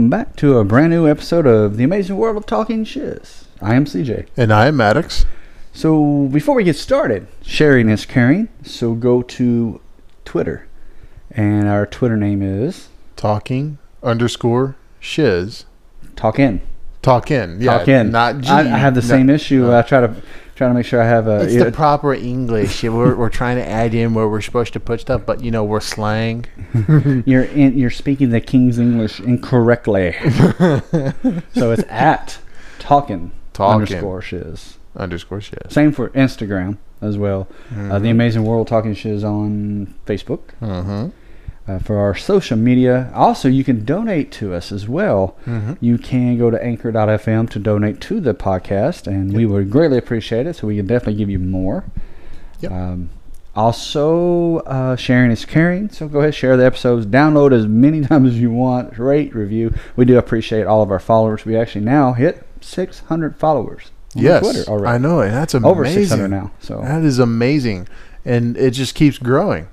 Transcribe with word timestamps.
Welcome 0.00 0.08
back 0.08 0.34
to 0.36 0.56
a 0.56 0.64
brand 0.64 0.92
new 0.92 1.06
episode 1.06 1.46
of 1.46 1.76
The 1.76 1.84
Amazing 1.84 2.16
World 2.16 2.38
of 2.38 2.46
Talking 2.46 2.84
Shiz. 2.84 3.44
I 3.60 3.74
am 3.74 3.84
CJ. 3.84 4.28
And 4.34 4.50
I 4.50 4.68
am 4.68 4.78
Maddox. 4.78 5.26
So, 5.74 6.26
before 6.32 6.54
we 6.54 6.64
get 6.64 6.76
started, 6.76 7.26
sharing 7.42 7.90
is 7.90 8.06
caring. 8.06 8.48
So, 8.62 8.94
go 8.94 9.20
to 9.20 9.78
Twitter. 10.24 10.66
And 11.30 11.68
our 11.68 11.84
Twitter 11.84 12.16
name 12.16 12.40
is 12.40 12.88
Talking 13.16 13.76
underscore 14.02 14.74
shiz. 15.00 15.66
Talk 16.16 16.38
In. 16.38 16.62
Talk 17.02 17.30
in. 17.30 17.60
Yeah, 17.60 17.76
Talk 17.76 17.88
In. 17.88 18.10
Not 18.10 18.40
G. 18.40 18.48
I, 18.48 18.60
I 18.60 18.78
have 18.78 18.94
the 18.94 19.02
No, 19.02 19.06
same 19.06 19.28
issue. 19.28 19.64
no. 19.66 19.78
I 19.78 19.82
try 19.82 20.00
to 20.00 20.14
try 20.60 20.68
to 20.68 20.74
make 20.74 20.84
sure 20.84 21.00
I 21.00 21.06
have 21.06 21.26
a. 21.26 21.40
It's 21.40 21.56
the 21.56 21.72
proper 21.72 22.12
English. 22.12 22.82
we're, 22.82 23.16
we're 23.16 23.30
trying 23.30 23.56
to 23.56 23.66
add 23.66 23.94
in 23.94 24.12
where 24.12 24.28
we're 24.28 24.42
supposed 24.42 24.74
to 24.74 24.80
put 24.80 25.00
stuff, 25.00 25.22
but 25.24 25.42
you 25.42 25.50
know, 25.50 25.64
we're 25.64 25.80
slang. 25.80 26.44
you're 27.24 27.44
in, 27.44 27.78
you're 27.78 27.88
speaking 27.88 28.28
the 28.28 28.42
King's 28.42 28.78
English 28.78 29.20
incorrectly. 29.20 30.12
so 31.54 31.70
it's 31.70 31.84
at 31.88 32.40
talking 32.78 33.30
Talkin'. 33.54 33.80
underscore 33.80 34.20
shiz. 34.20 34.76
underscore 34.94 35.40
shiz. 35.40 35.72
Same 35.72 35.92
for 35.92 36.10
Instagram 36.10 36.76
as 37.00 37.16
well. 37.16 37.48
Uh, 37.74 37.98
the 37.98 38.10
Amazing 38.10 38.44
World 38.44 38.68
Talking 38.68 38.92
Shiz 38.92 39.24
on 39.24 39.94
Facebook. 40.04 40.40
Mm-hmm. 40.60 41.08
Uh, 41.70 41.78
for 41.78 41.98
our 41.98 42.16
social 42.16 42.56
media. 42.56 43.12
Also, 43.14 43.46
you 43.48 43.62
can 43.62 43.84
donate 43.84 44.32
to 44.32 44.52
us 44.52 44.72
as 44.72 44.88
well. 44.88 45.36
Mm-hmm. 45.46 45.74
You 45.80 45.98
can 45.98 46.36
go 46.36 46.50
to 46.50 46.60
anchor.fm 46.60 47.48
to 47.50 47.58
donate 47.60 48.00
to 48.00 48.18
the 48.18 48.34
podcast, 48.34 49.06
and 49.06 49.32
we 49.32 49.46
would 49.46 49.70
greatly 49.70 49.96
appreciate 49.98 50.46
it. 50.48 50.56
So 50.56 50.66
we 50.66 50.76
can 50.76 50.86
definitely 50.86 51.14
give 51.14 51.30
you 51.30 51.38
more. 51.38 51.84
Yep. 52.60 52.72
Um, 52.72 53.10
also, 53.54 54.58
uh, 54.60 54.96
sharing 54.96 55.30
is 55.30 55.44
caring. 55.44 55.90
So 55.90 56.08
go 56.08 56.20
ahead, 56.20 56.34
share 56.34 56.56
the 56.56 56.64
episodes, 56.66 57.06
download 57.06 57.52
as 57.52 57.66
many 57.66 58.00
times 58.06 58.30
as 58.30 58.40
you 58.40 58.50
want, 58.50 58.98
rate, 58.98 59.32
review. 59.32 59.72
We 59.94 60.04
do 60.04 60.18
appreciate 60.18 60.66
all 60.66 60.82
of 60.82 60.90
our 60.90 60.98
followers. 60.98 61.44
We 61.44 61.56
actually 61.56 61.84
now 61.84 62.14
hit 62.14 62.44
600 62.62 63.36
followers 63.36 63.92
on 64.16 64.22
Yes, 64.22 64.42
Twitter 64.42 64.68
already. 64.68 64.94
I 64.94 64.98
know. 64.98 65.20
and 65.20 65.32
That's 65.32 65.54
amazing. 65.54 65.70
Over 65.70 65.86
600 65.86 66.28
now. 66.28 66.50
So 66.58 66.80
That 66.82 67.04
is 67.04 67.20
amazing, 67.20 67.86
and 68.24 68.56
it 68.56 68.72
just 68.72 68.96
keeps 68.96 69.18
growing. 69.18 69.68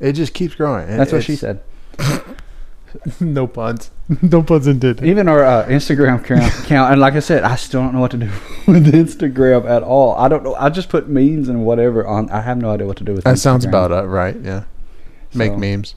It 0.00 0.12
just 0.14 0.34
keeps 0.34 0.54
growing. 0.54 0.88
It- 0.88 0.96
that's 0.96 1.12
what 1.12 1.22
she 1.24 1.36
said. 1.36 1.60
no 3.20 3.46
puns. 3.46 3.90
no 4.22 4.42
puns 4.42 4.66
intended. 4.66 5.04
Even 5.06 5.28
our 5.28 5.44
uh, 5.44 5.66
Instagram 5.66 6.20
account, 6.20 6.64
account, 6.64 6.92
and 6.92 7.00
like 7.00 7.14
I 7.14 7.20
said, 7.20 7.44
I 7.44 7.54
still 7.56 7.82
don't 7.82 7.94
know 7.94 8.00
what 8.00 8.10
to 8.12 8.16
do 8.16 8.26
with 8.66 8.92
Instagram 8.92 9.68
at 9.68 9.82
all. 9.82 10.14
I 10.16 10.28
don't 10.28 10.42
know. 10.42 10.54
I 10.56 10.70
just 10.70 10.88
put 10.88 11.08
memes 11.08 11.48
and 11.48 11.64
whatever 11.64 12.06
on. 12.06 12.30
I 12.30 12.40
have 12.40 12.58
no 12.58 12.70
idea 12.70 12.86
what 12.86 12.96
to 12.96 13.04
do 13.04 13.12
with. 13.14 13.24
That 13.24 13.38
sounds 13.38 13.64
about 13.64 13.90
it, 13.92 14.06
right? 14.08 14.36
Yeah. 14.40 14.64
Make 15.34 15.52
So, 15.52 15.58
memes. 15.58 15.94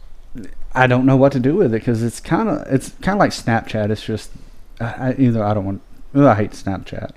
I 0.75 0.87
don't 0.87 1.05
know 1.05 1.15
what 1.17 1.31
to 1.33 1.39
do 1.39 1.55
with 1.55 1.67
it 1.73 1.77
because 1.79 2.03
it's 2.03 2.19
kind 2.19 2.49
of 2.49 2.61
it's 2.71 2.89
kind 3.01 3.15
of 3.15 3.19
like 3.19 3.31
Snapchat. 3.31 3.89
It's 3.89 4.03
just 4.03 4.31
I, 4.79 4.85
I, 4.85 5.15
either 5.17 5.43
I 5.43 5.53
don't 5.53 5.65
want. 5.65 5.81
Well, 6.13 6.27
I 6.27 6.35
hate 6.35 6.51
Snapchat. 6.51 7.11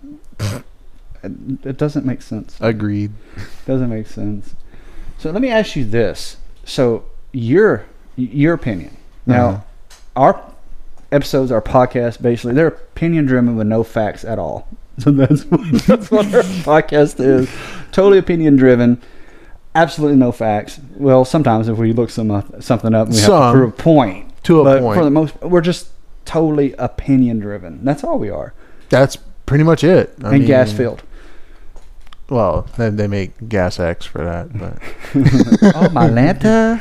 it, 1.23 1.67
it 1.67 1.77
doesn't 1.77 2.07
make 2.07 2.23
sense. 2.23 2.57
Agreed. 2.61 3.13
Doesn't 3.67 3.91
make 3.91 4.07
sense. 4.07 4.55
So 5.19 5.31
let 5.31 5.43
me 5.43 5.51
ask 5.51 5.77
you 5.77 5.85
this. 5.85 6.37
So 6.67 7.05
your 7.33 7.87
your 8.17 8.53
opinion. 8.55 8.97
Now, 9.25 9.49
Uh-huh. 9.49 9.61
our 10.17 10.53
episodes, 11.13 11.51
our 11.53 11.63
podcast, 11.63 12.21
basically 12.21 12.53
they're 12.55 12.69
opinion 12.69 13.25
driven 13.27 13.57
with 13.57 13.67
no 13.67 13.83
facts 13.83 14.25
at 14.25 14.39
all. 14.39 14.69
So 14.99 15.11
that's 15.11 15.43
what, 15.45 15.61
that's 15.87 16.11
what 16.11 16.25
our 16.35 16.41
podcast 16.65 17.21
is. 17.21 17.51
Totally 17.93 18.17
opinion 18.17 18.57
driven. 18.57 19.03
Absolutely 19.75 20.17
no 20.17 20.33
facts. 20.33 20.81
Well, 20.97 21.27
sometimes 21.27 21.69
if 21.69 21.77
we 21.77 21.93
look 21.93 22.09
some 22.09 22.31
uh, 22.31 22.41
something 22.61 22.95
up, 22.95 23.09
we 23.09 23.17
have 23.17 23.25
Some. 23.27 23.53
to 23.55 23.59
prove 23.59 23.79
a 23.79 23.83
point. 23.83 24.45
To 24.45 24.61
a 24.61 24.65
but 24.65 24.81
point. 24.81 24.97
for 24.99 25.05
the 25.05 25.11
most, 25.11 25.39
we're 25.43 25.61
just 25.61 25.89
totally 26.25 26.73
opinion 26.79 27.41
driven. 27.41 27.85
That's 27.85 28.03
all 28.05 28.19
we 28.19 28.31
are. 28.31 28.55
That's 28.89 29.17
pretty 29.45 29.65
much 29.65 29.85
it. 29.85 30.15
I 30.25 30.37
and 30.37 30.47
gas 30.47 30.69
mean, 30.69 30.77
filled. 30.79 31.03
Well, 32.29 32.67
they, 32.77 32.91
they 32.91 33.07
make 33.07 33.49
gas 33.49 33.79
X 33.79 34.05
for 34.05 34.19
that, 34.25 34.59
but 34.59 34.79
oh 35.77 35.89
my 35.91 36.09
Lanta. 36.09 36.81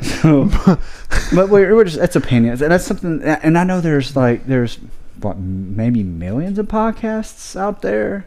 so, 0.00 0.44
but 1.34 1.48
we're, 1.48 1.74
we're 1.74 1.84
just 1.84 1.98
that's 1.98 2.16
opinions, 2.16 2.62
and 2.62 2.70
that's 2.70 2.84
something. 2.84 3.22
And 3.22 3.58
I 3.58 3.64
know 3.64 3.80
there's 3.80 4.14
like 4.16 4.46
there's 4.46 4.78
what 5.20 5.38
maybe 5.38 6.02
millions 6.02 6.58
of 6.58 6.66
podcasts 6.68 7.56
out 7.58 7.82
there. 7.82 8.26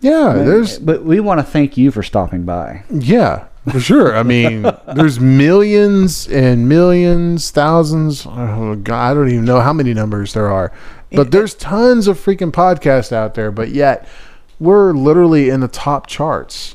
yeah, 0.00 0.32
But- 0.36 0.44
there's 0.44 0.78
but 0.78 1.04
we 1.04 1.20
want 1.20 1.38
to 1.40 1.44
thank 1.44 1.76
you 1.76 1.90
for 1.90 2.02
stopping 2.02 2.44
by. 2.44 2.84
yeah 2.90 3.46
for 3.70 3.80
sure. 3.80 4.16
I 4.16 4.22
mean, 4.22 4.62
there's 4.94 5.20
millions 5.20 6.26
and 6.28 6.68
millions, 6.68 7.50
thousands. 7.50 8.24
Oh 8.26 8.76
God, 8.82 9.10
I 9.10 9.14
don't 9.14 9.28
even 9.30 9.44
know 9.44 9.60
how 9.60 9.72
many 9.74 9.92
numbers 9.92 10.32
there 10.32 10.48
are, 10.50 10.72
but 11.12 11.30
there's 11.32 11.52
tons 11.54 12.06
of 12.06 12.18
freaking 12.18 12.50
podcasts 12.50 13.12
out 13.12 13.34
there. 13.34 13.50
But 13.50 13.68
yet, 13.68 14.08
we're 14.58 14.92
literally 14.92 15.48
in 15.48 15.60
the 15.60 15.68
top 15.68 16.06
charts. 16.06 16.74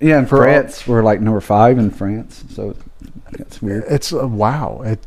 Yeah, 0.00 0.18
in 0.18 0.26
For 0.26 0.38
all- 0.38 0.42
France, 0.44 0.86
we're 0.86 1.02
like 1.02 1.20
number 1.20 1.40
five 1.40 1.78
in 1.78 1.90
France, 1.90 2.44
so 2.50 2.76
that's 3.32 3.60
weird. 3.62 3.84
It's 3.88 4.12
uh, 4.12 4.26
wow. 4.28 4.82
It 4.84 5.00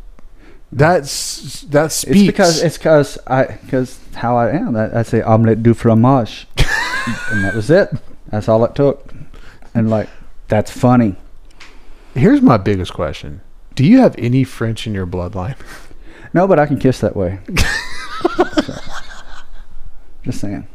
that's 0.71 1.61
that 1.61 1.91
speaks 1.91 2.17
It's 2.17 2.25
because 2.27 2.63
it's 2.63 2.77
because 2.77 3.17
I 3.27 3.45
because 3.63 3.99
how 4.15 4.37
I 4.37 4.51
am. 4.51 4.75
I, 4.75 4.99
I 4.99 5.01
say 5.03 5.21
omelette 5.21 5.63
du 5.63 5.73
fromage, 5.73 6.47
and 6.57 7.43
that 7.43 7.53
was 7.55 7.69
it. 7.69 7.89
That's 8.29 8.47
all 8.49 8.63
it 8.65 8.75
took, 8.75 9.13
and 9.73 9.89
like 9.89 10.09
that's 10.47 10.71
funny. 10.71 11.15
Here's 12.15 12.41
my 12.41 12.57
biggest 12.57 12.93
question: 12.93 13.41
Do 13.75 13.83
you 13.85 13.99
have 13.99 14.15
any 14.17 14.43
French 14.43 14.85
in 14.87 14.93
your 14.93 15.07
bloodline? 15.07 15.55
No, 16.33 16.47
but 16.47 16.59
I 16.59 16.65
can 16.67 16.77
kiss 16.77 16.99
that 16.99 17.15
way. 17.15 17.39
So, 18.63 18.73
just 20.23 20.39
saying. 20.41 20.67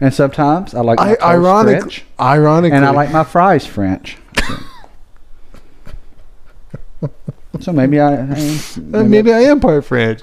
And 0.00 0.12
sometimes 0.12 0.74
I 0.74 0.80
like 0.80 0.98
my 0.98 1.04
I, 1.04 1.08
toast 1.10 1.22
ironic, 1.22 1.80
French, 1.80 2.04
ironically, 2.20 2.76
and 2.76 2.84
I 2.84 2.90
like 2.90 3.12
my 3.12 3.24
fries 3.24 3.66
French. 3.66 4.16
So, 7.00 7.10
so 7.60 7.72
maybe 7.72 8.00
I, 8.00 8.14
I 8.14 8.60
Uh, 8.94 9.04
maybe, 9.04 9.32
I 9.32 9.40
am 9.40 9.60
part 9.60 9.84
French. 9.84 10.20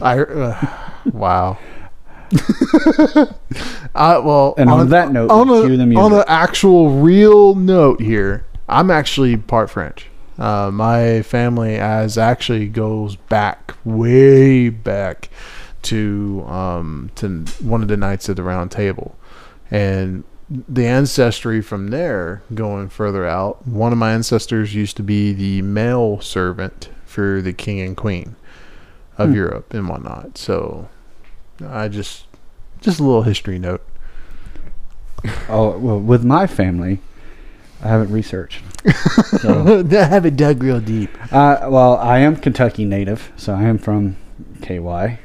I 0.00 0.20
uh, 0.20 0.90
wow. 1.12 1.58
uh, 2.98 3.26
well, 3.94 4.54
And 4.58 4.68
on 4.68 4.88
that 4.90 5.12
note, 5.12 5.30
on 5.30 5.48
a, 5.48 5.96
on 5.98 6.12
an 6.12 6.24
actual 6.26 7.00
real 7.00 7.54
note 7.54 8.00
here, 8.00 8.44
I'm 8.68 8.90
actually 8.90 9.36
part 9.36 9.70
French. 9.70 10.06
Uh, 10.38 10.70
my 10.72 11.22
family 11.22 11.76
as 11.76 12.18
actually 12.18 12.68
goes 12.68 13.16
back 13.16 13.74
way 13.84 14.68
back 14.68 15.30
to 15.86 16.44
um, 16.46 17.10
to 17.16 17.40
one 17.60 17.82
of 17.82 17.88
the 17.88 17.96
Knights 17.96 18.28
of 18.28 18.36
the 18.36 18.42
Round 18.42 18.70
Table, 18.70 19.16
and 19.70 20.24
the 20.48 20.86
ancestry 20.86 21.60
from 21.60 21.88
there 21.88 22.42
going 22.54 22.88
further 22.88 23.26
out. 23.26 23.66
One 23.66 23.90
of 23.92 23.98
my 23.98 24.12
ancestors 24.12 24.74
used 24.74 24.96
to 24.98 25.02
be 25.02 25.32
the 25.32 25.62
male 25.62 26.20
servant 26.20 26.88
for 27.04 27.42
the 27.42 27.52
king 27.52 27.80
and 27.80 27.96
queen 27.96 28.36
of 29.18 29.30
Hmm. 29.30 29.34
Europe 29.36 29.74
and 29.74 29.88
whatnot. 29.88 30.38
So 30.38 30.88
I 31.66 31.88
just 31.88 32.26
just 32.80 33.00
a 33.00 33.02
little 33.02 33.22
history 33.22 33.58
note. 33.58 33.82
oh 35.48 35.76
well, 35.78 35.98
with 35.98 36.24
my 36.24 36.46
family, 36.46 37.00
I 37.82 37.88
haven't 37.88 38.12
researched. 38.12 38.62
So, 39.40 39.84
I 39.90 40.04
haven't 40.04 40.36
dug 40.36 40.62
real 40.62 40.80
deep. 40.80 41.10
uh, 41.32 41.66
well, 41.68 41.96
I 41.96 42.18
am 42.18 42.36
Kentucky 42.36 42.84
native, 42.84 43.32
so 43.36 43.52
I 43.54 43.64
am 43.64 43.78
from 43.78 44.16
KY. 44.62 45.18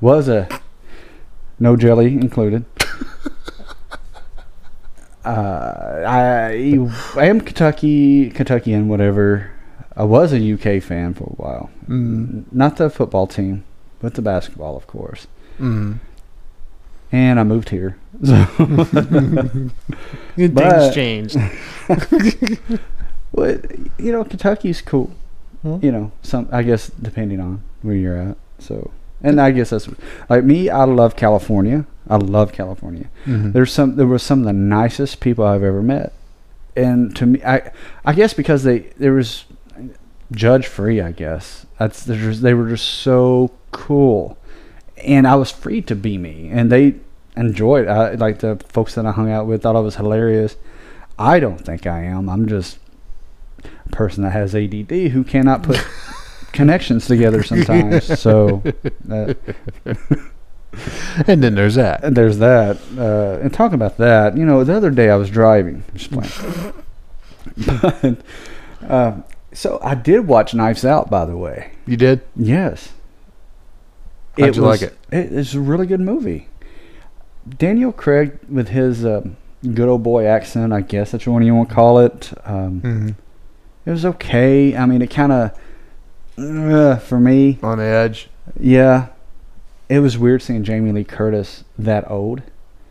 Was 0.00 0.28
a 0.28 0.48
no 1.58 1.76
jelly 1.76 2.14
included. 2.14 2.64
uh, 5.24 6.04
I 6.06 6.78
I 7.16 7.26
am 7.26 7.40
Kentucky 7.40 8.30
Kentuckian, 8.30 8.88
whatever. 8.88 9.50
I 9.96 10.04
was 10.04 10.32
a 10.32 10.52
UK 10.52 10.80
fan 10.82 11.14
for 11.14 11.24
a 11.24 11.34
while. 11.42 11.70
Mm. 11.88 12.44
Not 12.52 12.76
the 12.76 12.88
football 12.88 13.26
team, 13.26 13.64
but 14.00 14.14
the 14.14 14.22
basketball, 14.22 14.76
of 14.76 14.86
course. 14.86 15.26
Mm. 15.58 15.98
And 17.10 17.40
I 17.40 17.42
moved 17.42 17.70
here. 17.70 17.96
So 18.24 18.44
Things 20.36 20.50
But- 20.54 20.94
changed. 20.94 21.36
Well, 23.32 23.58
you 23.98 24.12
know, 24.12 24.24
Kentucky's 24.24 24.80
cool. 24.80 25.10
Hmm. 25.62 25.78
You 25.82 25.90
know, 25.92 26.12
some 26.22 26.48
I 26.52 26.62
guess 26.62 26.88
depending 26.88 27.40
on 27.40 27.62
where 27.82 27.94
you're 27.96 28.16
at. 28.16 28.36
So, 28.60 28.90
and 29.22 29.40
I 29.40 29.50
guess 29.50 29.70
that's 29.70 29.88
like 30.28 30.44
me. 30.44 30.68
I 30.70 30.84
love 30.84 31.16
California. 31.16 31.86
I 32.08 32.16
love 32.16 32.52
California. 32.52 33.06
Mhm. 33.26 33.52
There's 33.52 33.72
some. 33.72 33.96
There 33.96 34.06
were 34.06 34.18
some 34.18 34.40
of 34.40 34.44
the 34.46 34.52
nicest 34.52 35.20
people 35.20 35.44
I've 35.44 35.62
ever 35.62 35.82
met, 35.82 36.12
and 36.76 37.14
to 37.16 37.26
me, 37.26 37.42
I 37.44 37.70
I 38.04 38.12
guess 38.14 38.32
because 38.34 38.62
they 38.62 38.90
there 38.98 39.12
was 39.12 39.44
judge 40.32 40.66
free. 40.66 41.00
I 41.00 41.12
guess 41.12 41.66
that's 41.78 42.04
there's 42.04 42.40
they 42.40 42.54
were 42.54 42.68
just 42.68 42.86
so 42.86 43.50
cool, 43.72 44.38
and 45.04 45.26
I 45.26 45.34
was 45.34 45.50
free 45.50 45.82
to 45.82 45.94
be 45.94 46.16
me, 46.18 46.48
and 46.50 46.70
they 46.72 46.94
enjoyed. 47.36 47.86
I 47.88 48.12
like 48.14 48.38
the 48.38 48.56
folks 48.68 48.94
that 48.94 49.04
I 49.06 49.12
hung 49.12 49.30
out 49.30 49.46
with 49.46 49.62
thought 49.62 49.76
I 49.76 49.80
was 49.80 49.96
hilarious. 49.96 50.56
I 51.18 51.40
don't 51.40 51.58
think 51.64 51.86
I 51.86 52.04
am. 52.04 52.28
I'm 52.28 52.46
just 52.46 52.78
a 53.64 53.88
person 53.90 54.22
that 54.22 54.30
has 54.30 54.54
ADD 54.54 55.10
who 55.10 55.24
cannot 55.24 55.62
put 55.62 55.76
connections 56.52 57.06
together 57.06 57.42
sometimes. 57.42 58.18
so 58.20 58.62
uh, 59.10 59.34
and 61.26 61.42
then 61.42 61.54
there's 61.54 61.74
that. 61.76 62.04
and 62.04 62.16
there's 62.16 62.38
that. 62.38 62.78
Uh, 62.96 63.38
and 63.42 63.52
talking 63.52 63.74
about 63.74 63.96
that, 63.98 64.36
you 64.36 64.44
know, 64.44 64.64
the 64.64 64.74
other 64.76 64.90
day 64.90 65.10
I 65.10 65.16
was 65.16 65.30
driving. 65.30 65.84
Just 65.94 66.10
playing. 66.12 66.72
but, 67.66 68.22
uh, 68.88 69.20
so 69.52 69.80
I 69.82 69.94
did 69.94 70.26
watch 70.26 70.54
Knives 70.54 70.84
Out, 70.84 71.10
by 71.10 71.24
the 71.24 71.36
way. 71.36 71.72
You 71.86 71.96
did? 71.96 72.20
Yes. 72.36 72.92
How'd 74.38 74.54
you 74.54 74.62
like 74.62 74.82
it? 74.82 74.96
It's 75.10 75.54
a 75.54 75.60
really 75.60 75.86
good 75.86 76.00
movie. 76.00 76.48
Daniel 77.48 77.92
Craig 77.92 78.38
with 78.48 78.68
his 78.68 79.04
um, 79.04 79.36
good 79.62 79.88
old 79.88 80.02
boy 80.02 80.26
accent, 80.26 80.72
I 80.72 80.82
guess 80.82 81.10
that's 81.12 81.26
what 81.26 81.42
you 81.42 81.54
want 81.54 81.70
to 81.70 81.74
call 81.74 81.98
it. 81.98 82.32
Um, 82.44 82.80
Mm-hmm. 82.80 83.08
It 83.86 83.92
was 83.92 84.04
okay. 84.04 84.76
I 84.76 84.84
mean, 84.84 85.00
it 85.00 85.06
kind 85.08 85.32
of, 85.32 85.58
uh, 86.38 86.96
for 86.98 87.18
me, 87.20 87.58
On 87.62 87.78
the 87.78 87.84
edge. 87.84 88.28
yeah. 88.58 89.08
It 89.88 90.00
was 90.00 90.18
weird 90.18 90.42
seeing 90.42 90.64
Jamie 90.64 90.92
Lee 90.92 91.04
Curtis 91.04 91.64
that 91.78 92.10
old. 92.10 92.42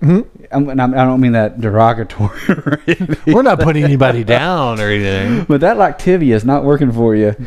Mm-hmm. 0.02 0.46
I'm, 0.52 0.80
I'm, 0.80 0.94
I 0.96 1.06
don't 1.06 1.22
mean 1.22 1.34
that 1.34 1.62
derogatory, 1.62 2.40
or 2.50 2.82
We're 3.28 3.44
not 3.44 3.60
putting 3.60 3.84
anybody 3.84 4.24
down 4.24 4.80
or 4.80 4.90
anything. 4.90 5.44
but 5.48 5.62
that 5.62 5.78
Lactivia 5.78 6.34
is 6.34 6.44
not 6.44 6.64
working 6.64 6.92
for 6.92 7.16
you. 7.16 7.36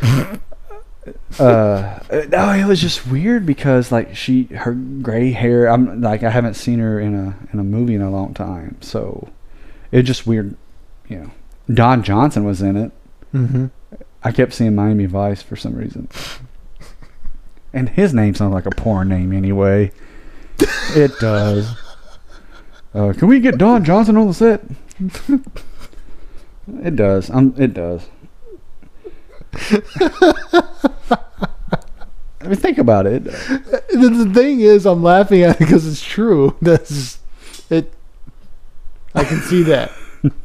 uh 1.38 1.99
no 2.29 2.50
it 2.52 2.67
was 2.67 2.81
just 2.81 3.06
weird 3.06 3.47
because 3.47 3.91
like 3.91 4.14
she 4.14 4.44
her 4.44 4.73
gray 4.75 5.31
hair 5.31 5.67
i'm 5.67 6.00
like 6.02 6.23
i 6.23 6.31
haven't 6.31 6.55
seen 6.55 6.79
her 6.79 7.00
in 7.00 7.14
a 7.14 7.37
in 7.52 7.58
a 7.58 7.64
movie 7.64 7.94
in 7.94 8.02
a 8.02 8.11
long 8.11 8.35
time 8.35 8.76
so 8.81 9.29
it 9.93 10.02
just 10.02 10.26
weird 10.26 10.55
you 11.08 11.17
know 11.19 11.31
don 11.73 12.02
johnson 12.02 12.44
was 12.44 12.61
in 12.62 12.76
it 12.76 12.93
Mm-hmm. 13.32 13.67
I 14.22 14.32
kept 14.32 14.52
seeing 14.52 14.75
miami 14.75 15.06
vice 15.06 15.43
for 15.43 15.56
some 15.56 15.75
reason 15.75 16.08
and 17.72 17.90
his 17.90 18.12
name 18.12 18.34
sounds 18.34 18.52
like 18.52 18.67
a 18.67 18.70
porn 18.70 19.08
name 19.08 19.32
anyway 19.32 19.90
it 20.94 21.12
does 21.20 21.76
uh 22.94 23.12
can 23.17 23.28
we 23.28 23.40
get 23.40 23.58
don 23.58 23.84
johnson 23.84 24.17
on 24.17 24.26
the 24.26 24.34
set 24.34 24.62
it 26.82 26.96
does 26.96 27.31
um 27.31 27.55
it 27.56 27.75
does 27.75 28.06
I 32.43 32.46
mean, 32.46 32.56
think 32.56 32.78
about 32.78 33.06
it. 33.06 33.25
The, 33.25 34.25
the 34.25 34.32
thing 34.32 34.61
is, 34.61 34.87
I'm 34.87 35.02
laughing 35.02 35.43
at 35.43 35.56
it 35.56 35.58
because 35.58 35.87
it's 35.87 36.02
true. 36.02 36.56
That's 36.62 37.19
it. 37.69 37.93
I 39.14 39.25
can 39.25 39.40
see 39.43 39.62
that. 39.64 39.93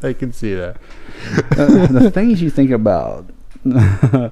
I 0.01 0.13
can 0.13 0.33
see 0.33 0.53
that. 0.55 0.77
Uh, 1.51 1.87
the 1.87 2.11
things 2.11 2.41
you 2.41 2.49
think 2.49 2.71
about. 2.71 3.29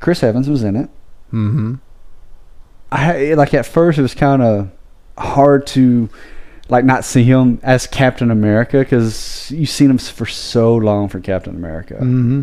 Chris 0.00 0.22
Evans 0.22 0.48
was 0.48 0.62
in 0.62 0.76
it. 0.76 0.88
Mm-hmm. 1.32 1.74
I 2.90 3.34
like 3.34 3.52
at 3.54 3.66
first 3.66 3.98
it 3.98 4.02
was 4.02 4.14
kind 4.14 4.42
of 4.42 4.70
hard 5.18 5.66
to 5.68 6.08
like 6.68 6.84
not 6.84 7.04
see 7.04 7.24
him 7.24 7.60
as 7.62 7.86
Captain 7.86 8.30
America 8.30 8.78
because 8.78 9.50
you've 9.50 9.68
seen 9.68 9.90
him 9.90 9.98
for 9.98 10.26
so 10.26 10.74
long 10.76 11.08
for 11.08 11.20
Captain 11.20 11.54
America, 11.56 11.94
Mm-hmm. 11.94 12.42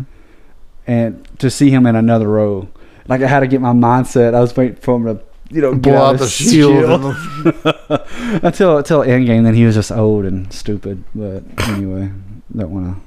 and 0.86 1.28
to 1.38 1.50
see 1.50 1.70
him 1.70 1.86
in 1.86 1.96
another 1.96 2.28
role, 2.28 2.68
like 3.08 3.22
I 3.22 3.26
had 3.26 3.40
to 3.40 3.46
get 3.46 3.60
my 3.60 3.72
mindset. 3.72 4.34
I 4.34 4.40
was 4.40 4.56
waiting 4.56 4.76
for 4.76 4.96
him 4.96 5.04
to 5.06 5.20
you 5.50 5.62
know 5.62 5.74
Blow 5.74 5.94
out 5.96 6.12
the 6.18 6.24
his 6.24 6.32
shield. 6.32 6.80
until 8.44 8.78
until 8.78 9.00
Endgame. 9.00 9.44
Then 9.44 9.54
he 9.54 9.64
was 9.64 9.74
just 9.74 9.90
old 9.92 10.24
and 10.26 10.52
stupid. 10.52 11.02
But 11.14 11.42
anyway, 11.68 12.10
don't 12.54 12.70
want 12.70 12.96
to. 12.96 13.05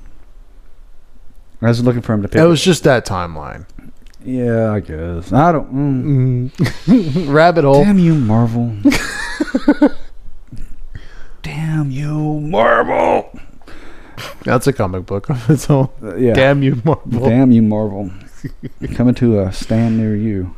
I 1.62 1.68
was 1.68 1.84
looking 1.84 2.02
for 2.02 2.14
him 2.14 2.22
to 2.22 2.28
pick. 2.30 2.42
It 2.42 2.46
was 2.46 2.64
just 2.64 2.84
that 2.86 3.06
timeline. 3.06 3.66
yeah, 4.24 4.72
I 4.72 4.80
guess. 4.80 5.32
I 5.34 5.52
don't. 5.52 5.74
Mm. 5.74 6.52
Mm. 6.52 7.34
Rabbit 7.34 7.64
hole. 7.66 7.84
Damn 7.84 8.00
you, 8.00 8.16
Marvel. 8.16 8.74
Damn 11.42 11.92
you, 11.92 12.40
Marvel. 12.42 13.38
That's 14.44 14.68
a 14.68 14.74
comic 14.74 15.06
book 15.06 15.30
of 15.30 15.50
its 15.50 15.70
own. 15.70 15.90
Uh, 16.04 16.16
yeah. 16.16 16.34
Damn 16.34 16.62
you, 16.64 16.82
Marvel. 16.84 17.30
Damn 17.30 17.52
you, 17.52 17.62
Marvel. 17.62 18.12
Coming 18.94 19.16
to 19.16 19.40
a 19.42 19.52
stand 19.54 19.98
near 19.98 20.16
you. 20.16 20.56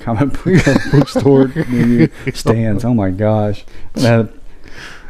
Comic 0.00 0.32
book 0.44 0.64
bookstore 0.90 1.48
near 1.48 1.86
you. 2.26 2.32
Stands. 2.32 2.84
Oh 2.84 2.94
my 2.94 3.10
gosh. 3.10 3.64
Uh, 3.96 4.24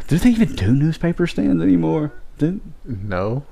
do 0.09 0.19
they 0.19 0.31
even 0.31 0.55
do 0.55 0.73
newspaper 0.75 1.27
stands 1.27 1.63
anymore? 1.63 2.13
Did, 2.39 2.61
No. 2.85 3.45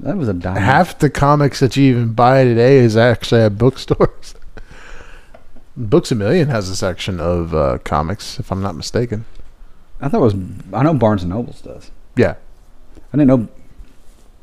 That 0.00 0.16
was 0.16 0.28
a 0.28 0.34
dime. 0.34 0.56
Half 0.56 0.98
the 0.98 1.10
comics 1.10 1.60
that 1.60 1.76
you 1.76 1.84
even 1.90 2.12
buy 2.12 2.44
today 2.44 2.76
is 2.76 2.96
actually 2.96 3.42
at 3.42 3.58
bookstores. 3.58 4.34
Books 5.76 6.12
a 6.12 6.14
Million 6.14 6.48
has 6.48 6.68
a 6.68 6.76
section 6.76 7.18
of 7.18 7.54
uh, 7.54 7.78
comics, 7.78 8.38
if 8.38 8.52
I'm 8.52 8.62
not 8.62 8.76
mistaken. 8.76 9.24
I 10.00 10.08
thought 10.08 10.18
it 10.18 10.20
was. 10.20 10.34
I 10.72 10.82
know 10.82 10.94
Barnes 10.94 11.22
and 11.22 11.30
Nobles 11.30 11.60
does. 11.60 11.90
Yeah. 12.16 12.34
I 13.12 13.16
didn't 13.16 13.28
know. 13.28 13.48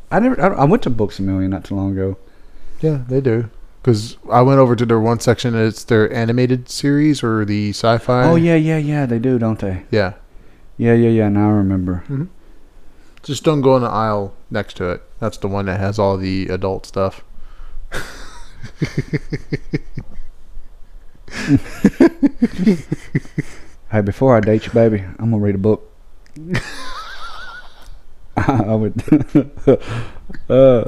I 0.09 0.19
never. 0.19 0.41
I, 0.41 0.61
I 0.61 0.63
went 0.65 0.83
to 0.83 0.89
Books 0.89 1.19
a 1.19 1.21
Million 1.21 1.51
not 1.51 1.63
too 1.63 1.75
long 1.75 1.91
ago. 1.91 2.17
Yeah, 2.81 3.03
they 3.07 3.21
do. 3.21 3.49
Because 3.81 4.17
I 4.29 4.41
went 4.41 4.59
over 4.59 4.75
to 4.75 4.85
their 4.85 4.99
one 4.99 5.19
section, 5.19 5.55
and 5.55 5.67
it's 5.67 5.83
their 5.83 6.11
animated 6.13 6.69
series 6.69 7.23
or 7.23 7.45
the 7.45 7.69
sci-fi. 7.69 8.25
Oh 8.25 8.35
yeah, 8.35 8.55
yeah, 8.55 8.77
yeah. 8.77 9.05
They 9.05 9.19
do, 9.19 9.39
don't 9.39 9.59
they? 9.59 9.83
Yeah. 9.89 10.13
Yeah, 10.77 10.93
yeah, 10.93 11.09
yeah. 11.09 11.29
Now 11.29 11.49
I 11.49 11.53
remember. 11.53 12.03
Just 13.23 13.43
don't 13.43 13.61
go 13.61 13.75
in 13.75 13.83
the 13.83 13.89
aisle 13.89 14.33
next 14.49 14.77
to 14.77 14.89
it. 14.89 15.03
That's 15.19 15.37
the 15.37 15.47
one 15.47 15.65
that 15.65 15.79
has 15.79 15.99
all 15.99 16.17
the 16.17 16.47
adult 16.47 16.85
stuff. 16.85 17.23
Hey, 23.91 23.99
before 23.99 24.37
I 24.37 24.39
date 24.39 24.65
you, 24.65 24.71
baby, 24.71 25.03
I'm 25.19 25.31
gonna 25.31 25.39
read 25.39 25.55
a 25.55 25.57
book. 25.57 25.91
I 28.37 28.73
would. 28.73 28.93
uh, 30.49 30.85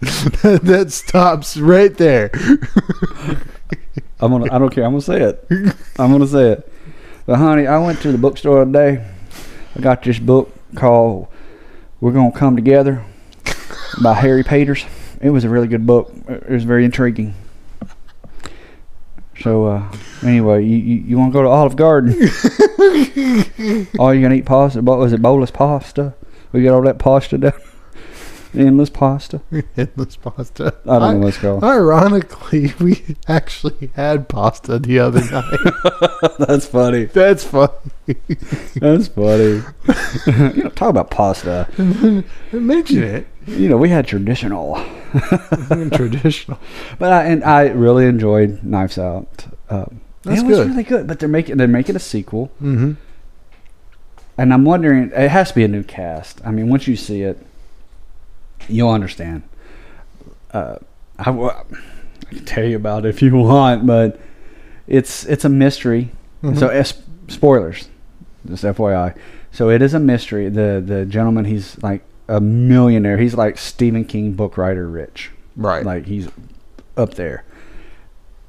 that 0.00 0.86
stops 0.88 1.56
right 1.56 1.96
there. 1.96 2.32
I'm 4.18 4.32
gonna. 4.32 4.52
I 4.52 4.58
don't 4.58 4.70
care. 4.70 4.84
I'm 4.84 4.90
gonna 4.90 5.02
say 5.02 5.22
it. 5.22 5.46
I'm 6.00 6.10
gonna 6.10 6.26
say 6.26 6.50
it. 6.50 6.72
But 7.24 7.36
honey, 7.36 7.68
I 7.68 7.78
went 7.78 8.00
to 8.02 8.10
the 8.10 8.18
bookstore 8.18 8.64
today. 8.64 9.06
I 9.74 9.80
got 9.80 10.02
this 10.02 10.18
book 10.18 10.52
called 10.74 11.28
"We're 12.00 12.12
Gonna 12.12 12.32
Come 12.32 12.56
Together" 12.56 13.04
by 14.02 14.14
Harry 14.14 14.44
Peters. 14.44 14.84
It 15.20 15.30
was 15.30 15.44
a 15.44 15.48
really 15.48 15.68
good 15.68 15.86
book. 15.86 16.12
It 16.28 16.50
was 16.50 16.64
very 16.64 16.84
intriguing. 16.84 17.34
So 19.40 19.66
uh, 19.66 19.92
anyway, 20.22 20.64
you, 20.64 20.76
you, 20.76 20.96
you 21.02 21.18
want 21.18 21.32
to 21.32 21.38
go 21.38 21.42
to 21.42 21.48
Olive 21.48 21.76
Garden? 21.76 22.12
all 23.98 24.14
you 24.14 24.22
gonna 24.22 24.34
eat 24.34 24.44
pasta? 24.44 24.82
What 24.82 24.98
was 24.98 25.12
it? 25.12 25.22
Bolus 25.22 25.50
pasta? 25.50 26.14
We 26.52 26.62
got 26.62 26.74
all 26.74 26.82
that 26.82 26.98
pasta 26.98 27.38
down. 27.38 27.52
Endless 28.54 28.90
pasta. 28.90 29.40
Endless 29.76 30.16
pasta. 30.16 30.74
I 30.84 30.98
don't 30.98 31.14
know 31.14 31.18
what 31.20 31.28
it's 31.28 31.38
called. 31.38 31.64
Ironically, 31.64 32.74
we 32.80 33.16
actually 33.26 33.90
had 33.96 34.28
pasta 34.28 34.78
the 34.78 34.98
other 34.98 35.20
night. 35.30 36.38
That's 36.38 36.66
funny. 36.66 37.04
That's 37.06 37.44
funny. 37.44 37.72
That's 38.76 39.08
funny. 39.08 39.62
you 40.54 40.62
know, 40.64 40.68
talk 40.74 40.90
about 40.90 41.10
pasta. 41.10 41.66
Mention 42.52 43.02
it. 43.02 43.26
You 43.46 43.68
know, 43.70 43.76
we 43.76 43.88
had 43.88 44.06
traditional, 44.06 44.74
Traditional. 45.92 46.58
but 46.98 47.12
I 47.12 47.24
and 47.24 47.42
I 47.42 47.68
really 47.70 48.06
enjoyed 48.06 48.62
Knives 48.62 48.98
Out. 48.98 49.46
Um, 49.70 50.00
That's 50.22 50.42
it 50.42 50.46
was 50.46 50.58
good. 50.58 50.68
really 50.68 50.82
good. 50.84 51.06
But 51.08 51.18
they're 51.18 51.28
making 51.28 51.56
they're 51.56 51.66
making 51.66 51.96
a 51.96 52.00
sequel, 52.00 52.52
Mm-hmm. 52.62 52.92
and 54.38 54.52
I'm 54.54 54.64
wondering 54.64 55.10
it 55.14 55.30
has 55.30 55.48
to 55.48 55.54
be 55.54 55.64
a 55.64 55.68
new 55.68 55.82
cast. 55.82 56.40
I 56.44 56.50
mean, 56.52 56.68
once 56.68 56.86
you 56.86 56.94
see 56.96 57.22
it, 57.22 57.44
you'll 58.68 58.90
understand. 58.90 59.42
Uh, 60.52 60.76
I, 61.18 61.24
can 62.30 62.44
tell 62.44 62.64
you 62.64 62.76
about 62.76 63.04
it 63.04 63.10
if 63.10 63.22
you 63.22 63.36
want, 63.36 63.86
but 63.86 64.20
it's 64.86 65.24
it's 65.26 65.44
a 65.44 65.48
mystery. 65.48 66.10
Mm-hmm. 66.42 66.58
So 66.58 66.82
spoilers, 67.28 67.88
just 68.46 68.64
FYI. 68.64 69.16
So 69.52 69.70
it 69.70 69.82
is 69.82 69.94
a 69.94 70.00
mystery. 70.00 70.48
The 70.48 70.82
the 70.84 71.04
gentleman, 71.04 71.44
he's 71.44 71.80
like 71.82 72.02
a 72.28 72.40
millionaire. 72.40 73.18
He's 73.18 73.34
like 73.34 73.58
Stephen 73.58 74.04
King 74.04 74.32
book 74.32 74.56
writer 74.56 74.88
rich. 74.88 75.30
right. 75.56 75.84
Like 75.84 76.06
he's 76.06 76.28
up 76.96 77.14
there. 77.14 77.44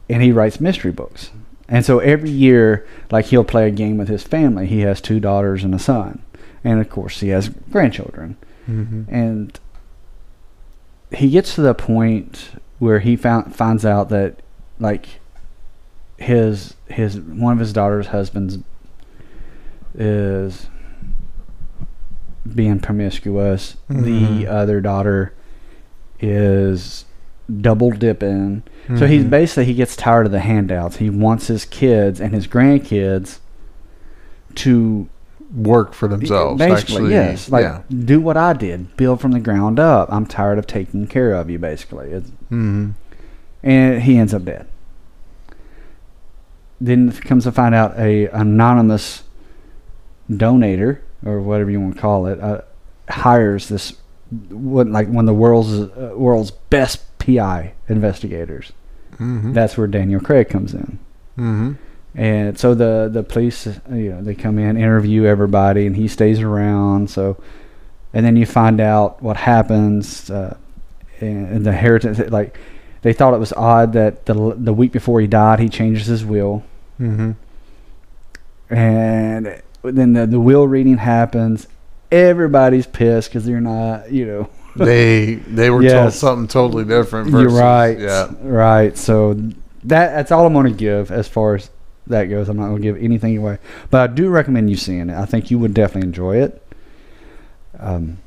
And 0.09 0.21
he 0.21 0.31
writes 0.31 0.59
mystery 0.59 0.91
books. 0.91 1.31
And 1.67 1.85
so 1.85 1.99
every 1.99 2.29
year, 2.29 2.85
like 3.09 3.25
he'll 3.25 3.43
play 3.43 3.67
a 3.67 3.71
game 3.71 3.97
with 3.97 4.07
his 4.07 4.23
family. 4.23 4.67
He 4.67 4.81
has 4.81 5.01
two 5.01 5.19
daughters 5.19 5.63
and 5.63 5.73
a 5.73 5.79
son. 5.79 6.21
And 6.63 6.79
of 6.79 6.89
course 6.89 7.19
he 7.19 7.29
has 7.29 7.49
grandchildren. 7.49 8.37
mm-hmm. 8.69 9.03
And 9.13 9.59
he 11.13 11.29
gets 11.29 11.55
to 11.55 11.61
the 11.61 11.73
point 11.73 12.51
where 12.79 12.99
he 12.99 13.15
found 13.15 13.55
finds 13.55 13.85
out 13.85 14.09
that 14.09 14.39
like 14.79 15.05
his 16.17 16.75
his 16.89 17.19
one 17.19 17.53
of 17.53 17.59
his 17.59 17.73
daughter's 17.73 18.07
husbands 18.07 18.57
is 19.95 20.67
being 22.55 22.79
promiscuous. 22.79 23.77
Mhm. 23.89 24.03
The 24.41 24.47
other 24.47 24.81
daughter 24.81 25.33
is 26.19 27.05
double 27.61 27.91
dipping. 27.91 28.63
So 28.97 29.05
he's 29.07 29.23
Mhm. 29.23 29.29
basically 29.29 29.65
he 29.65 29.73
gets 29.73 29.95
tired 29.95 30.25
of 30.25 30.31
the 30.31 30.39
handouts. 30.39 30.97
He 30.97 31.09
wants 31.09 31.47
his 31.47 31.65
kids 31.65 32.19
and 32.19 32.33
his 32.33 32.47
grandkids 32.47 33.39
to 34.55 35.07
work 35.55 35.93
for 35.93 36.07
themselves. 36.07 36.57
basically 36.59 36.95
actually, 36.95 37.11
yes, 37.11 37.49
like 37.49 37.63
yeah. 37.63 37.81
do 37.89 38.19
what 38.19 38.37
I 38.37 38.53
did, 38.53 38.95
build 38.97 39.21
from 39.21 39.31
the 39.31 39.39
ground 39.39 39.79
up. 39.79 40.11
I'm 40.11 40.25
tired 40.25 40.57
of 40.57 40.67
taking 40.67 41.07
care 41.07 41.33
of 41.33 41.49
you, 41.49 41.59
basically. 41.59 42.11
It's, 42.11 42.29
hmm 42.49 42.91
and 43.63 44.01
he 44.03 44.17
ends 44.17 44.33
up 44.33 44.43
dead. 44.43 44.67
Then 46.81 47.11
comes 47.13 47.45
to 47.45 47.51
find 47.51 47.73
out 47.73 47.97
a 47.97 48.27
anonymous 48.27 49.23
donator 50.29 50.99
or 51.25 51.39
whatever 51.41 51.71
you 51.71 51.79
want 51.79 51.95
to 51.95 52.01
call 52.01 52.27
it 52.27 52.39
uh, 52.41 52.61
hires 53.09 53.69
this 53.69 53.93
what 54.49 54.87
like 54.87 55.07
one 55.07 55.19
of 55.19 55.27
the 55.27 55.33
world's 55.33 55.71
uh, 55.73 56.13
world's 56.15 56.51
best 56.51 57.03
PI 57.19 57.73
investigators. 57.87 58.73
hmm 59.17 59.53
That's 59.53 59.77
where 59.77 59.87
Daniel 59.87 60.19
Craig 60.19 60.49
comes 60.49 60.73
in. 60.73 60.99
hmm 61.35 61.73
And 62.15 62.59
so 62.59 62.75
the 62.75 63.09
the 63.11 63.23
police, 63.23 63.65
you 63.91 64.11
know, 64.11 64.21
they 64.21 64.35
come 64.35 64.59
in, 64.59 64.77
interview 64.77 65.25
everybody, 65.25 65.87
and 65.87 65.95
he 65.95 66.07
stays 66.07 66.39
around. 66.41 67.09
So, 67.09 67.41
and 68.13 68.23
then 68.25 68.35
you 68.35 68.45
find 68.45 68.79
out 68.79 69.21
what 69.21 69.37
happens. 69.37 70.29
Uh, 70.29 70.55
and, 71.19 71.47
and 71.47 71.65
the 71.65 71.71
inheritance, 71.71 72.19
like, 72.31 72.57
they 73.01 73.13
thought 73.13 73.33
it 73.33 73.39
was 73.39 73.53
odd 73.53 73.93
that 73.93 74.25
the 74.27 74.53
the 74.55 74.73
week 74.73 74.91
before 74.91 75.21
he 75.21 75.27
died, 75.27 75.59
he 75.59 75.69
changes 75.69 76.05
his 76.07 76.23
will, 76.23 76.63
hmm 76.97 77.31
and 78.69 79.61
then 79.83 80.13
the 80.13 80.25
the 80.25 80.39
will 80.39 80.67
reading 80.67 80.97
happens. 80.97 81.67
Everybody's 82.11 82.85
pissed 82.87 83.29
because 83.29 83.45
they're 83.45 83.61
not, 83.61 84.11
you 84.11 84.25
know. 84.25 84.49
They 84.75 85.35
they 85.35 85.69
were 85.69 85.81
told 85.81 85.91
Yes. 85.91 86.15
something 86.19 86.47
totally 86.47 86.83
different. 86.83 87.29
You're 87.29 87.49
right. 87.49 87.99
Yeah. 87.99 88.31
Right. 88.41 88.97
So 88.97 89.33
that 89.35 89.53
that's 90.15 90.31
all 90.31 90.47
I'm 90.47 90.53
going 90.53 90.65
to 90.65 90.71
give 90.71 91.11
as 91.11 91.27
far 91.27 91.53
as 91.53 91.69
that 92.07 92.25
goes. 92.25 92.49
I'm 92.49 92.57
not 92.57 92.67
going 92.67 92.81
to 92.81 92.81
give 92.81 93.01
anything 93.01 93.37
away, 93.37 93.57
but 93.89 94.01
I 94.09 94.13
do 94.13 94.29
recommend 94.29 94.69
you 94.69 94.75
seeing 94.77 95.09
it. 95.09 95.15
I 95.17 95.25
think 95.25 95.49
you 95.51 95.59
would 95.59 95.73
definitely 95.73 96.07
enjoy 96.07 96.37
it. 96.37 96.61
Um, 97.79 98.17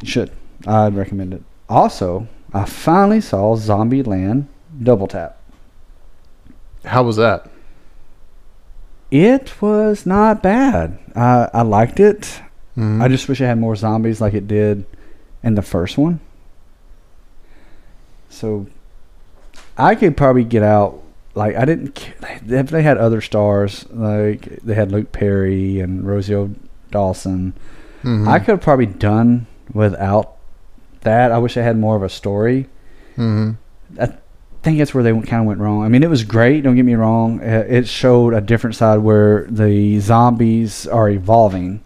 you 0.00 0.08
should. 0.08 0.30
I'd 0.66 0.94
recommend 0.94 1.34
it. 1.34 1.42
Also, 1.68 2.28
I 2.52 2.64
finally 2.64 3.20
saw 3.20 3.56
Zombieland 3.56 4.46
Double 4.82 5.06
Tap. 5.06 5.38
How 6.84 7.02
was 7.02 7.16
that? 7.16 7.48
It 9.10 9.60
was 9.62 10.04
not 10.06 10.42
bad. 10.42 10.98
I 11.14 11.48
I 11.54 11.62
liked 11.62 12.00
it. 12.00 12.40
Mhm. 12.76 13.00
I 13.02 13.08
just 13.08 13.28
wish 13.28 13.40
it 13.40 13.46
had 13.46 13.58
more 13.58 13.76
zombies 13.76 14.20
like 14.20 14.34
it 14.34 14.46
did 14.48 14.84
in 15.42 15.54
the 15.54 15.62
first 15.62 15.96
one. 15.96 16.20
So 18.28 18.66
I 19.78 19.94
could 19.94 20.16
probably 20.16 20.44
get 20.44 20.62
out. 20.62 21.02
Like 21.36 21.54
I 21.54 21.64
didn't. 21.64 21.94
They, 22.42 22.62
they 22.62 22.82
had 22.82 22.98
other 22.98 23.20
stars. 23.20 23.86
Like 23.90 24.58
they 24.64 24.74
had 24.74 24.90
Luke 24.90 25.12
Perry 25.12 25.78
and 25.80 26.04
Rosario 26.06 26.50
Dawson. 26.90 27.52
Mhm. 28.02 28.26
I 28.26 28.38
could 28.40 28.48
have 28.52 28.60
probably 28.62 28.86
done 28.86 29.46
without 29.72 30.34
that. 31.02 31.30
I 31.32 31.38
wish 31.38 31.56
I 31.56 31.62
had 31.62 31.78
more 31.78 31.94
of 31.94 32.02
a 32.02 32.08
story. 32.08 32.66
Mhm. 33.16 33.56
I 34.00 34.08
think 34.62 34.78
that's 34.78 34.94
where 34.94 35.04
they 35.04 35.12
kind 35.12 35.42
of 35.42 35.46
went 35.46 35.60
wrong. 35.60 35.84
I 35.84 35.88
mean, 35.88 36.02
it 36.02 36.10
was 36.10 36.24
great. 36.24 36.62
Don't 36.62 36.74
get 36.74 36.84
me 36.84 36.94
wrong. 36.94 37.40
Uh, 37.40 37.64
It 37.68 37.86
showed 37.86 38.32
a 38.34 38.40
different 38.40 38.74
side 38.74 38.98
where 39.00 39.46
the 39.50 40.00
zombies 40.00 40.86
are 40.88 41.08
evolving. 41.10 41.82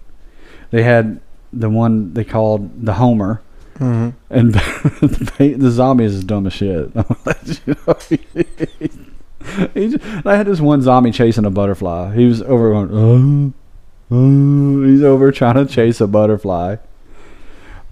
They 0.70 0.82
had 0.84 1.20
the 1.52 1.68
one 1.68 2.14
they 2.14 2.22
called 2.24 2.86
the 2.86 2.94
Homer, 2.94 3.40
Mhm. 3.80 4.12
and 4.30 4.54
the 5.60 5.70
zombie 5.70 6.04
is 6.04 6.22
dumb 6.24 6.46
as 6.46 6.52
shit. 6.52 6.90
Just, 9.74 10.04
I 10.26 10.36
had 10.36 10.46
this 10.46 10.60
one 10.60 10.82
zombie 10.82 11.10
chasing 11.10 11.44
a 11.44 11.50
butterfly. 11.50 12.14
He 12.14 12.26
was 12.26 12.42
over 12.42 12.72
going, 12.72 12.90
oh, 12.92 13.52
oh, 14.14 14.84
he's 14.84 15.02
over 15.02 15.32
trying 15.32 15.54
to 15.54 15.66
chase 15.66 16.00
a 16.00 16.06
butterfly. 16.06 16.76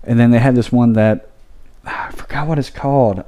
And 0.04 0.18
then 0.18 0.30
they 0.30 0.38
had 0.38 0.54
this 0.54 0.72
one 0.72 0.92
that 0.94 1.30
ah, 1.86 2.08
I 2.08 2.10
forgot 2.12 2.46
what 2.46 2.58
it's 2.58 2.70
called, 2.70 3.24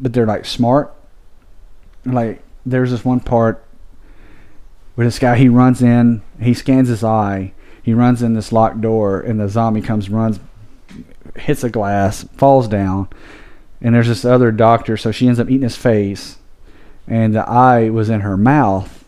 but 0.00 0.12
they're 0.12 0.26
like 0.26 0.44
smart. 0.44 0.94
Like 2.04 2.42
there's 2.66 2.90
this 2.90 3.04
one 3.04 3.20
part 3.20 3.64
where 4.94 5.06
this 5.06 5.18
guy 5.18 5.36
he 5.36 5.48
runs 5.48 5.82
in, 5.82 6.22
he 6.40 6.54
scans 6.54 6.88
his 6.88 7.02
eye, 7.02 7.52
he 7.82 7.92
runs 7.92 8.22
in 8.22 8.34
this 8.34 8.52
locked 8.52 8.80
door, 8.80 9.20
and 9.20 9.40
the 9.40 9.48
zombie 9.48 9.80
comes, 9.80 10.08
runs, 10.08 10.38
hits 11.36 11.64
a 11.64 11.70
glass, 11.70 12.24
falls 12.36 12.68
down, 12.68 13.08
and 13.80 13.94
there's 13.94 14.08
this 14.08 14.24
other 14.24 14.52
doctor, 14.52 14.96
so 14.96 15.10
she 15.10 15.26
ends 15.26 15.40
up 15.40 15.50
eating 15.50 15.62
his 15.62 15.76
face, 15.76 16.38
and 17.06 17.34
the 17.34 17.48
eye 17.48 17.90
was 17.90 18.08
in 18.10 18.20
her 18.22 18.36
mouth, 18.36 19.04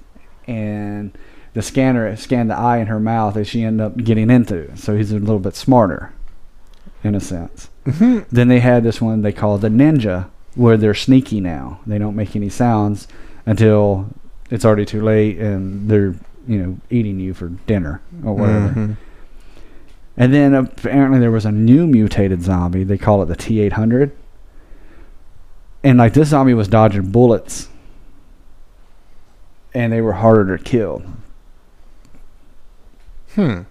and 0.47 1.17
the 1.55 1.63
scanner 1.63 2.15
scanned 2.17 2.51
the 2.51 2.57
eye 2.57 2.79
in 2.79 2.87
her 2.89 3.01
mouth, 3.01 3.37
and 3.37 3.47
she 3.47 3.63
ended 3.63 3.87
up 3.87 3.97
getting 3.97 4.31
into 4.31 4.57
it. 4.57 4.79
So 4.79 4.97
he's 4.97 5.13
a 5.13 5.19
little 5.19 5.39
bit 5.39 5.55
smarter, 5.55 6.13
in 7.03 7.15
a 7.15 7.21
sense. 7.21 7.71
Mhm. 7.87 8.27
Then 8.31 8.49
they 8.49 8.61
had 8.61 8.83
this 8.83 9.01
one 9.01 9.23
they 9.23 9.33
call 9.33 9.59
the 9.59 9.69
ninja, 9.69 10.27
where 10.55 10.77
they're 10.77 10.95
sneaky 10.95 11.41
now. 11.41 11.81
They 11.87 11.99
don't 11.99 12.17
make 12.17 12.35
any 12.37 12.49
sounds 12.49 13.09
until 13.47 14.09
it's 14.51 14.65
already 14.65 14.85
too 14.87 15.03
late, 15.03 15.39
and 15.39 15.89
they're 15.91 16.15
you 16.49 16.59
know 16.59 16.77
eating 16.91 17.19
you 17.19 17.35
for 17.35 17.49
dinner 17.67 18.01
or 18.25 18.35
whatever. 18.35 18.69
Mhm. 18.69 18.97
And 20.19 20.33
then 20.33 20.55
apparently 20.55 21.19
there 21.19 21.31
was 21.31 21.45
a 21.45 21.53
new 21.53 21.87
mutated 21.87 22.43
zombie. 22.43 22.85
They 22.85 22.97
call 22.99 23.23
it 23.23 23.27
the 23.27 23.37
T 23.37 23.61
eight 23.61 23.75
hundred. 23.75 24.13
And 25.85 25.99
like 25.99 26.15
this 26.15 26.29
zombie 26.29 26.55
was 26.55 26.69
dodging 26.69 27.11
bullets, 27.11 27.69
and 29.77 29.93
they 29.93 30.01
were 30.01 30.15
harder 30.15 30.57
to 30.57 30.63
kill. 30.65 31.03
Hmm. 33.35 33.63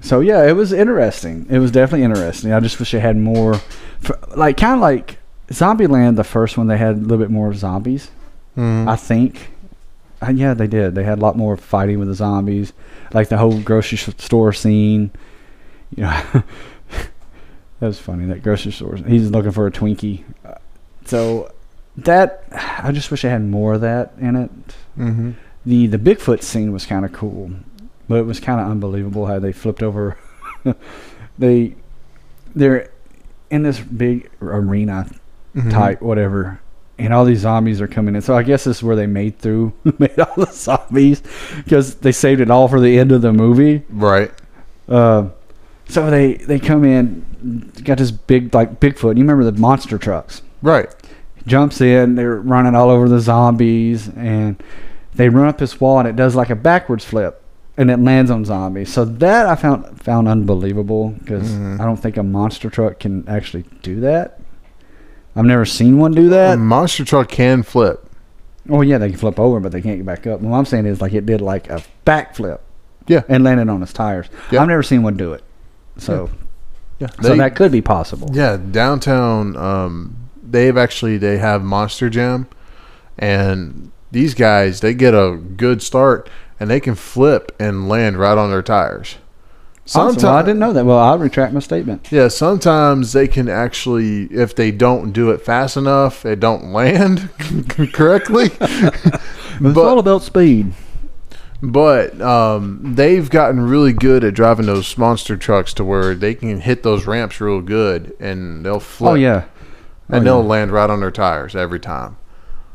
So 0.00 0.20
yeah, 0.20 0.44
it 0.46 0.52
was 0.52 0.72
interesting. 0.72 1.46
It 1.48 1.58
was 1.60 1.70
definitely 1.70 2.04
interesting. 2.04 2.52
I 2.52 2.60
just 2.60 2.78
wish 2.78 2.92
it 2.92 3.00
had 3.00 3.16
more, 3.16 3.54
for, 4.00 4.18
like 4.36 4.56
kind 4.56 4.74
of 4.74 4.80
like 4.80 5.18
Zombieland, 5.48 6.16
the 6.16 6.24
first 6.24 6.58
one. 6.58 6.66
They 6.66 6.76
had 6.76 6.96
a 6.96 6.98
little 7.00 7.18
bit 7.18 7.30
more 7.30 7.52
zombies. 7.54 8.10
Mhm. 8.56 8.88
I 8.88 8.96
think. 8.96 9.50
Uh, 10.20 10.32
yeah, 10.34 10.52
they 10.54 10.66
did. 10.66 10.96
They 10.96 11.04
had 11.04 11.18
a 11.18 11.20
lot 11.20 11.36
more 11.36 11.56
fighting 11.56 12.00
with 12.00 12.08
the 12.08 12.14
zombies, 12.14 12.72
like 13.12 13.28
the 13.28 13.38
whole 13.38 13.60
grocery 13.60 13.98
store 13.98 14.52
scene. 14.52 15.12
You 15.94 16.02
know, 16.02 16.22
that 16.90 17.86
was 17.86 18.00
funny. 18.00 18.26
That 18.26 18.42
grocery 18.42 18.72
store. 18.72 18.96
He's 18.96 19.30
looking 19.30 19.52
for 19.52 19.68
a 19.68 19.70
Twinkie. 19.70 20.24
Uh, 20.44 20.54
So 21.04 21.52
that 22.04 22.44
I 22.82 22.92
just 22.92 23.10
wish 23.10 23.24
I 23.24 23.28
had 23.28 23.44
more 23.44 23.74
of 23.74 23.80
that 23.82 24.12
in 24.20 24.36
it. 24.36 24.50
Mhm. 24.98 25.34
The 25.66 25.86
the 25.86 25.98
Bigfoot 25.98 26.42
scene 26.42 26.72
was 26.72 26.86
kind 26.86 27.04
of 27.04 27.12
cool, 27.12 27.50
but 28.08 28.16
it 28.16 28.26
was 28.26 28.40
kind 28.40 28.60
of 28.60 28.68
unbelievable 28.70 29.26
how 29.26 29.38
they 29.38 29.52
flipped 29.52 29.82
over. 29.82 30.16
they 31.38 31.74
they're 32.54 32.90
in 33.50 33.62
this 33.62 33.80
big 33.80 34.28
arena 34.42 35.06
Mhm. 35.56 35.70
type 35.70 36.02
whatever 36.02 36.60
and 36.98 37.14
all 37.14 37.24
these 37.24 37.40
zombies 37.40 37.80
are 37.80 37.86
coming 37.88 38.14
in 38.14 38.20
so 38.20 38.36
i 38.36 38.42
guess 38.42 38.64
this 38.64 38.78
is 38.78 38.82
where 38.82 38.94
they 38.96 39.06
made 39.06 39.38
through 39.38 39.72
made 39.98 40.18
all 40.20 40.34
the 40.44 40.52
zombies 40.52 41.22
because 41.64 41.94
they 41.96 42.12
saved 42.12 42.40
it 42.40 42.50
all 42.50 42.68
for 42.68 42.80
the 42.80 42.98
end 42.98 43.12
of 43.12 43.22
the 43.22 43.32
movie 43.32 43.82
Right. 43.88 44.30
uh, 44.88 45.28
so 45.88 46.10
they 46.10 46.34
they 46.34 46.58
come 46.58 46.84
in 46.84 47.24
got 47.84 47.96
this 47.98 48.10
big 48.10 48.52
like 48.54 48.78
bigfoot 48.78 49.16
you 49.16 49.22
remember 49.22 49.44
the 49.44 49.52
monster 49.58 49.96
trucks 49.98 50.42
Right. 50.60 50.88
Jumps 51.48 51.80
in 51.80 52.14
they're 52.14 52.36
running 52.36 52.74
all 52.74 52.90
over 52.90 53.08
the 53.08 53.20
zombies 53.20 54.08
and 54.08 54.62
they 55.14 55.28
run 55.28 55.48
up 55.48 55.58
this 55.58 55.80
wall 55.80 55.98
and 55.98 56.06
it 56.08 56.14
does 56.16 56.34
like 56.36 56.50
a 56.50 56.54
backwards 56.56 57.04
flip 57.04 57.42
and 57.76 57.90
it 57.90 57.98
lands 57.98 58.30
on 58.30 58.44
zombies 58.44 58.92
so 58.92 59.04
that 59.04 59.46
i 59.46 59.54
found 59.56 60.00
found 60.00 60.28
unbelievable 60.28 61.10
because 61.18 61.50
Mhm. 61.50 61.80
i 61.80 61.84
don't 61.84 61.96
think 61.96 62.16
a 62.16 62.22
monster 62.22 62.68
truck 62.70 62.98
can 63.00 63.24
actually 63.28 63.64
do 63.82 64.00
that 64.00 64.40
i've 65.36 65.44
never 65.44 65.64
seen 65.64 65.98
one 65.98 66.12
do 66.12 66.28
that 66.28 66.54
A 66.54 66.56
monster 66.56 67.04
truck 67.04 67.28
can 67.28 67.62
flip. 67.62 68.04
Oh 68.70 68.82
yeah, 68.82 68.98
they 68.98 69.08
can 69.08 69.16
flip 69.18 69.40
over, 69.40 69.60
but 69.60 69.72
they 69.72 69.80
can't 69.80 69.96
get 69.96 70.04
back 70.04 70.26
up. 70.26 70.42
What 70.42 70.54
I'm 70.54 70.66
saying 70.66 70.84
is 70.84 71.00
like 71.00 71.14
it 71.14 71.24
did 71.24 71.40
like 71.40 71.70
a 71.70 71.80
backflip. 72.04 72.58
Yeah. 73.06 73.22
And 73.26 73.42
landed 73.42 73.70
on 73.70 73.82
its 73.82 73.94
tires. 73.94 74.26
Yeah. 74.50 74.60
I've 74.60 74.68
never 74.68 74.82
seen 74.82 75.02
one 75.02 75.16
do 75.16 75.32
it. 75.32 75.42
So 75.96 76.28
Yeah. 76.98 77.06
so 77.22 77.34
that 77.34 77.56
could 77.56 77.72
be 77.72 77.80
possible. 77.80 78.28
Yeah, 78.34 78.58
downtown. 78.58 79.56
Um, 79.56 80.16
they've 80.50 80.76
actually 80.76 81.18
they 81.18 81.38
have 81.38 81.62
Monster 81.62 82.08
Jam, 82.10 82.46
and 83.18 83.90
these 84.10 84.34
guys 84.34 84.80
they 84.80 84.94
get 84.94 85.14
a 85.14 85.36
good 85.56 85.82
start 85.82 86.28
and 86.60 86.68
they 86.70 86.80
can 86.80 86.94
flip 86.94 87.54
and 87.60 87.88
land 87.88 88.18
right 88.18 88.36
on 88.36 88.50
their 88.50 88.62
tires. 88.62 89.16
Awesome. 89.94 90.22
Well, 90.22 90.34
I 90.36 90.42
didn't 90.42 90.58
know 90.58 90.72
that. 90.74 90.84
Well, 90.84 90.98
I'll 90.98 91.18
retract 91.18 91.54
my 91.54 91.60
statement. 91.60 92.12
Yeah, 92.12 92.28
sometimes 92.28 93.12
they 93.14 93.26
can 93.26 93.48
actually, 93.48 94.24
if 94.24 94.54
they 94.54 94.70
don't 94.70 95.12
do 95.12 95.30
it 95.30 95.40
fast 95.40 95.78
enough, 95.78 96.22
they 96.22 96.34
don't 96.36 96.72
land 96.72 97.30
correctly. 97.92 98.50
It's 99.60 99.74
But- 99.74 99.88
all 99.88 99.98
about 99.98 100.22
speed. 100.22 100.72
But 101.60 102.20
um, 102.20 102.80
they've 102.94 103.28
gotten 103.28 103.60
really 103.60 103.92
good 103.92 104.22
at 104.22 104.34
driving 104.34 104.66
those 104.66 104.96
monster 104.96 105.36
trucks 105.36 105.74
to 105.74 105.84
where 105.84 106.14
they 106.14 106.34
can 106.36 106.60
hit 106.60 106.84
those 106.84 107.06
ramps 107.08 107.40
real 107.40 107.60
good, 107.60 108.14
and 108.20 108.64
they'll 108.64 108.78
flip. 108.78 109.10
Oh 109.10 109.14
yeah, 109.14 109.46
and 110.08 110.20
Oh, 110.20 110.24
they'll 110.24 110.42
yeah. 110.42 110.48
land 110.48 110.70
right 110.72 110.88
on 110.90 111.00
their 111.00 111.10
tires 111.10 111.54
every 111.56 111.80
time. 111.80 112.16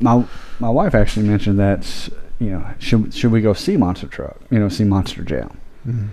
my 0.00 0.24
my 0.60 0.68
wife 0.70 0.94
actually 0.94 1.26
mentioned 1.28 1.58
that. 1.58 2.08
You 2.40 2.50
know, 2.50 2.66
should 2.78 3.14
should 3.14 3.30
we 3.32 3.40
go 3.40 3.52
see 3.52 3.76
Monster 3.76 4.08
Truck? 4.08 4.36
You 4.50 4.58
know, 4.58 4.68
see 4.68 4.84
Monster 4.84 5.22
Jam. 5.22 5.56
And 5.84 6.10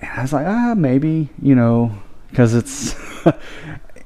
I 0.00 0.22
was 0.22 0.32
like, 0.32 0.46
ah, 0.46 0.74
maybe. 0.76 1.28
You 1.40 1.54
know, 1.54 1.92
because 2.30 2.54
it's. 2.54 2.94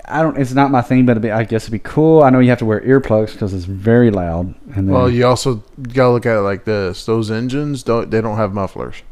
I 0.08 0.22
don't. 0.22 0.36
It's 0.38 0.52
not 0.52 0.70
my 0.70 0.82
thing, 0.82 1.04
but 1.06 1.12
it'd 1.12 1.22
be, 1.22 1.30
I 1.32 1.42
guess 1.44 1.64
it'd 1.64 1.72
be 1.72 1.78
cool. 1.80 2.22
I 2.22 2.30
know 2.30 2.38
you 2.38 2.50
have 2.50 2.58
to 2.60 2.64
wear 2.64 2.80
earplugs 2.80 3.32
because 3.32 3.52
it's 3.52 3.64
very 3.64 4.10
loud. 4.10 4.54
And 4.76 4.86
then, 4.88 4.94
Well, 4.94 5.10
you 5.10 5.26
also 5.26 5.64
gotta 5.92 6.10
look 6.12 6.26
at 6.26 6.36
it 6.36 6.40
like 6.42 6.64
this: 6.64 7.04
those 7.06 7.28
engines 7.30 7.82
don't 7.82 8.10
they 8.10 8.20
don't 8.20 8.36
have 8.36 8.52
mufflers, 8.52 9.02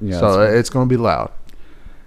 yeah, 0.00 0.20
so 0.20 0.42
it's- 0.42 0.60
it's 0.60 0.70
gonna 0.70 0.86
be 0.86 0.96
loud. 0.96 1.32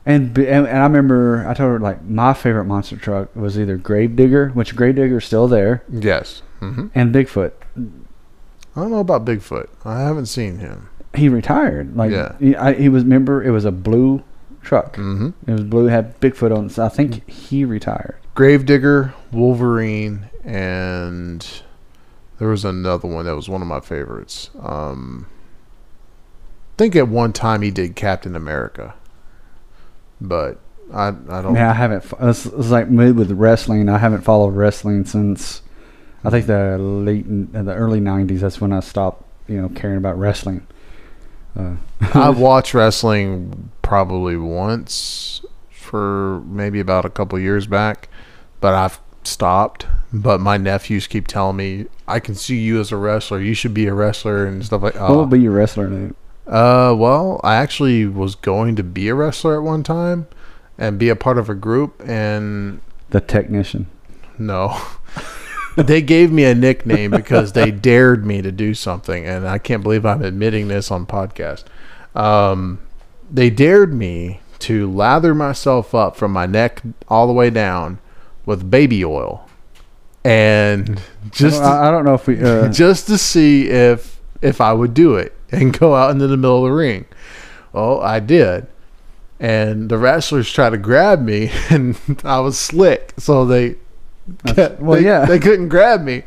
And, 0.08 0.38
and 0.38 0.66
and 0.68 0.78
I 0.78 0.84
remember 0.84 1.46
I 1.48 1.54
told 1.54 1.70
her 1.74 1.80
like 1.80 2.02
my 2.04 2.34
favorite 2.34 2.64
monster 2.64 2.96
truck 2.96 3.36
was 3.36 3.60
either 3.60 3.76
Gravedigger, 3.78 4.50
which 4.50 4.74
Gravedigger's 4.76 5.26
still 5.26 5.48
there, 5.50 5.84
Yes. 5.92 6.42
hmm 6.60 6.88
and 6.96 7.14
Bigfoot. 7.14 7.52
I 7.78 8.80
don't 8.82 8.92
know 8.92 9.00
about 9.00 9.26
Bigfoot. 9.26 9.68
I 9.84 10.00
haven't 10.02 10.28
seen 10.28 10.60
him. 10.60 10.90
He 11.14 11.28
retired. 11.30 11.96
Like 11.98 12.12
Yeah. 12.12 12.36
he, 12.40 12.56
I, 12.56 12.74
he 12.74 12.88
was. 12.90 13.04
Remember, 13.04 13.44
it 13.44 13.52
was 13.52 13.66
a 13.66 13.72
blue 13.72 14.24
truck. 14.62 14.96
hmm 14.96 15.32
It 15.46 15.52
was 15.52 15.64
blue, 15.64 15.88
had 15.88 16.18
Bigfoot 16.22 16.56
on. 16.58 16.68
it. 16.68 16.72
So 16.72 16.86
I 16.86 16.90
think 16.90 17.30
he 17.30 17.66
retired. 17.66 18.16
Gravedigger, 18.34 19.14
Wolverine, 19.34 20.30
and 20.46 21.46
there 22.40 22.48
was 22.48 22.64
another 22.64 23.08
one 23.10 23.26
that 23.26 23.36
was 23.36 23.50
one 23.50 23.62
of 23.62 23.68
my 23.68 23.80
favorites. 23.82 24.52
Um, 24.62 25.26
I 26.76 26.78
think 26.78 26.96
at 26.96 27.08
one 27.10 27.34
time 27.34 27.62
he 27.64 27.72
did 27.72 27.96
Captain 27.96 28.36
America, 28.36 28.94
but 30.22 30.60
I 30.94 31.08
I 31.10 31.42
don't. 31.42 31.56
Yeah, 31.56 31.70
I 31.72 31.74
haven't. 31.74 32.06
It's, 32.22 32.46
it's 32.46 32.70
like 32.70 32.90
me 32.90 33.12
with 33.12 33.32
wrestling. 33.32 33.90
I 33.90 33.98
haven't 33.98 34.22
followed 34.22 34.56
wrestling 34.56 35.06
since 35.06 35.62
I 36.24 36.30
think 36.30 36.46
the 36.48 36.78
late, 36.78 37.26
in 37.26 37.52
the 37.66 37.74
early 37.74 38.00
'90s. 38.00 38.40
That's 38.40 38.62
when 38.62 38.72
I 38.74 38.80
stopped, 38.80 39.24
you 39.48 39.62
know, 39.62 39.70
caring 39.70 39.98
about 39.98 40.18
wrestling. 40.18 40.66
Uh, 41.58 41.76
I've 42.14 42.38
watched 42.40 42.74
wrestling 42.74 43.72
probably 43.82 44.38
once 44.38 45.42
for 45.72 46.42
maybe 46.46 46.80
about 46.80 47.06
a 47.06 47.10
couple 47.10 47.38
years 47.40 47.68
back, 47.68 48.10
but 48.62 48.74
I've 48.74 49.00
stopped. 49.24 49.86
But 50.14 50.40
my 50.40 50.56
nephews 50.58 51.06
keep 51.08 51.28
telling 51.28 51.58
me 51.58 51.88
I 52.08 52.20
can 52.22 52.34
see 52.36 52.58
you 52.60 52.80
as 52.80 52.92
a 52.94 52.98
wrestler. 52.98 53.42
You 53.42 53.54
should 53.54 53.74
be 53.74 53.88
a 53.88 53.94
wrestler 53.94 54.46
and 54.46 54.66
stuff 54.66 54.82
like. 54.82 54.96
What 54.96 55.10
Oh. 55.10 55.20
would 55.20 55.30
be 55.30 55.40
your 55.42 55.52
wrestler 55.52 55.90
name? 55.90 56.16
Uh, 56.48 56.96
well, 56.98 57.42
I 57.44 57.56
actually 57.56 58.06
was 58.06 58.36
going 58.36 58.76
to 58.78 58.84
be 58.84 59.10
a 59.10 59.16
wrestler 59.16 59.58
at 59.58 59.64
one 59.64 59.84
time 59.84 60.28
and 60.78 60.98
be 60.98 61.10
a 61.10 61.16
part 61.16 61.38
of 61.38 61.50
a 61.50 61.56
group, 61.56 62.02
and 62.06 62.80
The 63.10 63.22
technician. 63.22 63.88
no. 64.38 64.80
they 65.76 66.02
gave 66.02 66.32
me 66.32 66.44
a 66.44 66.56
nickname 66.56 67.12
because 67.12 67.54
they 67.54 67.70
dared 67.92 68.26
me 68.26 68.42
to 68.42 68.52
do 68.52 68.74
something, 68.74 69.26
and 69.26 69.48
I 69.48 69.58
can't 69.58 69.84
believe 69.84 70.06
I'm 70.06 70.24
admitting 70.24 70.68
this 70.70 70.90
on 70.90 71.06
podcast. 71.06 71.66
Um, 72.16 72.80
they 73.30 73.50
dared 73.50 73.94
me 73.94 74.40
to 74.60 74.92
lather 74.92 75.36
myself 75.36 75.94
up 75.94 76.16
from 76.16 76.32
my 76.32 76.46
neck 76.48 76.82
all 77.10 77.28
the 77.28 77.34
way 77.34 77.50
down 77.50 78.00
with 78.46 78.72
baby 78.72 79.04
oil, 79.06 79.48
and 80.24 81.00
just 81.30 81.62
I, 81.62 81.90
I 81.90 81.92
don't 81.92 82.06
know 82.06 82.16
if 82.16 82.26
we. 82.26 82.42
Uh, 82.42 82.68
just 82.72 83.06
to 83.08 83.18
see 83.18 83.70
if 83.70 84.20
if 84.42 84.62
I 84.62 84.74
would 84.74 84.94
do 84.94 85.16
it 85.16 85.37
and 85.52 85.78
go 85.78 85.96
out 85.96 86.12
into 86.12 86.28
the 86.28 86.38
middle 86.38 86.66
of 86.66 86.70
the 86.72 86.76
ring. 86.76 87.06
Well, 87.74 88.02
I 88.02 88.20
did. 88.20 88.68
And 89.40 89.90
the 89.90 89.98
wrestlers 89.98 90.52
tried 90.52 90.72
to 90.72 90.78
grab 90.78 91.22
me 91.22 91.52
and 91.70 91.98
I 92.24 92.40
was 92.40 92.58
slick. 92.60 93.14
So 93.18 93.46
they 93.46 93.76
That's- 94.44 94.80
well, 94.80 95.00
they, 95.00 95.06
yeah. 95.06 95.26
they 95.26 95.40
couldn't 95.40 95.70
grab 95.70 96.02
me. 96.02 96.24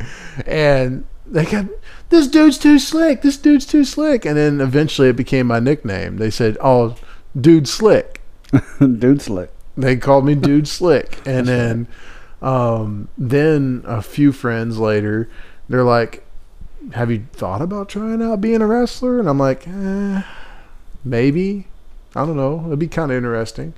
And 0.46 1.04
they 1.26 1.44
kept 1.44 1.70
this 2.10 2.26
dude's 2.26 2.58
too 2.58 2.78
slick. 2.78 3.22
This 3.22 3.36
dude's 3.36 3.66
too 3.66 3.84
slick. 3.84 4.24
And 4.24 4.36
then 4.36 4.60
eventually 4.60 5.08
it 5.08 5.16
became 5.16 5.46
my 5.46 5.60
nickname. 5.60 6.16
They 6.16 6.30
said, 6.30 6.56
"Oh, 6.60 6.96
dude 7.40 7.68
slick." 7.68 8.20
dude 8.80 9.22
slick. 9.22 9.50
They 9.76 9.96
called 9.96 10.24
me 10.24 10.34
Dude 10.34 10.66
Slick, 10.76 11.20
and 11.24 11.46
then, 11.46 11.88
um, 12.42 13.08
then 13.16 13.82
a 13.86 14.02
few 14.02 14.32
friends 14.32 14.78
later, 14.78 15.30
they're 15.68 15.84
like, 15.84 16.26
"Have 16.92 17.10
you 17.10 17.24
thought 17.32 17.62
about 17.62 17.88
trying 17.88 18.22
out 18.22 18.40
being 18.40 18.62
a 18.62 18.66
wrestler?" 18.66 19.18
And 19.18 19.28
I'm 19.28 19.38
like, 19.38 19.66
eh, 19.68 20.22
"Maybe, 21.04 21.66
I 22.14 22.24
don't 22.26 22.36
know. 22.36 22.64
It'd 22.66 22.78
be 22.78 22.88
kind 22.88 23.10
of 23.10 23.16
interesting." 23.18 23.74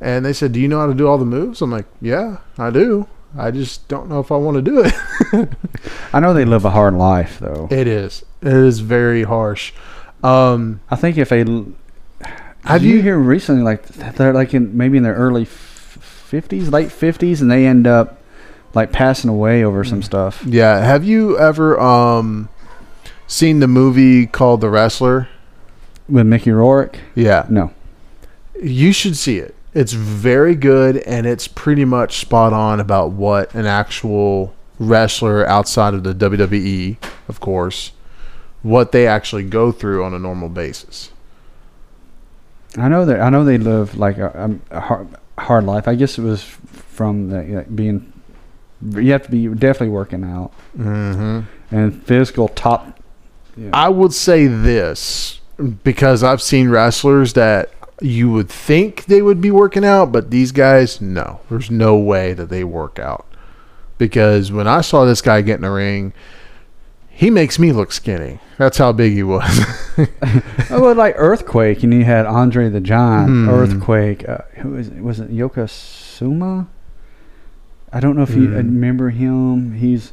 And 0.00 0.24
they 0.24 0.32
said, 0.32 0.52
"Do 0.52 0.60
you 0.60 0.68
know 0.68 0.80
how 0.80 0.86
to 0.86 0.94
do 0.94 1.06
all 1.06 1.18
the 1.18 1.24
moves?" 1.24 1.62
I'm 1.62 1.70
like, 1.70 1.86
"Yeah, 2.00 2.38
I 2.58 2.70
do. 2.70 3.06
I 3.38 3.50
just 3.50 3.88
don't 3.88 4.08
know 4.10 4.20
if 4.20 4.30
I 4.30 4.36
want 4.36 4.56
to 4.56 4.62
do 4.62 4.82
it." 4.84 5.48
I 6.12 6.20
know 6.20 6.34
they 6.34 6.44
live 6.44 6.64
a 6.64 6.70
hard 6.70 6.94
life 6.94 7.38
though. 7.40 7.68
it 7.70 7.86
is. 7.86 8.24
It 8.42 8.52
is 8.52 8.80
very 8.80 9.22
harsh. 9.22 9.72
Um, 10.22 10.80
I 10.90 10.96
think 10.96 11.16
if 11.18 11.30
they 11.30 11.38
have 12.64 12.82
you, 12.84 12.96
you- 12.96 13.02
hear 13.02 13.18
recently 13.18 13.62
like 13.62 13.86
they're 13.88 14.32
like 14.34 14.52
in 14.54 14.76
maybe 14.76 14.96
in 14.96 15.02
their 15.02 15.14
early 15.14 15.44
fifties, 15.46 16.68
late 16.68 16.92
fifties, 16.92 17.40
and 17.42 17.50
they 17.50 17.66
end 17.66 17.86
up 17.86 18.18
like 18.74 18.92
passing 18.92 19.28
away 19.30 19.62
over 19.64 19.84
Mm. 19.84 19.88
some 19.88 20.02
stuff. 20.02 20.42
yeah. 20.46 20.80
Have 20.80 21.04
you 21.04 21.38
ever 21.38 21.78
um 21.80 22.48
seen 23.26 23.60
the 23.60 23.68
movie 23.68 24.26
called 24.26 24.60
The 24.60 24.70
Wrestler? 24.70 25.28
With 26.08 26.26
Mickey 26.26 26.50
Rourke, 26.50 26.98
Yeah. 27.14 27.46
no. 27.48 27.70
You 28.62 28.92
should 28.92 29.16
see 29.16 29.38
it. 29.38 29.54
It's 29.74 29.92
very 29.92 30.54
good 30.54 30.98
and 30.98 31.26
it's 31.26 31.48
pretty 31.48 31.84
much 31.84 32.18
spot 32.18 32.52
on 32.52 32.78
about 32.80 33.12
what 33.12 33.54
an 33.54 33.66
actual 33.66 34.52
wrestler 34.78 35.46
outside 35.46 35.94
of 35.94 36.02
the 36.02 36.12
WWE, 36.14 36.96
of 37.28 37.40
course, 37.40 37.92
what 38.62 38.92
they 38.92 39.06
actually 39.06 39.44
go 39.44 39.72
through 39.72 40.04
on 40.04 40.12
a 40.12 40.18
normal 40.18 40.48
basis. 40.50 41.10
I 42.76 42.88
know 42.88 43.04
that 43.04 43.20
I 43.20 43.28
know 43.30 43.44
they 43.44 43.58
live 43.58 43.96
like 43.96 44.18
a, 44.18 44.58
a 44.70 44.80
hard, 44.80 45.08
hard 45.38 45.64
life. 45.64 45.86
I 45.88 45.94
guess 45.94 46.18
it 46.18 46.22
was 46.22 46.42
from 46.42 47.28
the 47.30 47.42
like, 47.42 47.74
being. 47.74 48.11
You 48.90 49.12
have 49.12 49.22
to 49.24 49.30
be 49.30 49.46
definitely 49.48 49.88
working 49.90 50.24
out 50.24 50.52
Mm-hmm. 50.78 51.40
and 51.74 52.02
physical 52.04 52.48
top. 52.48 52.98
Yeah. 53.56 53.70
I 53.72 53.88
would 53.90 54.12
say 54.14 54.46
this 54.46 55.40
because 55.84 56.22
I've 56.22 56.42
seen 56.42 56.68
wrestlers 56.70 57.34
that 57.34 57.70
you 58.00 58.30
would 58.32 58.48
think 58.48 59.04
they 59.04 59.22
would 59.22 59.40
be 59.40 59.50
working 59.50 59.84
out, 59.84 60.10
but 60.10 60.30
these 60.30 60.50
guys, 60.52 61.00
no, 61.00 61.40
there's 61.50 61.70
no 61.70 61.96
way 61.96 62.32
that 62.32 62.48
they 62.48 62.64
work 62.64 62.98
out. 62.98 63.26
Because 63.98 64.50
when 64.50 64.66
I 64.66 64.80
saw 64.80 65.04
this 65.04 65.20
guy 65.22 65.42
get 65.42 65.56
in 65.56 65.60
the 65.62 65.70
ring, 65.70 66.12
he 67.08 67.30
makes 67.30 67.58
me 67.58 67.70
look 67.72 67.92
skinny. 67.92 68.40
That's 68.58 68.78
how 68.78 68.90
big 68.92 69.12
he 69.12 69.22
was. 69.22 69.44
oh, 70.70 70.80
well, 70.80 70.94
like 70.94 71.14
Earthquake, 71.18 71.82
and 71.84 71.92
he 71.92 72.02
had 72.02 72.26
Andre 72.26 72.68
the 72.70 72.80
Giant. 72.80 73.28
Hmm. 73.28 73.48
Earthquake. 73.50 74.28
Uh, 74.28 74.38
who 74.56 74.76
is 74.76 74.88
it? 74.88 75.00
Was 75.00 75.20
it 75.20 75.30
Yokozuna? 75.30 76.66
I 77.92 78.00
don't 78.00 78.16
know 78.16 78.22
if 78.22 78.34
you 78.34 78.46
Hmm. 78.48 78.54
remember 78.56 79.10
him. 79.10 79.72
He's 79.74 80.12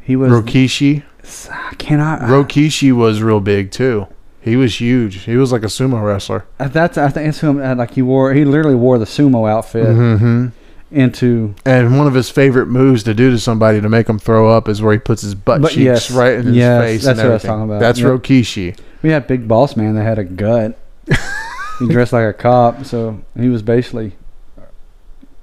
he 0.00 0.16
was. 0.16 0.30
Rikishi. 0.32 1.02
I 1.50 1.74
cannot. 1.76 2.20
Rikishi 2.22 2.92
was 2.92 3.22
real 3.22 3.40
big 3.40 3.70
too. 3.70 4.06
He 4.40 4.56
was 4.56 4.80
huge. 4.80 5.20
He 5.22 5.36
was 5.36 5.52
like 5.52 5.62
a 5.62 5.66
sumo 5.66 6.04
wrestler. 6.04 6.44
Uh, 6.58 6.66
That's 6.68 6.98
I 6.98 7.08
think 7.10 7.28
it's 7.28 7.40
him. 7.40 7.62
uh, 7.62 7.74
Like 7.76 7.92
he 7.92 8.02
wore, 8.02 8.32
he 8.34 8.44
literally 8.44 8.74
wore 8.74 8.98
the 8.98 9.04
sumo 9.04 9.48
outfit 9.48 9.86
Mm-hmm. 9.86 10.46
into. 10.90 11.54
And 11.64 11.96
one 11.96 12.08
of 12.08 12.14
his 12.14 12.28
favorite 12.28 12.66
moves 12.66 13.04
to 13.04 13.14
do 13.14 13.30
to 13.30 13.38
somebody 13.38 13.80
to 13.80 13.88
make 13.88 14.08
him 14.08 14.18
throw 14.18 14.50
up 14.50 14.68
is 14.68 14.82
where 14.82 14.92
he 14.94 14.98
puts 14.98 15.22
his 15.22 15.36
butt 15.36 15.62
But 15.62 15.68
cheeks 15.72 15.84
yes, 15.84 16.10
right 16.10 16.34
in 16.34 16.46
his 16.46 16.56
face. 16.56 17.04
that's 17.04 17.18
what 17.18 17.26
I 17.26 17.34
was 17.34 17.42
talking 17.44 17.64
about. 17.64 17.78
That's 17.80 18.00
Yep. 18.00 18.08
Rikishi. 18.20 18.76
We 19.02 19.10
had 19.10 19.28
Big 19.28 19.46
Boss 19.46 19.76
Man 19.76 19.94
that 19.94 20.02
had 20.02 20.18
a 20.18 20.24
gut. 20.24 20.76
he 21.78 21.86
dressed 21.88 22.12
like 22.12 22.26
a 22.26 22.32
cop, 22.32 22.84
so 22.84 23.20
he 23.38 23.48
was 23.48 23.62
basically 23.62 24.12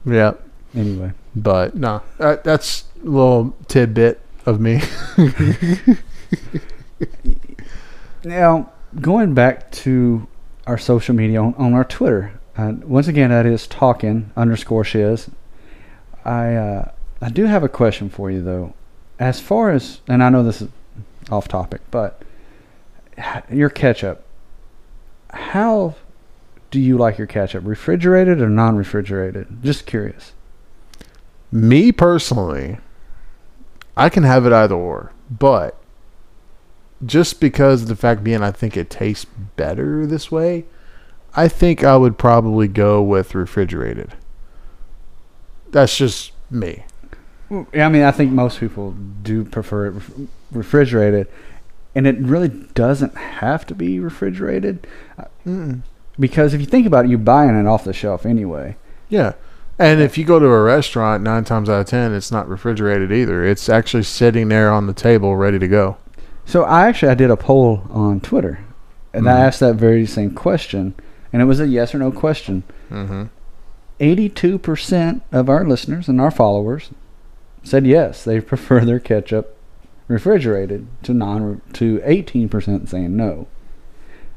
Yeah. 0.06 0.34
anyway. 0.76 1.12
But 1.36 1.76
no, 1.76 2.02
that, 2.18 2.44
that's 2.44 2.86
a 3.02 3.06
little 3.06 3.56
tidbit 3.68 4.22
of 4.46 4.60
me. 4.60 4.82
Now 8.24 8.72
going 9.00 9.34
back 9.34 9.72
to 9.72 10.28
our 10.68 10.78
social 10.78 11.16
media 11.16 11.42
on, 11.42 11.54
on 11.56 11.74
our 11.74 11.86
Twitter. 11.86 12.40
Uh, 12.58 12.74
once 12.84 13.08
again, 13.08 13.30
that 13.30 13.46
is 13.46 13.66
talking 13.68 14.32
underscore 14.36 14.84
shiz. 14.84 15.30
I 16.26 16.56
uh, 16.56 16.92
I 17.22 17.30
do 17.30 17.46
have 17.46 17.64
a 17.64 17.70
question 17.70 18.10
for 18.10 18.30
you 18.30 18.42
though. 18.42 18.74
As 19.20 19.40
far 19.40 19.72
as 19.72 20.02
and 20.08 20.22
I 20.24 20.30
know 20.30 20.44
this 20.44 20.62
is 20.62 20.70
off 21.32 21.48
topic, 21.48 21.82
but 21.92 22.22
your 23.52 23.70
ketchup. 23.70 24.26
How 25.32 25.96
do 26.72 26.80
you 26.80 26.98
like 26.98 27.18
your 27.18 27.28
ketchup? 27.28 27.64
Refrigerated 27.66 28.42
or 28.42 28.50
non-refrigerated? 28.50 29.64
Just 29.64 29.86
curious. 29.86 30.34
Me 31.52 31.92
personally, 31.92 32.78
I 33.98 34.10
can 34.10 34.24
have 34.24 34.46
it 34.46 34.54
either 34.54 34.76
or, 34.76 35.12
but 35.30 35.76
just 37.06 37.40
because 37.40 37.84
of 37.84 37.88
the 37.88 37.96
fact 37.96 38.24
being 38.24 38.42
I 38.44 38.52
think 38.52 38.76
it 38.76 38.90
tastes 38.90 39.26
better 39.56 40.06
this 40.06 40.32
way, 40.32 40.66
I 41.36 41.48
think 41.48 41.84
I 41.84 41.98
would 41.98 42.18
probably 42.18 42.68
go 42.68 43.02
with 43.02 43.36
refrigerated. 43.36 44.16
That's 45.72 45.96
just 45.96 46.32
me. 46.50 46.86
Yeah, 47.74 47.86
I 47.86 47.90
mean, 47.90 48.04
I 48.04 48.12
think 48.12 48.32
most 48.32 48.60
people 48.60 48.92
do 49.22 49.44
prefer 49.44 49.88
it 49.88 49.92
ref- 49.92 50.12
refrigerated, 50.52 51.28
and 51.96 52.06
it 52.06 52.18
really 52.20 52.50
doesn't 52.50 53.18
have 53.18 53.66
to 53.68 53.76
be 53.76 54.00
refrigerated 54.00 54.86
Mm-mm. 55.46 55.82
because 56.20 56.54
if 56.54 56.60
you 56.62 56.68
think 56.68 56.86
about 56.86 57.06
it, 57.06 57.10
you're 57.10 57.18
buying 57.18 57.60
it 57.60 57.66
off 57.68 57.84
the 57.84 57.94
shelf 57.94 58.26
anyway. 58.26 58.76
Yeah. 59.10 59.34
And 59.80 60.02
if 60.02 60.18
you 60.18 60.26
go 60.26 60.40
to 60.40 60.46
a 60.46 60.62
restaurant, 60.62 61.24
nine 61.24 61.46
times 61.46 61.70
out 61.70 61.80
of 61.80 61.88
ten, 61.88 62.14
it's 62.14 62.32
not 62.32 62.50
refrigerated 62.50 63.12
either. 63.14 63.46
It's 63.46 63.70
actually 63.70 64.04
sitting 64.04 64.50
there 64.50 64.72
on 64.72 64.88
the 64.88 64.94
table, 64.94 65.38
ready 65.38 65.58
to 65.58 65.68
go. 65.70 65.98
So 66.46 66.64
I 66.64 66.88
actually 66.88 67.12
I 67.12 67.16
did 67.16 67.32
a 67.32 67.38
poll 67.38 67.84
on 67.90 68.20
Twitter, 68.20 68.60
and 69.14 69.30
I 69.30 69.34
Mhm. 69.34 69.40
asked 69.40 69.60
that 69.62 69.76
very 69.76 70.06
same 70.06 70.32
question, 70.32 70.96
and 71.32 71.42
it 71.42 71.46
was 71.46 71.60
a 71.62 71.68
yes 71.68 71.96
or 71.96 72.00
no 72.00 72.12
question. 72.12 72.64
Mm-hmm. 72.92 73.24
82% 74.00 75.22
of 75.32 75.50
our 75.50 75.66
listeners 75.66 76.08
and 76.08 76.20
our 76.22 76.32
followers 76.32 76.90
said 77.64 77.86
yes, 77.86 78.24
they 78.24 78.40
prefer 78.42 78.82
their 78.84 79.00
ketchup 79.00 79.56
refrigerated 80.08 80.88
to 81.04 81.14
non 81.14 81.62
to 81.74 82.02
18% 82.04 82.90
saying 82.90 83.16
no. 83.16 83.48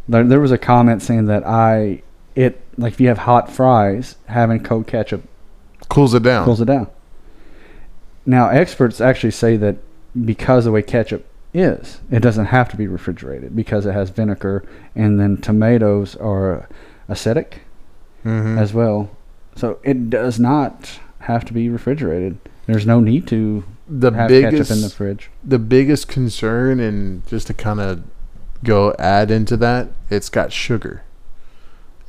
There, 0.09 0.25
there 0.25 0.41
was 0.41 0.53
a 0.53 0.59
comment 0.59 1.03
saying 1.03 1.27
that 1.27 1.47
I 1.47 2.03
it 2.35 2.61
like 2.77 2.95
if 2.95 3.01
you 3.01 3.09
have 3.09 3.19
hot 3.19 3.51
fries, 3.51 4.17
having 4.27 4.61
cold 4.63 4.87
ketchup 4.87 5.23
Cools 5.93 6.15
it 6.15 6.23
down. 6.23 6.45
cools 6.45 6.61
it 6.61 6.65
down. 6.67 6.87
Now 8.25 8.49
experts 8.49 9.01
actually 9.01 9.33
say 9.33 9.57
that 9.57 9.77
because 10.25 10.65
the 10.65 10.73
way 10.73 10.83
ketchup 10.83 11.25
is, 11.55 12.01
it 12.11 12.21
doesn't 12.21 12.47
have 12.47 12.69
to 12.71 12.77
be 12.77 12.87
refrigerated 12.87 13.55
because 13.55 13.85
it 13.87 13.93
has 13.93 14.11
vinegar 14.11 14.65
and 14.95 15.19
then 15.21 15.37
tomatoes 15.37 16.17
are 16.17 16.69
acidic 17.09 17.55
Mhm. 18.25 18.59
as 18.59 18.73
well. 18.73 19.11
So 19.57 19.79
it 19.83 20.09
does 20.09 20.39
not 20.41 20.99
have 21.21 21.45
to 21.47 21.53
be 21.53 21.69
refrigerated. 21.69 22.39
There's 22.67 22.87
no 22.87 23.01
need 23.01 23.27
to 23.29 23.65
the 23.89 24.13
have 24.13 24.29
biggest 24.29 24.71
ketchup 24.71 24.77
in 24.77 24.83
the 24.83 24.89
fridge. 24.89 25.31
the 25.45 25.59
biggest 25.59 26.09
concern, 26.09 26.81
and 26.81 27.27
just 27.27 27.49
to 27.49 27.55
kind 27.55 27.81
of 27.81 28.01
go 28.65 28.95
add 28.99 29.31
into 29.31 29.57
that, 29.59 29.89
it's 30.09 30.29
got 30.29 30.53
sugar. 30.53 31.03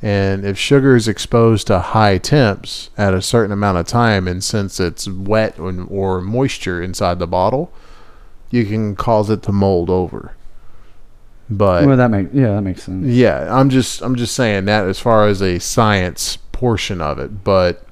And 0.04 0.44
if 0.44 0.58
sugar 0.58 0.94
is 0.94 1.08
exposed 1.08 1.66
to 1.68 1.78
high 1.78 2.18
temps 2.18 2.90
at 2.98 3.14
a 3.14 3.22
certain 3.22 3.52
amount 3.52 3.78
of 3.78 3.86
time, 3.86 4.28
and 4.28 4.44
since 4.44 4.78
it's 4.78 5.08
wet 5.08 5.58
or, 5.58 6.20
moisture 6.20 6.82
inside 6.82 7.18
the 7.18 7.26
bottle, 7.26 7.72
you 8.50 8.66
can 8.66 8.96
cause 8.96 9.30
it 9.30 9.42
to 9.44 9.52
mold 9.52 9.88
over. 9.88 10.36
But 11.48 11.86
well, 11.86 11.96
that 11.96 12.10
makes 12.10 12.34
yeah, 12.34 12.48
that 12.48 12.60
makes 12.60 12.82
sense. 12.82 13.06
yeah, 13.06 13.48
I'm 13.50 13.70
just 13.70 14.02
I'm 14.02 14.14
just 14.14 14.34
saying 14.34 14.66
that 14.66 14.86
as 14.86 15.00
far 15.00 15.26
as 15.26 15.40
a 15.40 15.58
science 15.58 16.36
portion 16.52 17.00
of 17.00 17.18
it, 17.18 17.42
but 17.42 17.86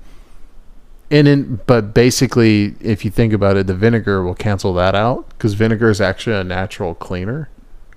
and 1.10 1.26
in 1.26 1.60
but 1.66 1.94
basically, 1.94 2.74
if 2.80 3.06
you 3.06 3.10
think 3.10 3.32
about 3.32 3.56
it, 3.56 3.66
the 3.66 3.74
vinegar 3.74 4.22
will 4.22 4.34
cancel 4.34 4.74
that 4.74 4.94
out 4.94 5.30
because 5.30 5.54
vinegar 5.54 5.88
is 5.88 6.00
actually 6.00 6.36
a 6.36 6.44
natural 6.44 6.94
cleaner. 6.94 7.48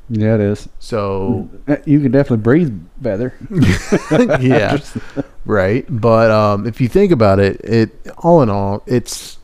Yeah, 0.10 0.36
it 0.36 0.42
is. 0.42 0.70
So 0.80 1.50
Uh, 1.68 1.78
You 1.86 2.00
can 2.00 2.12
definitely 2.12 2.44
breathe 2.44 2.80
better. 3.02 3.34
yeah, 4.40 4.78
right. 5.46 5.86
But 5.90 6.32
um, 6.32 6.68
if 6.68 6.80
you 6.80 6.88
think 6.88 7.12
about 7.12 7.40
it, 7.40 7.60
it 7.64 7.92
all 8.20 8.42
in 8.42 8.50
all, 8.50 8.84
it's 8.86 9.38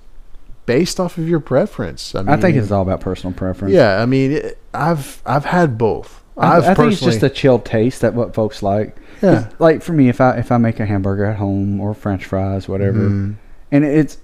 based 0.67 0.99
off 0.99 1.17
of 1.17 1.27
your 1.27 1.39
preference. 1.39 2.13
I, 2.15 2.21
mean, 2.21 2.29
I 2.29 2.37
think 2.37 2.55
it's 2.57 2.71
all 2.71 2.81
about 2.83 3.01
personal 3.01 3.33
preference. 3.33 3.73
yeah. 3.73 4.01
I 4.01 4.05
mean, 4.05 4.31
it, 4.33 4.59
I've 4.73 5.21
I've 5.25 5.45
had 5.45 5.77
both. 5.77 6.21
I, 6.37 6.57
I've 6.57 6.63
I 6.65 6.73
think 6.75 6.91
it's 6.93 7.01
just 7.01 7.23
a 7.23 7.29
chill 7.29 7.59
taste 7.59 8.01
that 8.01 8.13
what 8.13 8.33
folks 8.33 8.63
like. 8.63 8.95
yeah. 9.21 9.49
Like 9.59 9.81
for 9.81 9.93
me, 9.93 10.09
if 10.09 10.21
I 10.21 10.37
if 10.37 10.51
I 10.51 10.57
make 10.57 10.79
a 10.79 10.85
hamburger 10.85 11.25
at 11.25 11.37
home 11.37 11.79
or 11.81 11.93
French 11.93 12.25
fries, 12.25 12.67
whatever, 12.69 12.99
Mhm. 12.99 13.35
and 13.71 13.83
it's 13.83 14.17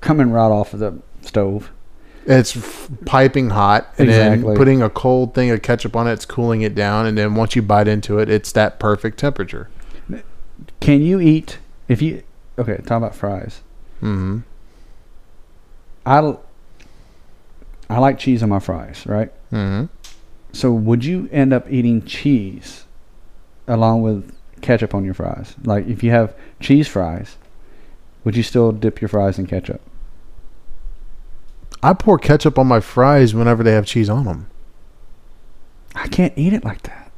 coming 0.00 0.30
right 0.30 0.48
off 0.50 0.72
of 0.74 0.80
the 0.80 0.94
stove. 1.22 1.70
It's 2.26 2.56
f- 2.56 2.88
piping 3.04 3.50
hot, 3.50 3.92
and 3.98 4.08
Exactly. 4.08 4.46
then 4.48 4.56
putting 4.56 4.82
a 4.82 4.88
cold 4.88 5.34
thing 5.34 5.50
of 5.50 5.60
ketchup 5.62 5.94
on 5.94 6.06
it, 6.08 6.12
it's 6.12 6.24
cooling 6.24 6.62
it 6.62 6.74
down, 6.74 7.06
and 7.06 7.18
then 7.18 7.34
once 7.34 7.54
you 7.54 7.62
bite 7.62 7.86
into 7.86 8.18
it, 8.18 8.30
it's 8.30 8.50
that 8.52 8.78
perfect 8.78 9.18
temperature. 9.18 9.68
Can 10.80 11.02
you 11.02 11.20
eat 11.20 11.58
if 11.88 12.00
you 12.00 12.22
okay? 12.58 12.76
Talk 12.78 12.98
about 12.98 13.14
fries. 13.14 13.60
Mm-hmm. 14.00 14.38
I 16.06 16.36
I 17.90 17.98
like 17.98 18.18
cheese 18.18 18.42
on 18.42 18.48
my 18.48 18.58
fries, 18.60 19.04
right? 19.06 19.30
Mm-hmm. 19.52 19.86
So 20.52 20.72
would 20.72 21.04
you 21.04 21.28
end 21.32 21.52
up 21.52 21.70
eating 21.70 22.04
cheese 22.04 22.84
along 23.66 24.02
with 24.02 24.34
ketchup 24.60 24.94
on 24.94 25.04
your 25.04 25.14
fries? 25.14 25.54
Like 25.64 25.86
if 25.86 26.02
you 26.02 26.10
have 26.10 26.34
cheese 26.60 26.86
fries, 26.88 27.36
would 28.24 28.36
you 28.36 28.42
still 28.42 28.72
dip 28.72 29.00
your 29.00 29.08
fries 29.08 29.38
in 29.38 29.46
ketchup? 29.46 29.80
I 31.84 31.92
pour 31.92 32.18
ketchup 32.18 32.58
on 32.58 32.66
my 32.66 32.80
fries 32.80 33.34
whenever 33.34 33.62
they 33.62 33.72
have 33.72 33.84
cheese 33.84 34.08
on 34.08 34.24
them. 34.24 34.48
I 35.94 36.08
can't 36.08 36.32
eat 36.36 36.52
it 36.52 36.64
like 36.64 36.82
that. 36.84 37.12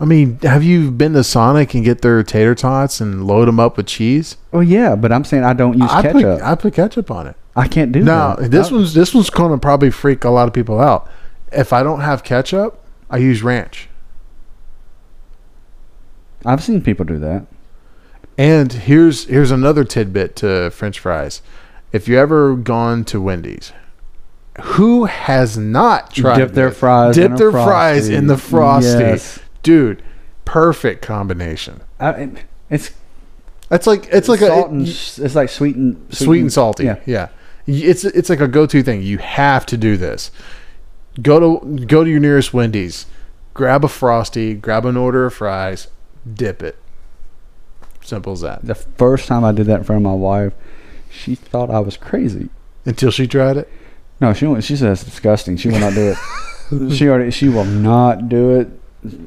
I 0.00 0.04
mean, 0.04 0.38
have 0.42 0.62
you 0.62 0.90
been 0.90 1.12
to 1.14 1.24
Sonic 1.24 1.74
and 1.74 1.84
get 1.84 2.02
their 2.02 2.22
tater 2.22 2.54
tots 2.54 3.00
and 3.00 3.26
load 3.26 3.48
them 3.48 3.58
up 3.60 3.76
with 3.76 3.86
cheese? 3.86 4.36
Oh 4.52 4.60
yeah, 4.60 4.94
but 4.96 5.12
I'm 5.12 5.24
saying 5.24 5.44
I 5.44 5.52
don't 5.52 5.78
use 5.78 5.90
I 5.90 6.02
ketchup. 6.02 6.22
put 6.22 6.42
I 6.42 6.54
put 6.54 6.74
ketchup 6.74 7.10
on 7.10 7.26
it. 7.26 7.36
I 7.56 7.68
can't 7.68 7.92
do 7.92 8.02
Now 8.02 8.34
that. 8.36 8.50
this 8.50 8.70
I- 8.70 8.74
one's 8.74 8.94
this 8.94 9.14
one's 9.14 9.30
gonna 9.30 9.58
probably 9.58 9.90
freak 9.90 10.24
a 10.24 10.30
lot 10.30 10.48
of 10.48 10.54
people 10.54 10.80
out. 10.80 11.08
If 11.52 11.72
I 11.72 11.82
don't 11.82 12.00
have 12.00 12.24
ketchup, 12.24 12.80
I 13.10 13.18
use 13.18 13.42
ranch. 13.42 13.88
I've 16.44 16.62
seen 16.62 16.82
people 16.82 17.04
do 17.04 17.18
that. 17.20 17.46
And 18.36 18.72
here's 18.72 19.24
here's 19.26 19.50
another 19.50 19.84
tidbit 19.84 20.36
to 20.36 20.70
French 20.70 20.98
fries. 20.98 21.40
If 21.92 22.08
you 22.08 22.18
ever 22.18 22.56
gone 22.56 23.04
to 23.04 23.20
Wendy's, 23.20 23.72
who 24.62 25.06
has 25.06 25.58
not 25.58 26.14
tried 26.14 26.38
dip 26.38 26.52
their 26.52 26.70
fries. 26.70 27.14
Dip 27.14 27.36
their 27.36 27.50
fries 27.50 28.08
in 28.08 28.26
the 28.26 28.38
frosty. 28.38 29.02
Yes. 29.02 29.40
dude? 29.62 30.02
Perfect 30.44 31.02
combination. 31.02 31.80
I, 31.98 32.30
it's 32.70 32.90
It's 33.70 33.86
like 33.86 34.06
it's 34.12 34.28
like 34.28 34.40
salt 34.40 34.70
a 34.70 34.74
and 34.74 34.86
it's 34.86 35.34
like 35.34 35.48
sweet 35.48 35.76
and 35.76 36.14
sweet 36.14 36.40
and 36.40 36.52
salty. 36.52 36.84
Yeah. 36.84 37.00
Yeah. 37.06 37.28
It's 37.66 38.04
it's 38.04 38.28
like 38.28 38.40
a 38.40 38.48
go-to 38.48 38.82
thing. 38.82 39.02
You 39.02 39.18
have 39.18 39.64
to 39.66 39.76
do 39.76 39.96
this. 39.96 40.30
Go 41.22 41.58
to 41.58 41.86
go 41.86 42.04
to 42.04 42.10
your 42.10 42.20
nearest 42.20 42.52
Wendy's, 42.52 43.06
grab 43.54 43.84
a 43.84 43.88
frosty, 43.88 44.54
grab 44.54 44.84
an 44.84 44.96
order 44.96 45.26
of 45.26 45.34
fries, 45.34 45.88
dip 46.32 46.62
it. 46.62 46.76
Simple 48.02 48.34
as 48.34 48.42
that. 48.42 48.64
The 48.66 48.74
first 48.74 49.28
time 49.28 49.44
I 49.44 49.52
did 49.52 49.66
that 49.66 49.78
in 49.78 49.84
front 49.84 50.00
of 50.00 50.02
my 50.04 50.14
wife, 50.14 50.52
she 51.10 51.34
thought 51.34 51.70
I 51.70 51.80
was 51.80 51.96
crazy. 51.96 52.50
Until 52.84 53.10
she 53.10 53.26
tried 53.26 53.56
it. 53.56 53.70
No, 54.24 54.32
she 54.32 54.46
won't. 54.46 54.64
She 54.64 54.74
says 54.74 55.02
it's 55.02 55.10
disgusting. 55.10 55.58
She 55.58 55.68
will 55.68 55.80
not 55.80 55.92
do 55.92 56.14
it. 56.14 56.90
she 56.96 57.10
already. 57.10 57.30
She 57.30 57.50
will 57.50 57.66
not 57.66 58.30
do 58.30 58.58
it. 58.58 58.68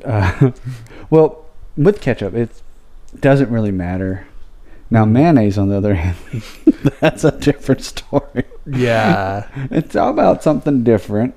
Uh, 0.03 0.49
well, 1.11 1.45
with 1.77 2.01
ketchup, 2.01 2.33
it 2.33 2.49
doesn't 3.19 3.51
really 3.51 3.69
matter. 3.69 4.25
Now 4.89 5.05
mayonnaise, 5.05 5.55
on 5.55 5.69
the 5.69 5.77
other 5.77 5.93
hand, 6.03 6.17
that's 6.99 7.23
a 7.23 7.31
different 7.31 7.83
story. 7.83 8.45
Yeah. 8.65 9.47
It's 9.69 9.95
all 9.95 10.09
about 10.09 10.41
something 10.41 10.83
different. 10.83 11.35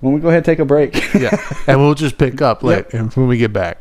When 0.00 0.12
we 0.12 0.20
go 0.20 0.26
ahead 0.26 0.38
and 0.38 0.44
take 0.46 0.58
a 0.58 0.64
break. 0.64 0.96
yeah. 1.14 1.40
And 1.68 1.78
we'll 1.78 1.94
just 1.94 2.18
pick 2.18 2.42
up 2.42 2.64
later 2.64 3.04
when 3.14 3.28
we 3.28 3.36
get 3.36 3.52
back. 3.52 3.78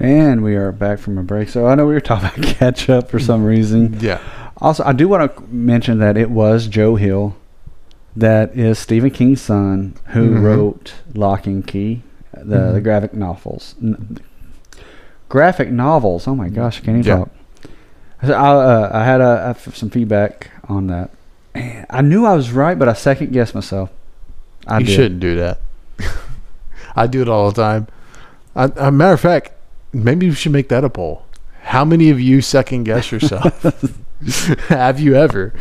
And 0.00 0.42
we 0.42 0.56
are 0.56 0.72
back 0.72 0.98
from 0.98 1.18
a 1.18 1.22
break. 1.22 1.48
So 1.50 1.66
I 1.66 1.74
know 1.74 1.86
we 1.86 1.92
were 1.94 2.00
talking 2.00 2.28
about 2.42 2.56
ketchup 2.56 3.10
for 3.10 3.18
some 3.18 3.44
reason. 3.44 3.98
Yeah. 4.00 4.18
Also, 4.58 4.82
I 4.84 4.92
do 4.92 5.08
want 5.08 5.36
to 5.36 5.42
mention 5.54 5.98
that 5.98 6.16
it 6.16 6.30
was 6.30 6.66
Joe 6.66 6.96
Hill, 6.96 7.36
that 8.16 8.56
is 8.56 8.78
Stephen 8.78 9.10
King's 9.10 9.40
son, 9.40 9.94
who 10.08 10.30
Mhm. 10.30 10.42
wrote 10.42 10.94
Locke 11.14 11.46
and 11.46 11.66
Key, 11.66 12.02
the, 12.34 12.44
the 12.72 12.80
Mhm. 12.80 12.82
graphic 12.82 13.14
novels. 13.14 13.74
N- 13.82 14.18
graphic 15.28 15.70
novels. 15.70 16.26
Oh 16.26 16.34
my 16.34 16.48
gosh, 16.48 16.78
I 16.80 16.84
can't 16.84 16.98
even 16.98 17.06
Yeah. 17.08 17.16
talk. 17.18 17.30
So 18.24 18.32
I, 18.34 18.48
uh, 18.48 18.90
I 18.92 19.04
had 19.04 19.20
a, 19.20 19.36
have 19.46 19.76
some 19.76 19.88
feedback 19.90 20.50
on 20.68 20.88
that. 20.88 21.10
And 21.54 21.86
I 21.88 22.00
knew 22.02 22.26
I 22.26 22.34
was 22.34 22.52
right, 22.52 22.78
but 22.78 22.88
I 22.88 22.92
second 22.94 23.32
guessed 23.32 23.54
myself. 23.54 23.90
I 24.66 24.78
you 24.78 24.86
did. 24.86 24.92
shouldn't 24.94 25.20
do 25.20 25.36
that. 25.36 25.58
I 26.96 27.06
do 27.06 27.22
it 27.22 27.28
all 27.28 27.50
the 27.50 27.62
time. 27.62 27.86
I, 28.54 28.70
a 28.76 28.90
matter 28.90 29.14
of 29.14 29.20
fact, 29.20 29.52
maybe 29.92 30.28
we 30.28 30.34
should 30.34 30.52
make 30.52 30.68
that 30.68 30.84
a 30.84 30.90
poll. 30.90 31.24
How 31.62 31.84
many 31.84 32.10
of 32.10 32.20
you 32.20 32.40
second 32.40 32.84
guess 32.84 33.12
yourself? 33.12 33.62
Have 34.68 35.00
you 35.00 35.14
ever? 35.16 35.54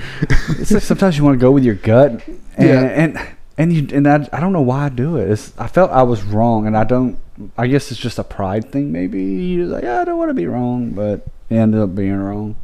It's 0.50 0.72
like 0.72 0.84
sometimes 0.84 1.18
you 1.18 1.24
want 1.24 1.36
to 1.36 1.42
go 1.42 1.52
with 1.52 1.63
your 1.63 1.76
gut, 1.76 2.12
and, 2.58 2.68
Yeah. 2.68 2.82
and 2.82 3.20
and 3.58 3.74
you 3.74 3.88
and 3.96 4.08
I, 4.08 4.28
I 4.34 4.39
don't 4.39 4.54
know 4.54 4.62
why 4.62 4.86
I 4.86 4.89
do 4.89 5.18
it. 5.18 5.30
It's, 5.32 5.54
I 5.58 5.68
felt 5.68 5.92
I 5.92 6.04
was 6.04 6.24
wrong, 6.24 6.68
and 6.68 6.76
I 6.76 6.84
don't. 6.84 7.18
I 7.58 7.68
guess 7.68 7.89
it's 7.92 8.00
just 8.00 8.20
a 8.20 8.24
pride 8.24 8.70
thing. 8.72 8.92
Maybe 8.92 9.22
you're 9.24 9.65
like, 9.68 9.84
"Yeah, 9.84 10.02
I 10.02 10.04
don't 10.06 10.18
want 10.18 10.30
to 10.30 10.34
be 10.34 10.46
wrong, 10.48 10.92
but 10.92 11.26
it 11.50 11.56
ended 11.56 11.80
up 11.80 11.96
being 11.96 12.15
wrong. 12.18 12.56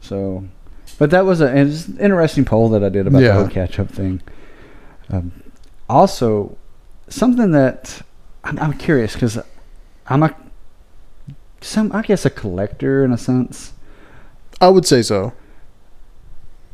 So, 0.00 0.44
but 0.98 1.10
that 1.10 1.24
was 1.24 1.40
a, 1.40 1.46
an 1.48 1.72
interesting 1.98 2.44
poll 2.44 2.68
that 2.70 2.84
I 2.84 2.88
did 2.88 3.06
about 3.06 3.22
Yeah. 3.22 3.28
the 3.28 3.34
whole 3.40 3.48
catch 3.48 3.78
up 3.80 3.88
thing. 3.90 4.22
Um, 5.08 5.32
also, 5.88 6.56
something 7.08 7.50
that 7.50 8.00
I'm, 8.44 8.58
I'm 8.60 8.72
curious 8.74 9.14
because 9.14 9.38
I'm 10.06 10.22
a 10.22 10.34
some 11.60 11.90
I 11.92 12.02
guess 12.02 12.24
a 12.24 12.30
collector 12.30 13.04
in 13.04 13.12
a 13.12 13.18
sense. 13.18 13.72
I 14.60 14.68
would 14.68 14.86
say 14.86 15.02
so. 15.02 15.32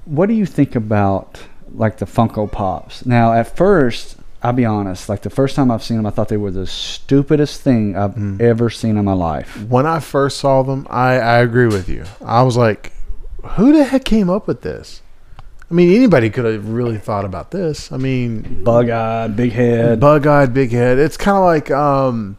What 0.05 0.27
do 0.27 0.35
you 0.35 0.47
think 0.47 0.75
about 0.77 1.41
like 1.75 1.99
the 1.99 2.07
Funko 2.07 2.51
Pops? 2.51 3.05
Now, 3.07 3.33
at 3.33 3.57
first, 3.57 4.17
I'll 4.43 4.53
be 4.53 4.65
honest. 4.65 5.09
Like 5.09 5.23
the 5.23 5.31
first 5.31 5.57
time 5.57 5.71
I've 5.71 5.83
seen 5.83 5.97
them, 5.97 6.07
I 6.07 6.11
thought 6.11 6.29
they 6.29 6.37
were 6.37 6.51
the 6.51 6.67
stupidest 6.67 7.61
thing 7.61 7.97
I've 7.97 8.15
Mm. 8.15 8.41
ever 8.41 8.71
seen 8.71 8.97
in 8.97 9.05
my 9.05 9.13
life. 9.15 9.61
When 9.69 9.87
I 9.87 9.99
first 9.99 10.39
saw 10.39 10.63
them, 10.63 10.87
I, 10.91 11.15
I 11.19 11.39
agree 11.39 11.67
with 11.67 11.89
you. 11.89 12.05
I 12.25 12.43
was 12.43 12.57
like, 12.57 12.93
who 13.57 13.73
the 13.73 13.85
heck 13.85 14.05
came 14.05 14.31
up 14.31 14.47
with 14.47 14.63
this? 14.63 15.03
I 15.69 15.75
mean, 15.75 15.93
anybody 15.97 16.31
could 16.31 16.45
have 16.45 16.69
really 16.69 16.99
thought 16.99 17.25
about 17.25 17.51
this. 17.51 17.91
I 17.91 17.97
mean, 17.97 18.63
Bug 18.63 18.89
eyed, 18.89 19.35
big 19.37 19.51
head. 19.53 19.99
bug-eyed, 19.99 20.55
big 20.55 20.71
head. 20.71 20.99
It's 20.99 21.17
kind 21.17 21.37
of 21.37 21.43
like 21.45 21.71
um, 21.73 22.37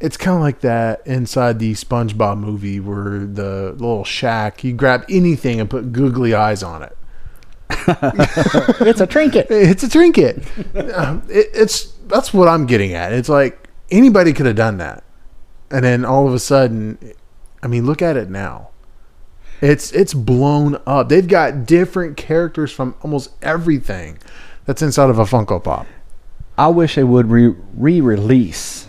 it's 0.00 0.16
kind 0.16 0.34
of 0.34 0.40
like 0.40 0.60
that 0.60 1.06
inside 1.06 1.58
the 1.58 1.74
SpongeBob 1.74 2.38
movie 2.38 2.80
where 2.80 3.18
the 3.18 3.72
little 3.72 4.04
shack 4.04 4.64
you 4.64 4.72
grab 4.72 5.04
anything 5.10 5.60
and 5.60 5.68
put 5.68 5.92
googly 5.92 6.34
eyes 6.34 6.62
on 6.62 6.82
it. 6.82 6.96
it's 8.80 9.00
a 9.00 9.06
trinket. 9.06 9.46
It's 9.50 9.82
a 9.82 9.88
trinket. 9.88 10.42
Um, 10.94 11.22
it, 11.28 11.48
it's 11.52 11.92
that's 12.06 12.32
what 12.32 12.48
I'm 12.48 12.66
getting 12.66 12.94
at. 12.94 13.12
It's 13.12 13.28
like 13.28 13.68
anybody 13.90 14.32
could 14.32 14.46
have 14.46 14.56
done 14.56 14.78
that, 14.78 15.04
and 15.70 15.84
then 15.84 16.04
all 16.04 16.26
of 16.26 16.34
a 16.34 16.38
sudden, 16.38 16.98
I 17.62 17.68
mean, 17.68 17.86
look 17.86 18.02
at 18.02 18.16
it 18.16 18.30
now. 18.30 18.70
It's 19.60 19.92
it's 19.92 20.14
blown 20.14 20.80
up. 20.86 21.10
They've 21.10 21.28
got 21.28 21.66
different 21.66 22.16
characters 22.16 22.72
from 22.72 22.94
almost 23.02 23.30
everything 23.42 24.18
that's 24.64 24.82
inside 24.82 25.10
of 25.10 25.18
a 25.18 25.24
Funko 25.24 25.62
Pop. 25.62 25.86
I 26.58 26.68
wish 26.68 26.96
they 26.96 27.04
would 27.04 27.30
re 27.30 27.54
re-release 27.74 28.88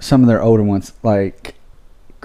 some 0.00 0.22
of 0.22 0.28
their 0.28 0.42
older 0.42 0.62
ones, 0.62 0.92
like 1.02 1.54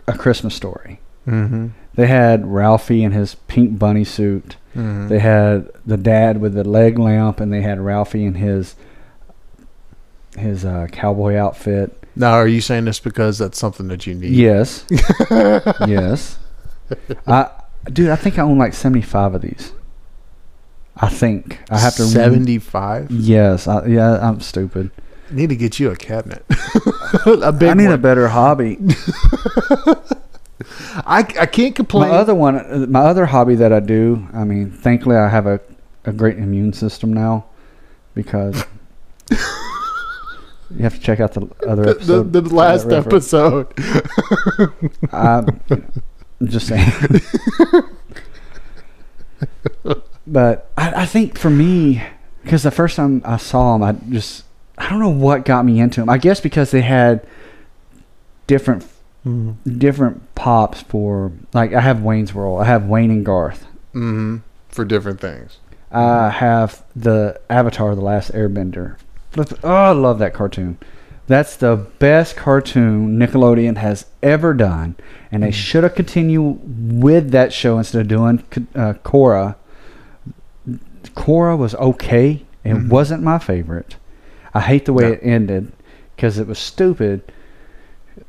a 0.07 0.17
Christmas 0.17 0.55
Story. 0.55 0.99
Mm-hmm. 1.27 1.67
They 1.95 2.07
had 2.07 2.45
Ralphie 2.45 3.03
in 3.03 3.11
his 3.11 3.35
pink 3.47 3.77
bunny 3.77 4.03
suit. 4.03 4.55
Mm-hmm. 4.75 5.07
They 5.09 5.19
had 5.19 5.69
the 5.85 5.97
dad 5.97 6.39
with 6.39 6.53
the 6.53 6.63
leg 6.63 6.97
lamp, 6.97 7.39
and 7.39 7.51
they 7.51 7.61
had 7.61 7.79
Ralphie 7.79 8.25
in 8.25 8.35
his 8.35 8.75
his 10.37 10.63
uh, 10.63 10.87
cowboy 10.91 11.35
outfit. 11.35 12.01
now, 12.15 12.33
are 12.33 12.47
you 12.47 12.61
saying 12.61 12.85
this 12.85 12.99
because 12.99 13.37
that's 13.39 13.57
something 13.57 13.87
that 13.89 14.05
you 14.07 14.13
need? 14.15 14.31
Yes, 14.31 14.85
yes. 15.87 16.37
I, 17.27 17.49
dude, 17.91 18.09
I 18.09 18.15
think 18.15 18.39
I 18.39 18.43
own 18.43 18.57
like 18.57 18.73
seventy-five 18.73 19.35
of 19.35 19.41
these. 19.41 19.73
I 20.95 21.09
think 21.09 21.59
I 21.69 21.79
have 21.79 21.95
to. 21.95 22.03
seventy-five. 22.03 23.11
Yes, 23.11 23.67
I, 23.67 23.85
yeah, 23.87 24.19
I'm 24.21 24.39
stupid. 24.39 24.91
Need 25.31 25.49
to 25.49 25.55
get 25.55 25.79
you 25.79 25.91
a 25.91 25.95
cabinet. 25.95 26.43
a 27.25 27.51
big 27.51 27.69
I 27.69 27.73
need 27.73 27.91
a 27.91 27.97
better 27.97 28.27
hobby. 28.29 28.77
I, 31.05 31.19
I 31.19 31.45
can't 31.45 31.75
complain. 31.75 32.09
My 32.09 32.15
other 32.15 32.35
one, 32.35 32.91
my 32.91 33.01
other 33.01 33.25
hobby 33.25 33.55
that 33.55 33.71
I 33.71 33.79
do. 33.79 34.27
I 34.33 34.43
mean, 34.43 34.71
thankfully, 34.71 35.15
I 35.15 35.29
have 35.29 35.45
a, 35.45 35.59
a 36.05 36.11
great 36.11 36.37
immune 36.37 36.73
system 36.73 37.13
now 37.13 37.45
because 38.15 38.65
you 39.29 39.37
have 40.79 40.95
to 40.95 40.99
check 40.99 41.19
out 41.19 41.33
the 41.33 41.49
other 41.67 41.89
episode. 41.89 42.33
the, 42.33 42.41
the 42.41 42.55
last 42.55 42.83
for 42.83 42.89
that 42.89 43.05
reference. 43.05 43.33
episode. 43.33 43.67
I'm, 45.13 45.61
I'm 46.41 46.47
just 46.47 46.67
saying. 46.67 46.91
but 50.27 50.71
I, 50.77 51.03
I 51.03 51.05
think 51.05 51.37
for 51.37 51.49
me, 51.49 52.03
because 52.43 52.63
the 52.63 52.71
first 52.71 52.95
time 52.95 53.21
I 53.23 53.37
saw 53.37 53.75
him, 53.75 53.83
I 53.83 53.93
just 54.09 54.43
I 54.79 54.89
don't 54.89 54.99
know 54.99 55.09
what 55.09 55.45
got 55.45 55.65
me 55.65 55.79
into 55.79 55.99
them. 56.01 56.09
I 56.09 56.17
guess 56.17 56.39
because 56.41 56.71
they 56.71 56.81
had 56.81 57.25
different 58.47 58.85
different 59.77 60.33
pops 60.33 60.81
for 60.81 61.31
like 61.53 61.73
I 61.73 61.81
have 61.81 62.01
Wayne's 62.01 62.33
World, 62.33 62.61
I 62.61 62.65
have 62.65 62.87
Wayne 62.87 63.11
and 63.11 63.25
Garth. 63.25 63.65
hmm 63.93 64.37
For 64.69 64.85
different 64.85 65.19
things. 65.19 65.57
I 65.91 66.29
have 66.29 66.83
the 66.95 67.39
Avatar: 67.49 67.93
The 67.95 68.01
Last 68.01 68.31
Airbender. 68.33 68.95
Oh, 69.63 69.69
I 69.69 69.91
love 69.91 70.17
that 70.19 70.33
cartoon. 70.33 70.77
That's 71.27 71.55
the 71.57 71.75
best 71.99 72.35
cartoon 72.35 73.19
Nickelodeon 73.19 73.77
has 73.77 74.05
ever 74.23 74.53
done, 74.55 74.95
and 75.31 75.43
they 75.43 75.51
should 75.51 75.83
have 75.83 75.93
continued 75.93 77.01
with 77.03 77.29
that 77.31 77.53
show 77.53 77.77
instead 77.77 78.01
of 78.01 78.07
doing 78.07 78.39
uh, 78.73 78.93
Korra. 79.03 79.55
Korra 81.15 81.55
was 81.57 81.75
okay. 81.75 82.45
It 82.63 82.73
Mhm. 82.73 82.89
wasn't 82.89 83.21
my 83.23 83.37
favorite. 83.37 83.95
I 84.53 84.61
hate 84.61 84.85
the 84.85 84.93
way 84.93 85.03
No. 85.03 85.11
it 85.13 85.19
ended 85.23 85.71
because 86.15 86.37
it 86.39 86.47
was 86.47 86.59
stupid. 86.59 87.21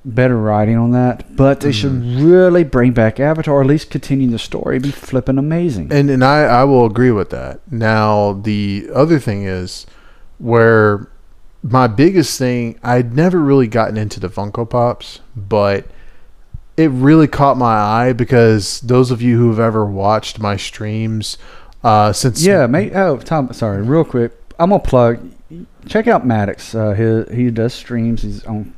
Better 0.05 0.37
writing 0.37 0.77
on 0.77 0.93
that, 0.93 1.37
but 1.37 1.61
they 1.61 1.73
should 1.73 2.05
really 2.05 2.63
bring 2.65 2.93
back 2.93 3.19
Avatar, 3.19 3.57
or 3.57 3.61
at 3.63 3.67
least 3.67 3.91
continue 3.91 4.29
the 4.31 4.39
story. 4.39 4.77
It'd 4.77 4.85
be 4.85 4.91
flipping 4.93 5.37
amazing. 5.37 5.93
And 5.93 6.09
and 6.09 6.25
I, 6.25 6.43
I 6.45 6.65
will 6.65 6.87
agree 6.87 7.11
with 7.11 7.31
that. 7.31 7.61
Now 7.71 8.33
the 8.33 8.89
other 8.95 9.19
thing 9.19 9.43
is 9.45 9.87
where 10.39 11.09
my 11.63 11.87
biggest 11.89 12.39
thing 12.39 12.79
I'd 12.83 13.15
never 13.15 13.41
really 13.41 13.67
gotten 13.67 13.97
into 13.99 14.21
the 14.21 14.29
Funko 14.29 14.69
Pops, 14.71 15.21
but 15.37 15.87
it 16.77 16.89
really 16.91 17.27
caught 17.29 17.59
my 17.59 17.75
eye 17.77 18.13
because 18.15 18.81
those 18.83 19.11
of 19.11 19.21
you 19.21 19.37
who 19.39 19.49
have 19.51 19.61
ever 19.61 19.85
watched 19.85 20.39
my 20.39 20.57
streams, 20.57 21.37
uh, 21.83 22.13
since 22.13 22.43
Yeah, 22.43 22.67
mate. 22.69 22.93
Oh, 22.95 23.19
Tom. 23.19 23.53
Sorry, 23.53 23.83
real 23.83 24.05
quick. 24.05 24.40
I'm 24.61 24.71
gonna 24.71 24.79
plug. 24.83 25.19
Check 25.87 26.07
out 26.07 26.25
Maddox. 26.27 26.75
Uh, 26.75 26.93
he 27.29 27.35
he 27.45 27.51
does 27.51 27.75
streams. 27.75 28.23
He's 28.23 28.45
on 28.45 28.73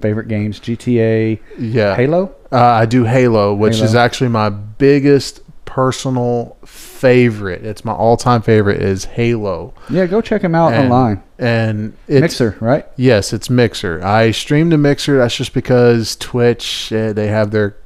favorite 0.00 0.26
games: 0.28 0.58
GTA, 0.58 1.38
yeah, 1.58 1.94
Halo. 1.94 2.34
Uh, 2.50 2.58
I 2.58 2.86
do 2.86 3.04
Halo, 3.04 3.54
which 3.54 3.74
Halo. 3.76 3.84
is 3.86 3.94
actually 3.94 4.30
my 4.30 4.48
biggest 4.48 5.42
personal 5.66 6.56
favorite. 6.64 7.64
It's 7.64 7.84
my 7.84 7.92
all-time 7.92 8.40
favorite 8.42 8.82
is 8.82 9.04
Halo, 9.04 9.74
Yeah, 9.90 10.06
go 10.06 10.20
check 10.22 10.42
him 10.42 10.54
out 10.54 10.72
And 10.72 10.84
online. 10.90 11.22
and 11.38 11.94
it's 12.08 12.22
Mixer, 12.22 12.56
right? 12.60 12.86
Yes, 12.96 13.32
it's 13.34 13.50
Mixer. 13.50 14.02
I 14.04 14.30
stream 14.30 14.70
to 14.70 14.78
Mixer. 14.78 15.18
That's 15.18 15.36
just 15.36 15.52
because 15.52 16.16
Twitch 16.16 16.90
uh, 16.92 17.12
they 17.12 17.26
have 17.28 17.50
their. 17.50 17.76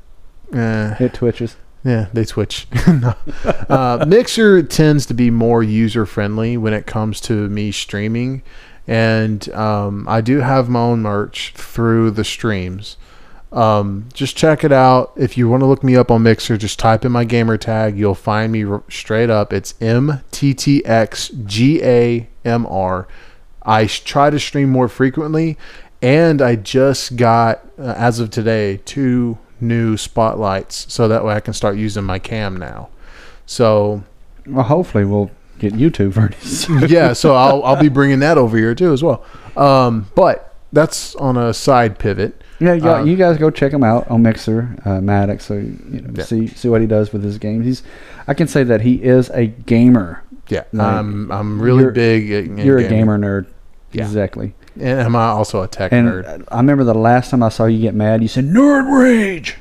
Uh, 0.54 0.94
It 1.00 1.12
twitches. 1.14 1.56
Yeah, 1.84 2.08
they 2.12 2.24
switch. 2.24 2.66
uh, 3.68 4.04
Mixer 4.06 4.62
tends 4.62 5.06
to 5.06 5.14
be 5.14 5.30
more 5.30 5.62
user 5.62 6.06
friendly 6.06 6.56
when 6.56 6.72
it 6.72 6.86
comes 6.86 7.20
to 7.22 7.48
me 7.48 7.72
streaming, 7.72 8.42
and 8.86 9.48
um, 9.50 10.06
I 10.08 10.20
do 10.20 10.38
have 10.38 10.68
my 10.68 10.80
own 10.80 11.02
merch 11.02 11.52
through 11.56 12.12
the 12.12 12.24
streams. 12.24 12.96
Um, 13.52 14.08
just 14.14 14.36
check 14.36 14.64
it 14.64 14.72
out. 14.72 15.12
If 15.16 15.36
you 15.36 15.48
want 15.48 15.60
to 15.60 15.66
look 15.66 15.84
me 15.84 15.94
up 15.94 16.10
on 16.10 16.22
Mixer, 16.22 16.56
just 16.56 16.78
type 16.78 17.04
in 17.04 17.12
my 17.12 17.24
gamer 17.24 17.58
tag. 17.58 17.98
You'll 17.98 18.14
find 18.14 18.50
me 18.50 18.64
r- 18.64 18.82
straight 18.88 19.28
up. 19.28 19.52
It's 19.52 19.74
M 19.80 20.22
T 20.30 20.54
T 20.54 20.84
X 20.86 21.28
G 21.44 21.82
A 21.82 22.28
M 22.44 22.64
R. 22.66 23.06
I 23.62 23.86
sh- 23.86 24.00
try 24.00 24.30
to 24.30 24.40
stream 24.40 24.70
more 24.70 24.88
frequently, 24.88 25.58
and 26.00 26.40
I 26.40 26.56
just 26.56 27.16
got, 27.16 27.64
uh, 27.78 27.94
as 27.96 28.20
of 28.20 28.30
today, 28.30 28.78
two 28.84 29.38
new 29.62 29.96
spotlights, 29.96 30.92
so 30.92 31.08
that 31.08 31.24
way 31.24 31.34
I 31.34 31.40
can 31.40 31.54
start 31.54 31.76
using 31.76 32.04
my 32.04 32.18
cam 32.18 32.56
now. 32.56 32.88
So 33.46 34.02
Well, 34.46 34.64
hopefully 34.64 35.04
we'll 35.04 35.30
get 35.58 35.72
YouTube 35.74 36.14
for 36.14 36.28
this. 36.28 36.68
yeah, 36.90 37.12
so 37.12 37.34
I'll 37.42 37.62
I'll 37.64 37.80
be 37.80 37.88
bringing 37.88 38.18
that 38.20 38.36
over 38.38 38.56
here 38.56 38.74
too 38.74 38.92
as 38.92 39.02
well. 39.02 39.24
Um, 39.56 40.06
but 40.14 40.54
that's 40.72 41.14
on 41.16 41.36
a 41.36 41.52
side 41.54 41.98
pivot. 41.98 42.40
yeah, 42.58 42.72
y'all, 42.74 42.94
Um, 43.02 43.06
you 43.06 43.16
guys 43.16 43.36
go 43.38 43.50
check 43.50 43.72
him 43.72 43.84
out 43.84 44.08
on 44.10 44.22
Mixer, 44.22 44.74
uh, 44.84 45.00
Maddox. 45.00 45.44
So 45.44 45.54
you 45.54 46.00
know, 46.02 46.10
Yeah. 46.14 46.24
see 46.24 46.46
see 46.48 46.68
what 46.68 46.80
he 46.80 46.86
does 46.86 47.12
with 47.12 47.22
his 47.22 47.38
games. 47.38 47.64
He's. 47.66 47.82
I 48.26 48.34
can 48.34 48.46
say 48.48 48.62
that 48.64 48.80
he 48.82 48.94
is 49.02 49.30
a 49.30 49.46
gamer. 49.46 50.22
Yeah, 50.48 50.64
Like, 50.72 50.86
I'm 50.86 51.30
I'm 51.30 51.60
really 51.62 51.82
you're- 51.82 51.94
big. 51.94 52.58
You're 52.58 52.78
a 52.78 52.88
gamer 52.88 53.18
nerd. 53.18 53.46
Yeah. 53.92 54.04
Exactly. 54.04 54.54
And 54.76 55.00
am 55.00 55.16
I 55.16 55.26
also 55.26 55.62
a 55.62 55.68
tech 55.68 55.92
And 55.92 56.08
nerd? 56.08 56.44
I 56.48 56.56
remember 56.58 56.84
the 56.84 56.94
last 56.94 57.30
time 57.30 57.42
I 57.42 57.48
saw 57.48 57.66
you 57.66 57.80
get 57.80 57.94
mad, 57.94 58.22
you 58.22 58.28
said 58.28 58.44
nerd 58.44 58.90
rage. 58.98 59.56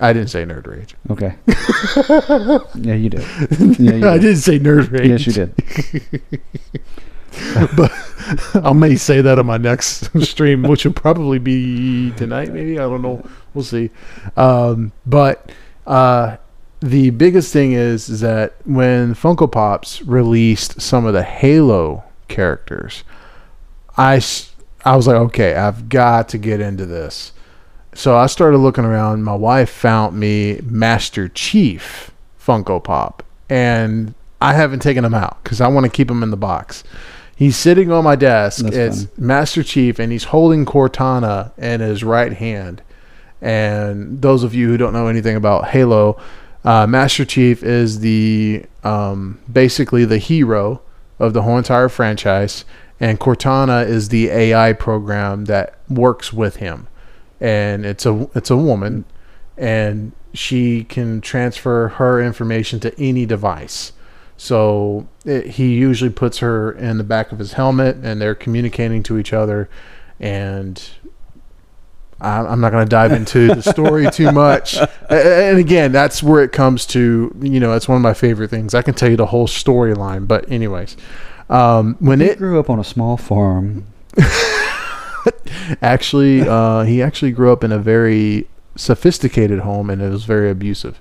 I 0.00 0.12
didn't 0.12 0.30
say 0.30 0.44
nerd 0.44 0.66
rage. 0.66 0.94
Okay. 1.10 1.34
yeah, 2.80 2.94
you 2.94 3.10
did. 3.10 3.24
Yeah, 3.78 3.92
you 3.94 4.08
I 4.08 4.14
did. 4.14 4.22
didn't 4.22 4.36
say 4.38 4.58
nerd 4.58 4.90
rage. 4.90 5.08
Yes, 5.08 5.26
you 5.26 5.32
did. 5.32 6.40
but 7.76 7.92
I 8.54 8.72
may 8.72 8.96
say 8.96 9.20
that 9.20 9.38
on 9.38 9.46
my 9.46 9.58
next 9.58 10.10
stream, 10.26 10.62
which 10.62 10.84
will 10.84 10.92
probably 10.92 11.38
be 11.38 12.10
tonight. 12.12 12.52
Maybe 12.52 12.78
I 12.78 12.82
don't 12.82 13.02
know. 13.02 13.24
We'll 13.54 13.64
see. 13.64 13.90
Um, 14.36 14.92
but 15.06 15.50
uh, 15.86 16.36
the 16.80 17.10
biggest 17.10 17.52
thing 17.52 17.72
is, 17.72 18.08
is 18.08 18.20
that 18.20 18.54
when 18.64 19.14
Funko 19.14 19.50
Pops 19.50 20.02
released 20.02 20.80
some 20.80 21.04
of 21.06 21.12
the 21.12 21.22
Halo 21.22 22.02
characters, 22.28 23.04
I, 23.96 24.20
I 24.84 24.96
was 24.96 25.06
like, 25.06 25.16
okay, 25.16 25.54
I've 25.54 25.88
got 25.88 26.28
to 26.30 26.38
get 26.38 26.60
into 26.60 26.86
this. 26.86 27.32
So 27.94 28.16
I 28.16 28.26
started 28.26 28.58
looking 28.58 28.84
around. 28.84 29.22
My 29.22 29.34
wife 29.34 29.70
found 29.70 30.18
me 30.18 30.60
Master 30.64 31.28
Chief 31.28 32.10
Funko 32.40 32.82
Pop, 32.82 33.22
and 33.50 34.14
I 34.40 34.54
haven't 34.54 34.80
taken 34.80 35.04
him 35.04 35.14
out 35.14 35.42
because 35.42 35.60
I 35.60 35.68
want 35.68 35.84
to 35.84 35.90
keep 35.90 36.10
him 36.10 36.22
in 36.22 36.30
the 36.30 36.36
box. 36.36 36.84
He's 37.36 37.56
sitting 37.56 37.90
on 37.92 38.04
my 38.04 38.16
desk. 38.16 38.64
That's 38.64 38.76
it's 38.76 39.04
funny. 39.04 39.26
Master 39.26 39.62
Chief, 39.62 39.98
and 39.98 40.10
he's 40.10 40.24
holding 40.24 40.64
Cortana 40.64 41.56
in 41.58 41.80
his 41.80 42.02
right 42.02 42.32
hand. 42.32 42.82
And 43.40 44.22
those 44.22 44.44
of 44.44 44.54
you 44.54 44.68
who 44.68 44.76
don't 44.76 44.92
know 44.92 45.08
anything 45.08 45.36
about 45.36 45.68
Halo, 45.68 46.20
uh, 46.64 46.86
Master 46.86 47.24
Chief 47.24 47.62
is 47.62 48.00
the 48.00 48.64
um, 48.84 49.40
basically 49.52 50.04
the 50.04 50.18
hero 50.18 50.80
of 51.18 51.32
the 51.32 51.42
whole 51.42 51.58
entire 51.58 51.88
franchise, 51.88 52.64
and 53.00 53.18
Cortana 53.18 53.86
is 53.86 54.08
the 54.10 54.28
AI 54.28 54.72
program 54.72 55.46
that 55.46 55.78
works 55.88 56.32
with 56.32 56.56
him. 56.56 56.86
And 57.40 57.84
it's 57.84 58.06
a 58.06 58.28
it's 58.34 58.50
a 58.50 58.56
woman, 58.56 59.04
and 59.56 60.12
she 60.32 60.84
can 60.84 61.20
transfer 61.20 61.88
her 61.88 62.20
information 62.22 62.78
to 62.80 62.98
any 63.00 63.26
device. 63.26 63.92
So 64.36 65.08
it, 65.24 65.46
he 65.46 65.74
usually 65.74 66.10
puts 66.10 66.38
her 66.38 66.72
in 66.72 66.98
the 66.98 67.04
back 67.04 67.32
of 67.32 67.38
his 67.38 67.54
helmet, 67.54 67.96
and 68.02 68.20
they're 68.20 68.34
communicating 68.36 69.02
to 69.04 69.18
each 69.18 69.32
other. 69.32 69.68
And 70.20 70.80
I- 72.20 72.46
I'm 72.46 72.60
not 72.60 72.70
going 72.70 72.84
to 72.86 72.88
dive 72.90 73.12
into 73.12 73.48
the 73.54 73.62
story 73.72 74.08
too 74.10 74.30
much. 74.30 74.76
And 75.10 75.58
again, 75.58 75.90
that's 75.92 76.22
where 76.22 76.42
it 76.42 76.52
comes 76.52 76.86
to. 76.86 77.34
You 77.40 77.58
know, 77.60 77.74
it's 77.74 77.88
one 77.88 77.96
of 77.96 78.02
my 78.02 78.14
favorite 78.14 78.50
things. 78.50 78.74
I 78.74 78.82
can 78.82 78.94
tell 78.94 79.10
you 79.10 79.16
the 79.16 79.26
whole 79.26 79.48
storyline, 79.48 80.28
but 80.28 80.50
anyways, 80.50 80.96
um, 81.52 81.96
when 82.00 82.20
He 82.20 82.26
it 82.26 82.38
grew 82.38 82.58
up 82.58 82.70
on 82.70 82.78
a 82.78 82.84
small 82.84 83.16
farm. 83.16 83.86
actually, 85.82 86.42
uh, 86.42 86.82
he 86.82 87.02
actually 87.02 87.32
grew 87.32 87.52
up 87.52 87.62
in 87.64 87.72
a 87.72 87.78
very 87.78 88.48
sophisticated 88.76 89.60
home, 89.60 89.90
and 89.90 90.00
it 90.00 90.08
was 90.08 90.24
very 90.24 90.50
abusive. 90.50 91.00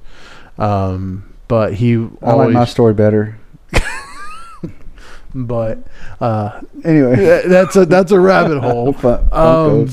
Um, 0.57 1.33
but 1.47 1.75
he 1.75 2.07
I 2.21 2.33
like 2.33 2.51
my 2.51 2.65
story 2.65 2.93
better. 2.93 3.37
but 5.35 5.79
uh, 6.19 6.61
Anyway, 6.83 7.15
that's 7.47 7.75
a 7.75 7.85
that's 7.85 8.11
a 8.11 8.19
rabbit 8.19 8.59
hole. 8.61 8.95
Um, 9.31 9.89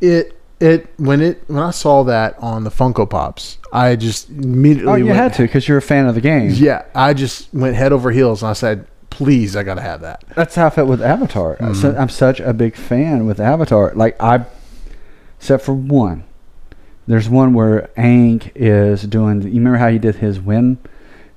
it 0.00 0.38
it 0.60 0.88
when 0.96 1.20
it 1.20 1.42
when 1.48 1.62
I 1.62 1.70
saw 1.70 2.02
that 2.04 2.36
on 2.38 2.64
the 2.64 2.70
Funko 2.70 3.08
Pops, 3.08 3.58
I 3.72 3.96
just 3.96 4.30
immediately 4.30 4.92
oh, 4.92 4.96
you 4.96 5.06
went, 5.06 5.16
had 5.16 5.34
to 5.34 5.42
because 5.42 5.68
you're 5.68 5.78
a 5.78 5.82
fan 5.82 6.06
of 6.06 6.14
the 6.14 6.20
game. 6.20 6.50
Yeah, 6.50 6.84
I 6.94 7.12
just 7.12 7.52
went 7.52 7.76
head 7.76 7.92
over 7.92 8.10
heels 8.10 8.42
and 8.42 8.50
I 8.50 8.54
said, 8.54 8.86
"Please, 9.16 9.56
I 9.56 9.62
got 9.62 9.74
to 9.74 9.80
have 9.82 10.00
that." 10.02 10.24
That's 10.34 10.54
how 10.54 10.66
I 10.66 10.70
felt 10.70 10.88
with 10.88 11.02
Avatar. 11.02 11.56
Mhm. 11.56 11.98
I'm 11.98 12.08
such 12.08 12.40
a 12.40 12.52
big 12.52 12.76
fan 12.76 13.26
with 13.26 13.40
Avatar. 13.40 13.92
Like 13.94 14.16
I, 14.22 14.44
except 15.38 15.64
for 15.64 15.72
one. 15.74 16.24
There's 17.06 17.28
one 17.28 17.54
where 17.54 17.88
Aang 17.96 18.50
is 18.54 19.02
doing. 19.04 19.42
You 19.42 19.48
remember 19.54 19.78
how 19.78 19.88
he 19.88 19.98
did 19.98 20.16
his 20.16 20.40
wind, 20.40 20.78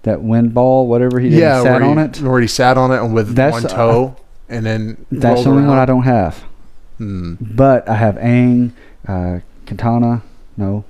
that 0.03 0.21
wind 0.21 0.53
ball, 0.53 0.87
whatever 0.87 1.19
he 1.19 1.29
did. 1.29 1.39
yeah, 1.39 1.59
he 1.59 1.63
sat 1.63 1.81
where 1.81 1.89
on 1.89 1.97
he, 1.97 2.03
it. 2.03 2.21
where 2.21 2.41
he 2.41 2.47
sat 2.47 2.77
on 2.77 2.91
it 2.91 2.97
and 3.03 3.13
with 3.13 3.35
That's- 3.35 3.63
one 3.63 3.71
toe, 3.71 4.15
and 4.49 4.65
then 4.65 5.05
That's 5.11 5.43
the 5.43 5.49
only 5.49 5.63
one. 5.67 5.77
I 5.77 5.85
don't 5.85 6.03
have. 6.03 6.43
Hmm. 6.97 7.35
But 7.39 7.87
I 7.87 7.95
have 7.95 8.15
Aang, 8.15 8.71
uh, 9.07 9.39
Katana. 9.65 10.21
No, 10.57 10.83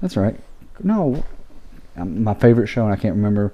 that's 0.00 0.16
right. 0.16 0.36
No, 0.84 1.24
my 1.96 2.34
favorite 2.34 2.68
show, 2.68 2.84
and 2.84 2.92
I 2.92 2.96
can't 2.96 3.16
remember 3.16 3.52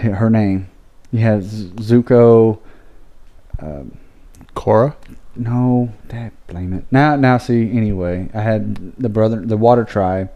her 0.00 0.30
name. 0.30 0.68
You 1.12 1.20
had 1.20 1.42
Z- 1.42 1.70
Zuko. 1.76 2.58
Um, 3.60 3.96
Korra. 4.54 4.94
no, 5.34 5.92
that 6.08 6.32
blame 6.46 6.72
it. 6.72 6.84
Now, 6.90 7.16
now, 7.16 7.38
see. 7.38 7.70
Anyway, 7.76 8.28
I 8.34 8.40
had 8.40 8.92
the 8.98 9.08
brother, 9.08 9.40
the 9.44 9.56
Water 9.56 9.84
Tribe, 9.84 10.30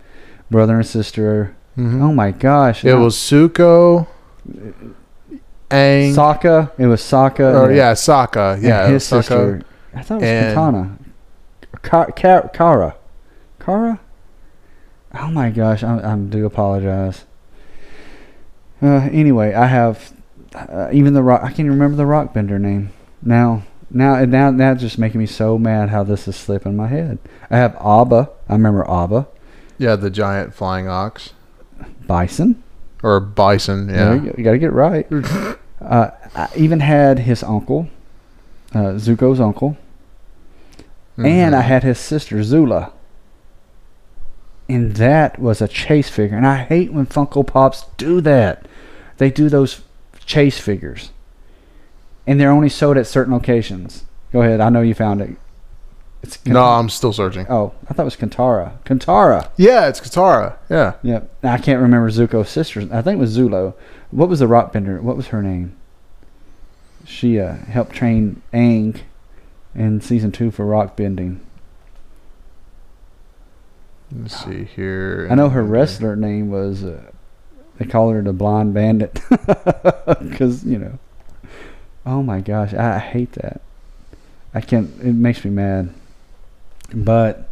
brother 0.51 0.77
and 0.77 0.87
sister. 0.87 1.55
Mhm. 1.77 2.03
Oh 2.03 2.13
my 2.13 2.31
gosh! 2.31 2.85
It 2.85 2.95
was 2.95 3.17
Zuko. 3.17 4.07
Aang, 5.71 6.15
Sokka. 6.15 6.71
It 6.79 6.87
was 6.87 7.01
Sokka. 7.01 7.55
or 7.55 7.67
and- 7.69 7.77
yeah, 7.77 7.93
Sokka. 7.93 8.61
Yeah, 8.63 8.89
his 8.89 9.05
Sokka. 9.05 9.23
sister. 9.23 9.63
I 9.95 10.03
thought 10.03 10.15
it 10.17 10.21
was 10.21 10.29
and- 10.31 10.55
Katana. 10.55 10.99
Ka- 11.83 12.07
Ka- 12.17 12.49
Kara. 12.53 12.95
Kara. 13.59 14.01
Oh 15.15 15.29
my 15.29 15.51
gosh! 15.51 15.83
I, 15.83 16.13
I 16.13 16.17
do 16.17 16.45
apologize. 16.47 17.25
Uh, 18.83 19.09
anyway, 19.13 19.53
I 19.55 19.67
have 19.67 20.13
uh, 20.55 20.89
even 20.93 21.15
the 21.15 21.23
rock. 21.23 21.41
I 21.43 21.49
can't 21.49 21.61
even 21.61 21.73
remember 21.73 21.97
the 21.97 22.07
rock 22.07 22.33
bender 22.35 22.59
name 22.59 22.91
now. 23.23 23.63
Now, 23.93 24.25
now, 24.25 24.51
now, 24.53 24.73
it's 24.73 24.83
just 24.83 24.99
making 24.99 25.19
me 25.19 25.27
so 25.27 25.59
mad 25.59 25.89
how 25.89 26.05
this 26.05 26.29
is 26.29 26.37
slipping 26.37 26.77
my 26.77 26.87
head. 26.87 27.19
I 27.51 27.57
have 27.57 27.75
Appa. 27.77 28.31
I 28.49 28.53
remember 28.53 28.89
Appa. 28.89 29.27
Yeah, 29.79 29.97
the 29.97 30.11
giant 30.11 30.55
flying 30.55 30.87
ox 30.89 31.33
Bison. 32.07 32.63
or 33.03 33.19
bison. 33.19 33.89
Yeah. 33.89 34.15
you, 34.15 34.21
go. 34.21 34.35
you 34.39 34.45
got 34.45 34.53
to 34.53 34.59
get 34.59 34.73
right. 34.73 35.09
uh, 35.81 36.11
I 36.37 36.49
even 36.57 36.81
had 36.81 37.21
his 37.21 37.43
uncle, 37.43 37.89
uh, 38.73 38.95
Zuko's 38.99 39.41
uncle. 39.41 39.77
and 41.17 41.55
I 41.57 41.63
Mhm. 41.63 41.65
had 41.65 41.83
his 41.83 41.99
sister 41.99 42.43
Zula. 42.45 42.93
And 44.69 44.95
that 44.97 45.41
was 45.41 45.61
a 45.61 45.67
chase 45.69 46.09
figure. 46.09 46.37
And 46.37 46.47
I 46.47 46.59
hate 46.59 46.93
when 46.93 47.07
Funko 47.07 47.45
Pops 47.45 47.87
do 47.97 48.21
that. 48.21 48.67
They 49.19 49.31
do 49.31 49.49
those 49.49 49.81
chase 50.31 50.61
figures. 50.61 51.11
And 52.27 52.39
they're 52.39 52.53
only 52.53 52.69
sold 52.69 52.97
at 52.97 53.07
certain 53.07 53.33
locations. 53.33 54.05
Go 54.33 54.43
ahead. 54.43 54.61
I 54.61 54.69
know 54.69 54.81
you 54.81 54.95
found 54.95 55.21
it. 55.21 55.31
It's 56.23 56.45
No, 56.47 56.63
I'm 56.63 56.89
still 56.89 57.13
searching. 57.13 57.47
Oh, 57.49 57.73
I 57.89 57.95
thought 57.95 58.03
it 58.03 58.05
was 58.05 58.17
Kantara. 58.17 58.81
Kantara. 58.85 59.51
Yeah, 59.57 59.89
it's 59.89 60.01
Katara. 60.01 60.57
Yeah. 60.69 60.95
Yep. 61.03 61.31
I 61.43 61.59
can't 61.59 61.81
remember 61.81 62.11
Zuko's 62.11 62.49
sister. 62.49 62.87
I 62.93 63.03
think 63.03 63.17
it 63.17 63.21
was 63.21 63.37
Zulo. 63.37 63.75
What 64.13 64.29
was 64.29 64.39
the 64.39 64.47
rock 64.47 64.73
bender? 64.73 65.01
What 65.03 65.17
was 65.17 65.29
her 65.29 65.43
name? 65.43 65.77
She 67.05 67.41
uh, 67.41 67.55
helped 67.55 67.93
train 67.93 68.43
Aang 68.53 69.01
in 69.75 70.01
season 70.01 70.31
two 70.31 70.53
for 70.53 70.65
rock 70.65 70.95
bending. 70.95 71.41
Let's 74.15 74.45
see 74.45 74.65
here. 74.65 75.27
I 75.31 75.35
know 75.35 75.49
her 75.49 75.65
wrestler 75.65 76.15
name 76.15 76.51
was. 76.51 76.85
Uh, 76.85 77.11
they 77.81 77.87
call 77.87 78.11
her 78.11 78.21
the 78.23 78.33
blonde 78.33 78.75
bandit 78.75 79.19
because 80.21 80.65
you 80.65 80.79
know. 80.79 80.99
Oh 82.07 82.23
my 82.23 82.41
gosh, 82.41 82.73
I, 82.75 82.99
hate 82.99 83.33
that. 83.33 83.61
I 84.55 84.61
can't. 84.61 84.91
It 85.03 85.15
makes 85.15 85.45
me 85.45 85.51
mad. 85.51 85.93
But 86.95 87.49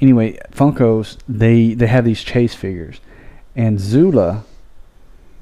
anyway, 0.00 0.38
Funkos 0.52 1.16
they 1.28 1.74
they 1.74 1.86
have 1.86 2.04
these 2.04 2.22
chase 2.22 2.54
figures, 2.54 3.00
and 3.54 3.78
Zula. 3.80 4.44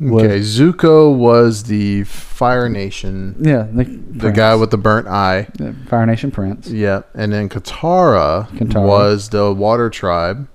was- 0.01 0.23
Okay, 0.25 0.41
Zuko 0.41 1.15
was 1.17 1.65
the 1.65 2.03
Fire 2.05 2.69
Nation, 2.69 3.37
Yeah, 3.41 3.69
the, 3.73 3.85
the 3.85 4.33
guy 4.33 4.55
with 4.57 4.71
the 4.71 4.77
burnt 4.79 5.07
eye. 5.07 5.47
the 5.57 5.73
Fire 5.89 6.05
Nation 6.05 6.31
Prince. 6.33 6.69
Yeah, 6.69 7.03
and 7.15 7.33
then 7.33 7.49
Katara, 7.49 8.49
Katara. 8.51 8.87
was 8.87 9.29
the 9.29 9.53
Water 9.53 9.89
Tribe, 9.91 10.49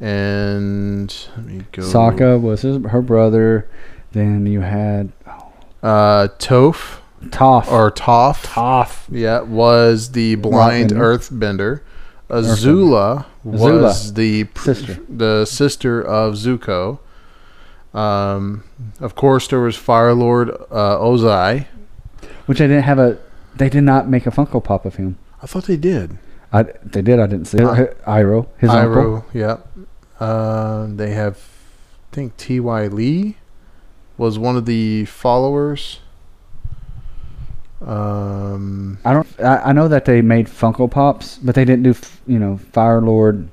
and 0.00 1.14
let 1.36 1.44
me 1.46 1.64
go. 1.72 1.82
Sokka 1.82 2.40
was 2.40 2.62
his, 2.62 2.84
her 2.86 3.02
brother. 3.02 3.68
Then 4.12 4.46
you 4.46 4.60
had 4.60 5.12
uh, 5.82 6.28
Toph 6.38 6.98
Toph. 7.26 7.70
or 7.70 7.90
Toph. 7.90 8.44
Toph. 8.44 9.04
Yeah, 9.10 9.40
was 9.40 10.12
the 10.12 10.36
blind 10.36 10.90
Earthbender. 10.90 11.80
Earthbender. 11.80 11.80
Azula 12.30 13.26
was 13.44 13.60
Azula. 13.60 14.14
the 14.14 14.44
pr- 14.44 14.64
Sister. 14.64 14.98
the 15.08 15.44
sister 15.44 16.02
of 16.02 16.34
Zuko. 16.34 16.98
Um, 17.92 18.64
of 19.00 19.14
course, 19.14 19.46
there 19.48 19.60
was 19.60 19.76
Fire 19.76 20.14
Lord 20.14 20.50
uh, 20.50 20.98
Ozai. 20.98 21.66
Which 22.46 22.58
they 22.58 22.66
didn't 22.66 22.82
have 22.84 22.98
a. 22.98 23.18
They 23.56 23.68
did 23.68 23.82
not 23.84 24.08
make 24.08 24.26
a 24.26 24.30
Funko 24.30 24.62
Pop 24.62 24.84
of 24.84 24.96
him. 24.96 25.16
I 25.42 25.46
thought 25.46 25.64
they 25.64 25.76
did. 25.76 26.18
I, 26.54 26.62
they 26.84 27.02
did. 27.02 27.18
I 27.18 27.26
didn't 27.26 27.46
see 27.46 27.58
it. 27.58 27.64
Uh, 27.64 27.86
Iroh, 28.06 28.46
his 28.58 28.70
uncle. 28.70 29.02
Iroh, 29.02 29.24
yep. 29.34 29.68
Uh, 30.20 30.86
they 30.88 31.10
have, 31.10 31.36
I 32.12 32.14
think 32.14 32.36
Ty 32.36 32.86
Lee 32.86 33.36
was 34.16 34.38
one 34.38 34.56
of 34.56 34.64
the 34.64 35.04
followers. 35.06 35.98
Um, 37.84 38.98
I 39.04 39.12
don't. 39.12 39.40
I, 39.40 39.56
I 39.56 39.72
know 39.72 39.88
that 39.88 40.04
they 40.04 40.22
made 40.22 40.46
Funko 40.46 40.88
Pops, 40.88 41.38
but 41.38 41.56
they 41.56 41.64
didn't 41.64 41.82
do. 41.82 41.94
You 42.26 42.38
know, 42.38 42.56
Fire 42.56 43.00
Lord. 43.00 43.48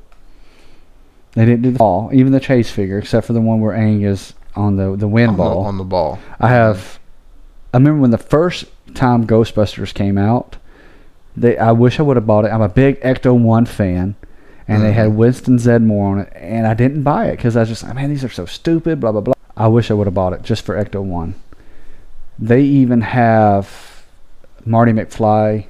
They 1.33 1.45
didn't 1.45 1.63
do 1.63 1.71
the 1.71 1.79
ball, 1.79 2.11
even 2.13 2.31
the 2.31 2.39
chase 2.39 2.69
figure, 2.69 2.99
except 2.99 3.25
for 3.25 3.33
the 3.33 3.41
one 3.41 3.61
where 3.61 3.75
Aang 3.75 4.05
is 4.05 4.33
on 4.55 4.75
the 4.75 4.95
the 4.95 5.07
wind 5.07 5.31
on, 5.31 5.37
the, 5.37 5.43
ball. 5.43 5.65
on 5.65 5.77
the 5.77 5.83
ball. 5.83 6.19
I 6.39 6.49
have. 6.49 6.99
I 7.73 7.77
remember 7.77 8.01
when 8.01 8.11
the 8.11 8.17
first 8.17 8.65
time 8.93 9.25
Ghostbusters 9.25 9.93
came 9.93 10.19
out. 10.19 10.57
They, 11.35 11.57
I 11.57 11.71
wish 11.71 11.99
I 11.99 12.03
would 12.03 12.17
have 12.17 12.27
bought 12.27 12.45
it. 12.45 12.49
I'm 12.51 12.61
a 12.61 12.69
big 12.69 12.99
Ecto 13.01 13.37
One 13.37 13.65
fan, 13.65 14.15
and 14.67 14.83
they 14.83 14.91
had 14.91 15.09
Mhm. 15.11 15.15
Winston 15.15 15.57
Zeddemore 15.57 16.03
on 16.11 16.19
it, 16.19 16.33
and 16.35 16.67
I 16.67 16.73
didn't 16.73 17.03
buy 17.03 17.27
it 17.27 17.37
because 17.37 17.55
I 17.55 17.61
was 17.61 17.69
just, 17.69 17.83
like, 17.83 17.95
man, 17.95 18.09
these 18.09 18.23
are 18.23 18.29
so 18.29 18.45
stupid. 18.45 18.99
Blah 18.99 19.11
blah 19.13 19.21
blah. 19.21 19.33
I 19.55 19.67
wish 19.67 19.89
I 19.91 19.93
would 19.93 20.07
have 20.07 20.13
bought 20.13 20.33
it 20.33 20.41
just 20.43 20.65
for 20.65 20.75
Ecto 20.75 21.01
One. 21.01 21.35
They 22.39 22.61
even 22.61 23.01
have 23.01 24.03
Marty 24.65 24.91
McFly 24.91 25.65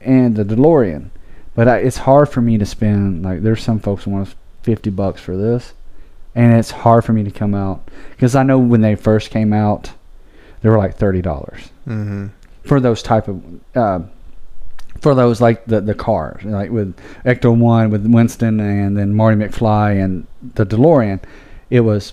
and 0.00 0.36
the 0.36 0.44
DeLorean, 0.44 1.10
but 1.54 1.68
I, 1.68 1.78
it's 1.78 1.98
hard 1.98 2.28
for 2.28 2.40
me 2.40 2.56
to 2.58 2.66
spend. 2.66 3.22
Like, 3.24 3.42
there's 3.42 3.62
some 3.62 3.80
folks 3.80 4.04
who 4.04 4.12
want 4.12 4.34
fifty 4.62 4.90
bucks 4.90 5.20
for 5.20 5.36
this, 5.36 5.72
and 6.34 6.52
it's 6.54 6.70
hard 6.70 7.04
for 7.04 7.12
me 7.12 7.22
to 7.24 7.30
come 7.30 7.54
out 7.54 7.82
because 8.12 8.34
I 8.34 8.42
know 8.44 8.58
when 8.58 8.80
they 8.80 8.94
first 8.94 9.30
came 9.30 9.52
out, 9.52 9.92
they 10.62 10.68
were 10.70 10.78
like 10.78 10.96
thirty 10.96 11.20
dollars 11.22 11.70
Mm-hmm. 11.88 12.26
for 12.64 12.78
those 12.80 13.02
type 13.02 13.26
of 13.28 13.42
uh, 13.74 14.00
for 15.00 15.14
those 15.14 15.40
like 15.40 15.64
the 15.66 15.80
the 15.80 15.94
cars 15.94 16.42
like 16.44 16.70
with 16.70 16.96
Ecto 17.24 17.56
One 17.56 17.90
with 17.90 18.06
Winston 18.06 18.60
and 18.60 18.96
then 18.96 19.14
Marty 19.14 19.36
McFly 19.36 20.02
and 20.02 20.26
the 20.54 20.66
DeLorean, 20.66 21.20
it 21.70 21.80
was 21.80 22.12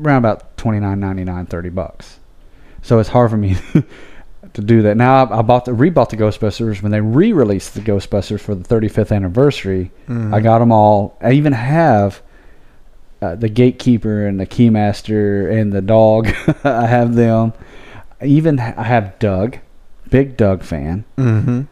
around 0.00 0.18
about 0.18 0.56
twenty 0.56 0.80
nine 0.80 1.00
ninety 1.00 1.24
nine 1.24 1.46
thirty 1.46 1.70
bucks. 1.70 2.18
So 2.82 2.98
it's 2.98 3.10
hard 3.10 3.30
for 3.30 3.36
me 3.36 3.56
to 4.52 4.60
do 4.62 4.82
that. 4.82 4.96
Now 4.96 5.24
I, 5.24 5.38
I 5.38 5.42
bought 5.42 5.64
the 5.64 5.72
rebought 5.72 6.10
the 6.10 6.16
Ghostbusters 6.16 6.82
when 6.82 6.92
they 6.92 7.00
re-released 7.00 7.74
the 7.74 7.80
Ghostbusters 7.80 8.40
for 8.40 8.54
the 8.54 8.64
35th 8.64 9.14
anniversary. 9.14 9.90
Mm-hmm. 10.08 10.34
I 10.34 10.40
got 10.40 10.60
them 10.60 10.72
all. 10.72 11.16
I 11.20 11.32
even 11.32 11.52
have 11.52 12.22
uh, 13.20 13.34
the 13.34 13.48
gatekeeper 13.48 14.26
and 14.26 14.40
the 14.40 14.46
keymaster 14.46 15.52
and 15.52 15.72
the 15.72 15.82
dog. 15.82 16.28
I 16.64 16.86
have 16.86 17.14
them. 17.14 17.52
Even 18.22 18.58
I 18.58 18.84
have 18.84 19.18
Doug, 19.18 19.58
big 20.08 20.36
Doug 20.36 20.62
fan, 20.62 21.04
Mm-hmm. 21.16 21.62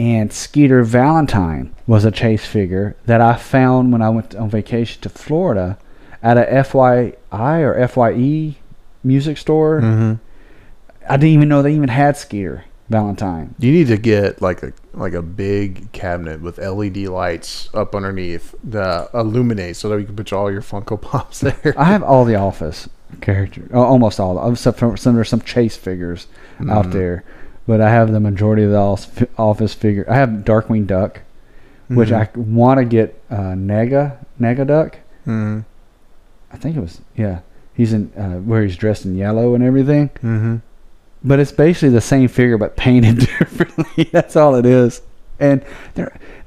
And 0.00 0.32
Skeeter 0.32 0.82
Valentine 0.82 1.74
was 1.86 2.06
a 2.06 2.10
chase 2.10 2.46
figure 2.46 2.96
that 3.04 3.20
I 3.20 3.36
found 3.36 3.92
when 3.92 4.00
I 4.00 4.08
went 4.08 4.34
on 4.34 4.48
vacation 4.48 5.02
to 5.02 5.10
Florida 5.10 5.76
at 6.22 6.38
a 6.38 6.42
FYI 6.42 7.60
or 7.60 7.86
FYE 7.86 8.56
music 9.04 9.36
store. 9.36 9.80
Mm-hmm. 9.82 10.14
I 11.08 11.16
didn't 11.18 11.34
even 11.34 11.48
know 11.50 11.60
they 11.60 11.74
even 11.74 11.90
had 11.90 12.16
Skeeter 12.16 12.64
Valentine. 12.88 13.54
You 13.58 13.72
need 13.72 13.88
to 13.88 13.98
get 13.98 14.40
like 14.40 14.62
a 14.62 14.72
like 14.94 15.12
a 15.12 15.20
big 15.22 15.92
cabinet 15.92 16.40
with 16.40 16.56
LED 16.58 16.96
lights 17.08 17.68
up 17.74 17.94
underneath 17.94 18.54
that 18.64 19.10
illuminate 19.12 19.76
so 19.76 19.90
that 19.90 19.98
you 20.00 20.06
can 20.06 20.16
put 20.16 20.32
all 20.32 20.50
your 20.50 20.62
Funko 20.62 21.00
Pops 21.00 21.40
there. 21.46 21.74
I 21.76 21.84
have 21.84 22.02
all 22.02 22.24
the 22.24 22.36
Office 22.36 22.88
characters, 23.20 23.70
uh, 23.74 23.78
almost 23.80 24.18
all. 24.18 24.50
Except 24.50 24.78
for 24.78 24.96
some 24.96 25.14
there's 25.14 25.28
some 25.28 25.42
chase 25.42 25.76
figures 25.76 26.26
out 26.70 26.86
Mhm. 26.86 26.92
there, 26.92 27.24
but 27.70 27.80
I 27.80 27.90
have 27.90 28.10
the 28.10 28.18
majority 28.18 28.64
of 28.64 28.72
the 28.72 29.28
Office 29.38 29.74
figure. 29.74 30.04
I 30.08 30.16
have 30.16 30.30
Darkwing 30.50 30.88
Duck, 30.88 31.20
which 31.88 32.08
Mhm. 32.08 32.20
I 32.36 32.40
want 32.40 32.78
to 32.78 32.84
get 32.84 33.22
uh, 33.30 33.54
Nega 33.70 34.16
Nega 34.40 34.66
Duck. 34.66 34.98
Mhm. 35.24 35.64
I 36.52 36.56
think 36.56 36.76
it 36.76 36.80
was 36.80 37.00
yeah. 37.14 37.38
He's 37.72 37.92
in 37.92 38.10
uh, 38.18 38.38
where 38.40 38.62
he's 38.64 38.76
dressed 38.76 39.04
in 39.04 39.14
yellow 39.14 39.54
and 39.54 39.62
everything. 39.62 40.10
Mhm. 40.20 40.62
But 41.22 41.38
it's 41.38 41.52
basically 41.52 41.90
the 41.90 42.00
same 42.00 42.26
figure 42.26 42.58
but 42.58 42.76
painted 42.76 43.18
differently. 43.38 44.08
That's 44.10 44.34
all 44.34 44.56
it 44.56 44.66
is. 44.66 45.02
And 45.38 45.62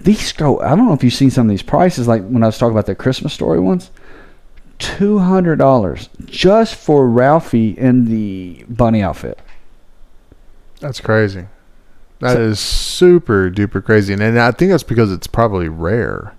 these 0.02 0.34
go. 0.34 0.60
I 0.60 0.76
don't 0.76 0.88
know 0.88 0.94
if 0.94 1.04
you've 1.06 1.14
seen 1.14 1.32
some 1.32 1.48
of 1.48 1.50
these 1.52 1.64
prices. 1.64 2.06
Like 2.08 2.28
when 2.28 2.44
I 2.44 2.48
was 2.48 2.58
talking 2.58 2.74
about 2.76 2.86
the 2.88 2.96
Christmas 2.96 3.32
story 3.34 3.62
ones, 3.62 3.92
two 4.78 5.20
hundred 5.20 5.56
dollars 5.58 6.10
just 6.26 6.76
for 6.76 7.08
Ralphie 7.08 7.70
in 7.78 8.06
the 8.10 8.66
bunny 8.68 9.02
outfit. 9.02 9.40
That's 10.84 11.00
crazy. 11.00 11.46
That 12.20 12.34
So- 12.34 12.42
is 12.42 12.60
super 12.60 13.50
duper 13.50 13.84
crazy, 13.84 14.14
and, 14.14 14.22
and 14.22 14.40
I 14.40 14.52
think 14.52 14.72
that's 14.72 14.84
because 14.84 15.12
it's 15.12 15.28
probably 15.28 15.68
rare. 15.70 16.34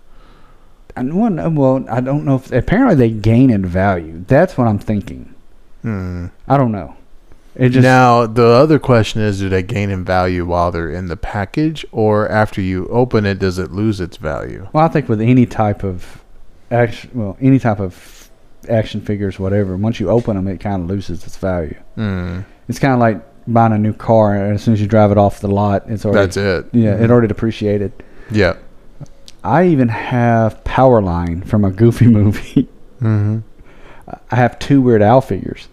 And 0.97 1.14
one, 1.14 1.55
well, 1.57 1.84
I 1.90 2.01
don't 2.01 2.24
know 2.24 2.36
if 2.36 2.53
apparently 2.53 2.95
they 2.95 3.11
gain 3.11 3.51
in 3.51 3.66
value. 3.66 4.24
That's 4.28 4.57
what 4.57 4.68
I'm 4.68 4.78
thinking. 4.78 5.34
Hmm. 5.82 6.26
I 6.47 6.57
don't 6.57 6.70
know. 6.70 6.95
It 7.57 7.70
just 7.70 7.82
now 7.84 8.26
the 8.26 8.47
other 8.47 8.78
question 8.78 9.20
is, 9.20 9.38
do 9.40 9.49
they 9.49 9.62
gain 9.62 9.90
in 9.90 10.05
value 10.05 10.45
while 10.45 10.70
they're 10.72 10.90
in 10.90 11.09
the 11.09 11.16
package, 11.16 11.84
or 11.92 12.28
after 12.28 12.61
you 12.61 12.86
open 12.88 13.26
it, 13.26 13.38
does 13.38 13.59
it 13.59 13.70
lose 13.72 14.01
its 14.01 14.16
value? 14.16 14.68
Well, 14.72 14.84
I 14.84 14.88
think 14.88 15.09
with 15.09 15.20
any 15.20 15.47
type 15.47 15.82
of 15.84 16.22
action, 16.70 17.11
well, 17.14 17.36
any 17.40 17.59
type 17.59 17.80
of 17.80 18.30
action 18.68 19.01
figures, 19.01 19.38
whatever, 19.38 19.76
once 19.76 19.99
you 20.01 20.11
open 20.11 20.36
them, 20.36 20.49
it 20.49 20.59
kind 20.61 20.82
of 20.82 20.88
loses 20.88 21.24
its 21.26 21.36
value. 21.36 21.76
Hmm. 21.97 22.40
It's 22.68 22.78
kind 22.78 22.95
of 22.95 23.01
like 23.01 23.20
buying 23.47 23.72
a 23.72 23.78
new 23.78 23.92
car, 23.92 24.34
and 24.34 24.55
as 24.55 24.62
soon 24.62 24.74
as 24.74 24.80
you 24.80 24.86
drive 24.86 25.11
it 25.11 25.18
off 25.18 25.40
the 25.40 25.49
lot, 25.49 25.84
it's 25.88 26.05
already 26.05 26.26
That's 26.26 26.36
it. 26.36 26.66
yeah, 26.72 26.95
it 26.97 27.11
already 27.11 27.28
depreciated. 27.28 27.92
Yeah. 28.30 28.57
I 29.42 29.66
even 29.66 29.88
have 29.88 30.62
Powerline 30.64 31.47
from 31.47 31.64
a 31.64 31.70
Goofy 31.70 32.07
movie. 32.20 32.68
Mm-hmm. 33.03 33.40
I 34.30 34.36
have 34.36 34.59
two 34.59 34.80
Weird 34.80 35.03
Al 35.03 35.20
figures. 35.20 35.68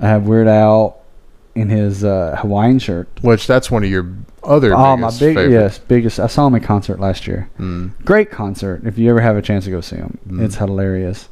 I 0.00 0.08
have 0.08 0.26
Weird 0.26 0.48
Al 0.48 0.98
in 1.54 1.68
his 1.68 2.04
uh, 2.04 2.36
Hawaiian 2.40 2.78
shirt. 2.78 3.08
Which 3.22 3.46
that's 3.46 3.70
one 3.70 3.82
of 3.84 3.90
your 3.90 4.10
other. 4.44 4.74
oh, 4.74 4.96
my 4.96 5.08
biggest 5.08 5.20
big 5.20 5.36
favorites. 5.36 5.52
yes, 5.52 5.78
biggest. 5.78 6.20
I 6.20 6.26
saw 6.28 6.46
him 6.46 6.54
in 6.54 6.62
concert 6.62 7.00
last 7.00 7.26
year. 7.26 7.50
Mm. 7.58 7.92
great 8.04 8.30
concert 8.30 8.82
if 8.86 8.96
you 8.98 9.10
ever 9.10 9.20
have 9.20 9.36
a 9.36 9.42
chance 9.42 9.64
to 9.64 9.70
go 9.70 9.80
see 9.80 9.96
him 9.96 10.18
Mm. 10.28 10.44
it's 10.44 10.56
hilarious 10.56 11.28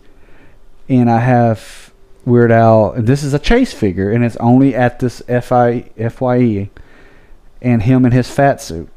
and 0.88 1.10
i 1.10 1.20
have 1.20 1.83
weird 2.24 2.50
al 2.50 2.92
this 2.96 3.22
is 3.22 3.34
a 3.34 3.38
chase 3.38 3.72
figure 3.72 4.10
and 4.10 4.24
it's 4.24 4.36
only 4.36 4.74
at 4.74 4.98
this 5.00 5.22
fi 5.42 5.82
fye 6.10 6.70
and 7.62 7.82
him 7.82 8.04
in 8.06 8.12
his 8.12 8.30
fat 8.30 8.60
suit 8.60 8.88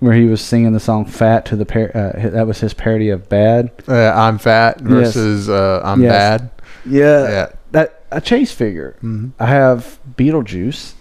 where 0.00 0.12
he 0.14 0.24
was 0.26 0.40
singing 0.40 0.72
the 0.72 0.80
song 0.80 1.04
fat 1.04 1.46
to 1.46 1.56
the 1.56 1.64
par- 1.64 1.90
uh, 1.96 2.28
that 2.30 2.46
was 2.46 2.60
his 2.60 2.74
parody 2.74 3.08
of 3.08 3.28
bad 3.28 3.70
Uh, 3.88 4.10
I'm 4.14 4.38
fat 4.38 4.80
versus 4.80 5.48
uh, 5.48 5.80
I'm 5.84 6.02
Yes. 6.02 6.12
bad. 6.12 6.50
yeah 6.84 7.22
Yeah. 7.30 7.46
that 7.70 8.02
a 8.10 8.20
chase 8.20 8.52
figure 8.52 8.96
Mm-hmm. 9.02 9.28
i 9.40 9.46
have 9.46 9.98
beetlejuice 10.16 10.92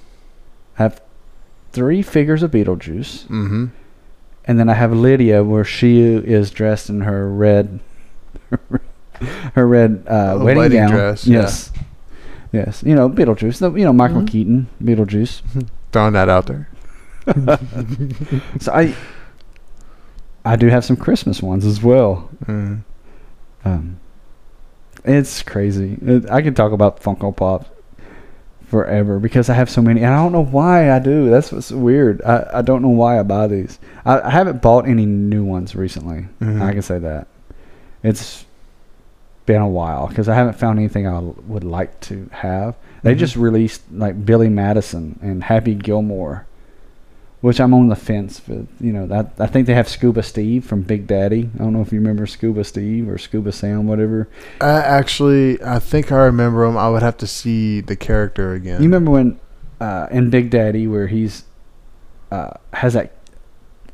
i 0.80 0.84
have 0.84 1.02
three 1.74 2.02
figures 2.02 2.44
of 2.44 2.52
beetlejuice 2.52 3.26
Mm-hmm. 3.28 3.66
And 4.44 4.60
then 4.60 4.70
I 4.70 4.74
have 4.74 4.92
Lydia, 4.92 5.44
where 5.44 5.64
she 5.64 6.02
is 6.02 6.50
dressed 6.50 6.90
in 6.90 7.02
her 7.02 7.30
red, 7.30 7.80
her 9.56 9.68
red 9.68 10.04
uh, 10.08 10.38
wedding, 10.42 10.58
wedding 10.58 10.78
gown. 10.80 10.90
dress, 10.92 11.28
yeah. 11.28 11.42
yes, 11.42 11.72
yes. 12.52 12.84
You 12.84 12.96
know 12.96 13.10
Beetlejuice. 13.10 13.60
The, 13.60 13.72
you 13.74 13.86
know 13.86 13.94
Michael 13.94 14.22
Mhm. 14.22 14.28
Keaton, 14.28 14.68
Beetlejuice. 14.84 15.42
Throwing 15.92 16.14
that 16.14 16.30
out 16.30 16.46
there. 16.48 16.68
So 18.60 18.72
I, 18.74 18.96
I 20.44 20.56
do 20.56 20.68
have 20.68 20.84
some 20.86 20.96
Christmas 20.98 21.42
ones 21.42 21.66
as 21.66 21.82
well. 21.84 22.30
Mm. 22.46 22.82
Um, 23.64 24.00
it's 25.06 25.44
crazy. 25.44 25.98
It, 26.02 26.30
I 26.30 26.42
could 26.42 26.56
talk 26.56 26.72
about 26.72 27.02
Funko 27.02 27.36
Pop 27.36 27.68
forever 28.68 29.20
because 29.20 29.50
I 29.50 29.54
have 29.54 29.70
so 29.70 29.82
many, 29.82 30.02
and 30.02 30.14
I 30.14 30.18
don't 30.18 30.32
know 30.32 30.44
why 30.44 30.92
I 30.92 31.00
do. 31.00 31.30
That's 31.30 31.52
what's 31.52 31.72
weird. 31.72 32.22
I, 32.24 32.50
I 32.56 32.62
don't 32.62 32.82
know 32.82 32.90
why 32.90 33.20
I 33.20 33.24
buy 33.24 33.48
these. 33.48 33.80
I, 34.06 34.22
I 34.22 34.30
haven't 34.30 34.62
bought 34.62 34.88
any 34.88 35.06
new 35.06 35.44
ones 35.44 35.76
recently. 35.76 36.28
Mhm. 36.40 36.62
I 36.62 36.72
can 36.74 36.82
say 36.82 36.98
that. 37.00 37.28
It's 38.04 38.46
been 39.46 39.62
a 39.62 39.68
while 39.68 40.08
because 40.08 40.30
I 40.30 40.36
haven't 40.36 40.58
found 40.60 40.78
anything 40.80 41.08
I 41.08 41.20
would 41.20 41.64
like 41.64 42.00
to 42.02 42.30
have. 42.32 42.76
They 43.04 43.16
Mhm. 43.16 43.20
just 43.20 43.36
released 43.36 43.82
like 43.92 44.26
Billy 44.26 44.50
Madison 44.50 45.18
and 45.22 45.44
Happy 45.44 45.74
Gilmore, 45.74 46.46
which 47.42 47.60
I'm 47.60 47.74
on 47.74 47.88
the 47.90 47.96
fence 47.96 48.40
with. 48.48 48.68
You 48.80 48.94
know, 48.94 49.08
that 49.08 49.32
I 49.40 49.48
think 49.48 49.66
they 49.66 49.74
have 49.74 49.88
Scuba 49.90 50.22
Steve 50.22 50.64
from 50.64 50.84
Big 50.84 51.08
Daddy. 51.08 51.50
I 51.56 51.58
don't 51.64 51.74
know 51.74 51.82
if 51.82 51.92
you 51.92 52.00
remember 52.00 52.28
Scuba 52.28 52.64
Steve 52.64 53.10
or 53.10 53.18
Scuba 53.18 53.52
Sam, 53.52 53.88
whatever. 53.88 54.28
I 54.62 54.70
actually, 54.70 55.62
I 55.64 55.80
think 55.80 56.12
I 56.12 56.18
remember 56.26 56.64
him. 56.64 56.78
I 56.78 56.90
would 56.90 57.02
have 57.02 57.18
to 57.18 57.28
see 57.28 57.82
the 57.82 57.96
character 57.96 58.54
again. 58.54 58.82
You 58.82 58.88
remember 58.88 59.12
when 59.12 59.40
uh, 59.80 60.06
in 60.12 60.30
Big 60.30 60.52
Daddy 60.52 60.86
where 60.88 61.08
he's 61.08 61.44
uh, 62.32 62.52
has 62.74 62.94
that 62.94 63.12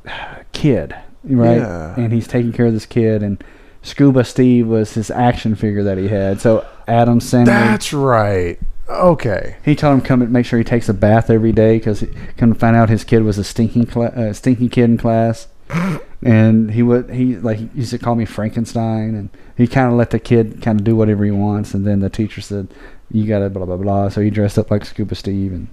kid, 0.52 0.96
right? 1.24 1.58
Yeah. 1.58 1.96
And 1.98 2.12
he's 2.12 2.28
taking 2.28 2.52
care 2.52 2.66
of 2.66 2.74
this 2.74 2.86
kid, 2.86 3.24
and 3.24 3.42
Scuba 3.88 4.24
Steve 4.26 4.68
was 4.68 4.94
his 4.96 5.10
action 5.10 5.56
figure 5.56 5.82
that 5.84 5.98
he 5.98 6.10
had. 6.10 6.42
So 6.42 6.66
Adam 6.88 7.20
Sandler, 7.20 7.46
That's 7.46 7.94
right. 7.94 8.60
Okay. 8.90 9.56
he 9.64 9.76
told 9.76 9.94
him 9.96 10.02
come 10.02 10.22
and 10.22 10.32
make 10.32 10.46
sure 10.46 10.60
he 10.60 10.66
takes 10.66 10.90
a 10.90 10.94
bath 10.94 11.30
every 11.30 11.52
day 11.52 11.78
because 11.78 12.02
he 12.02 12.08
come 12.38 12.54
to 12.54 12.60
find 12.60 12.76
out 12.76 12.90
his 12.90 13.04
kid 13.04 13.24
was 13.24 13.38
a 13.38 13.44
stinking 13.44 13.86
cla- 13.86 14.08
uh, 14.16 14.34
stinking 14.34 14.70
kid 14.70 14.84
in 14.86 14.98
class. 14.98 15.48
And 16.24 16.72
he 16.72 16.82
would 16.82 17.12
he 17.12 17.36
like 17.38 17.60
he 17.60 17.70
used 17.76 17.92
to 17.92 18.00
call 18.00 18.16
me 18.16 18.26
Frankenstein, 18.26 19.14
and 19.14 19.30
he 19.56 19.68
kind 19.68 19.88
of 19.88 19.94
let 19.94 20.10
the 20.10 20.18
kid 20.20 20.64
kind 20.64 20.80
of 20.80 20.84
do 20.84 20.96
whatever 20.96 21.24
he 21.24 21.30
wants. 21.30 21.76
And 21.76 21.86
then 21.86 22.00
the 22.00 22.10
teacher 22.10 22.42
said, 22.42 22.70
"You 23.12 23.28
got 23.28 23.40
to 23.40 23.52
blah 23.52 23.66
blah 23.66 23.78
blah." 23.78 24.10
So 24.10 24.22
he 24.22 24.32
dressed 24.32 24.58
up 24.58 24.72
like 24.72 24.84
Scuba 24.84 25.14
Steve 25.14 25.54
and 25.54 25.68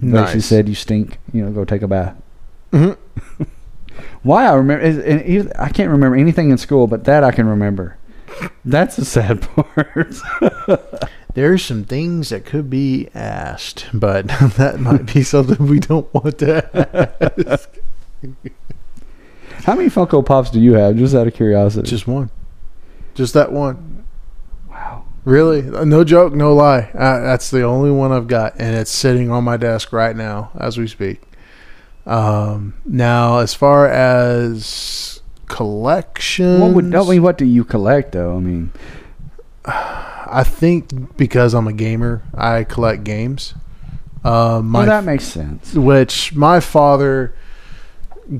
basically 0.00 0.10
Nice. 0.40 0.44
said, 0.46 0.68
"You 0.68 0.74
stink. 0.74 1.18
You 1.32 1.44
know, 1.44 1.52
go 1.52 1.64
take 1.64 1.82
a 1.82 1.86
bath." 1.88 2.16
Mhm. 2.72 2.96
Why 4.22 4.46
I 4.46 4.54
remember, 4.54 4.84
is- 4.84 4.98
and 4.98 5.52
I 5.58 5.68
can't 5.68 5.90
remember 5.90 6.16
anything 6.16 6.50
in 6.50 6.58
school, 6.58 6.86
but 6.86 7.04
that 7.04 7.24
I 7.24 7.30
can 7.32 7.46
remember. 7.46 7.96
That's 8.64 8.96
the 8.96 9.04
sad 9.04 9.42
part. 9.54 10.14
There's 11.34 11.64
some 11.64 11.84
things 11.84 12.30
that 12.30 12.44
could 12.44 12.68
be 12.70 13.08
asked, 13.14 13.86
but 13.94 14.26
that 14.56 14.80
might 14.80 15.12
be 15.12 15.22
something 15.22 15.66
we 15.66 15.78
don't 15.78 16.12
want 16.12 16.38
to 16.38 17.46
ask. 17.48 17.68
How 19.64 19.74
many 19.76 19.88
Funko 19.90 20.24
Pops 20.24 20.50
do 20.50 20.60
you 20.60 20.74
have? 20.74 20.96
Just 20.96 21.14
out 21.14 21.26
of 21.26 21.34
curiosity. 21.34 21.88
Just 21.88 22.06
one. 22.06 22.30
Just 23.14 23.34
that 23.34 23.52
one. 23.52 24.04
wow. 24.68 25.04
Really? 25.24 25.62
No 25.62 26.02
joke, 26.02 26.32
no 26.32 26.54
lie. 26.54 26.90
Uh, 26.94 27.20
that's 27.20 27.50
the 27.50 27.62
only 27.62 27.90
one 27.90 28.10
I've 28.10 28.26
got, 28.26 28.54
and 28.58 28.74
it's 28.74 28.90
sitting 28.90 29.30
on 29.30 29.44
my 29.44 29.56
desk 29.56 29.92
right 29.92 30.16
now 30.16 30.50
as 30.58 30.78
we 30.78 30.86
speak. 30.88 31.20
Um, 32.10 32.74
now, 32.84 33.38
as 33.38 33.54
far 33.54 33.86
as 33.88 35.22
collection, 35.46 36.60
What 36.60 36.72
would? 36.74 36.92
I 36.94 37.04
mean, 37.04 37.22
what 37.22 37.38
do 37.38 37.44
you 37.44 37.62
collect 37.64 38.12
though? 38.12 38.36
I 38.36 38.40
mean, 38.40 38.72
I 39.64 40.42
think 40.44 41.16
because 41.16 41.54
I'm 41.54 41.68
a 41.68 41.72
gamer, 41.72 42.22
I 42.34 42.64
collect 42.64 43.04
games. 43.04 43.54
Uh, 44.24 44.60
my 44.62 44.80
well, 44.80 44.88
that 44.88 45.04
makes 45.04 45.24
sense. 45.24 45.72
which 45.74 46.34
my 46.34 46.58
father 46.58 47.32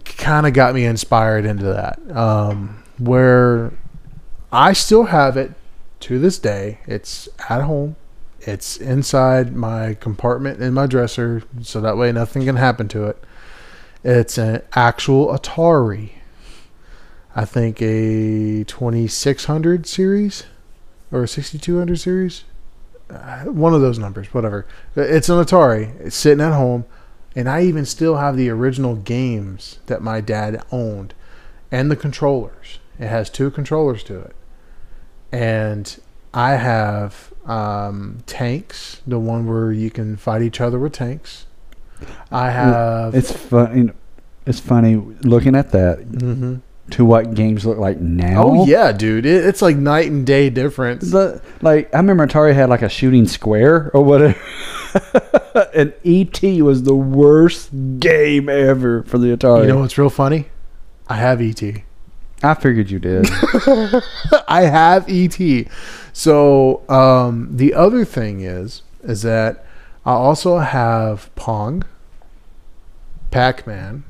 kind 0.05 0.47
of 0.47 0.53
got 0.53 0.75
me 0.75 0.85
inspired 0.85 1.45
into 1.45 1.65
that. 1.67 1.99
Um, 2.15 2.83
where 2.99 3.73
I 4.53 4.73
still 4.73 5.05
have 5.05 5.37
it 5.37 5.53
to 6.01 6.19
this 6.19 6.39
day. 6.41 6.81
It's 6.87 7.29
at 7.49 7.63
home. 7.63 7.95
It's 8.41 8.77
inside 8.79 9.55
my 9.55 9.95
compartment 9.95 10.61
in 10.61 10.75
my 10.75 10.87
dresser, 10.87 11.43
so 11.63 11.81
that 11.83 11.97
way 11.97 12.11
nothing 12.11 12.45
can 12.47 12.57
happen 12.57 12.89
to 12.89 13.05
it. 13.07 13.23
It's 14.03 14.39
an 14.39 14.63
actual 14.73 15.27
Atari. 15.27 16.13
I 17.37 17.45
think 17.45 17.81
a 17.83 18.65
2600 18.65 19.87
series 19.87 20.45
or 21.13 21.25
a 21.25 21.29
6200 21.29 21.99
series. 21.99 22.45
Uh, 23.11 23.45
one 23.45 23.75
of 23.75 23.81
those 23.81 23.99
numbers, 23.99 24.33
whatever. 24.33 24.67
It's 24.97 25.29
an 25.29 25.37
Atari. 25.45 25.99
It's 26.01 26.17
sitting 26.17 26.41
at 26.41 26.55
home, 26.55 26.87
and 27.37 27.49
I 27.49 27.63
even 27.63 27.85
still 27.85 28.17
have 28.17 28.37
the 28.37 28.49
original 28.49 28.97
games 28.97 29.81
that 29.87 30.03
my 30.03 30.21
dad 30.21 30.63
owned, 30.73 31.13
and 31.71 31.91
the 31.91 31.97
controllers. 31.97 32.79
It 32.99 33.09
has 33.09 33.29
two 33.29 33.51
controllers 33.51 34.03
to 34.05 34.19
it, 34.21 34.37
and 35.31 36.01
I 36.33 36.53
have 36.53 37.33
um, 37.45 38.23
tanks. 38.27 39.03
The 39.07 39.19
one 39.19 39.47
where 39.47 39.73
you 39.73 39.91
can 39.91 40.17
fight 40.17 40.43
each 40.43 40.61
other 40.61 40.79
with 40.79 40.93
tanks. 40.93 41.47
I 42.31 42.51
have. 42.51 43.15
It's 43.15 43.33
funny. 43.33 43.91
It's 44.47 44.61
funny 44.61 44.97
looking 45.23 45.55
at 45.55 45.71
that 45.73 45.99
hmm 45.99 46.57
to 46.91 47.05
what 47.05 47.35
games 47.35 47.65
look 47.65 47.79
like 47.79 48.01
now. 48.01 48.43
Oh 48.45 48.67
yeah, 48.67 48.93
dude! 48.93 49.27
It, 49.27 49.45
it's 49.45 49.63
like 49.63 49.77
night 49.77 50.11
and 50.11 50.27
day 50.27 50.51
difference. 50.51 51.11
The, 51.11 51.41
like 51.63 51.93
I 51.95 51.99
remember 51.99 52.27
Atari 52.27 52.55
had 52.55 52.69
like 52.69 52.83
a 52.83 52.89
shooting 52.89 53.27
square 53.27 53.91
or 53.95 54.05
whatever. 54.05 54.39
and 55.75 55.95
ET 56.05 56.43
was 56.63 56.83
the 56.83 56.95
worst 56.95 57.71
game 58.01 58.49
ever 58.49 59.03
for 59.05 59.19
the 59.19 59.37
Atari. 59.37 59.63
You 59.63 59.69
know 59.69 59.79
what's 59.79 59.97
real 59.99 60.11
funny? 60.11 60.47
I 61.09 61.17
have 61.17 61.41
ET. 61.41 61.63
I 62.43 62.55
figured 62.55 62.91
you 62.91 62.99
did. 62.99 63.29
I 64.49 64.63
have 64.63 65.05
ET. 65.09 65.67
So 66.13 66.89
um, 66.89 67.49
the 67.57 67.75
other 67.75 68.05
thing 68.05 68.41
is, 68.41 68.83
is 69.03 69.23
that 69.23 69.67
I 70.05 70.13
also 70.13 70.59
have 70.59 71.35
Pong, 71.35 71.85
Pac-Man, 73.31 74.05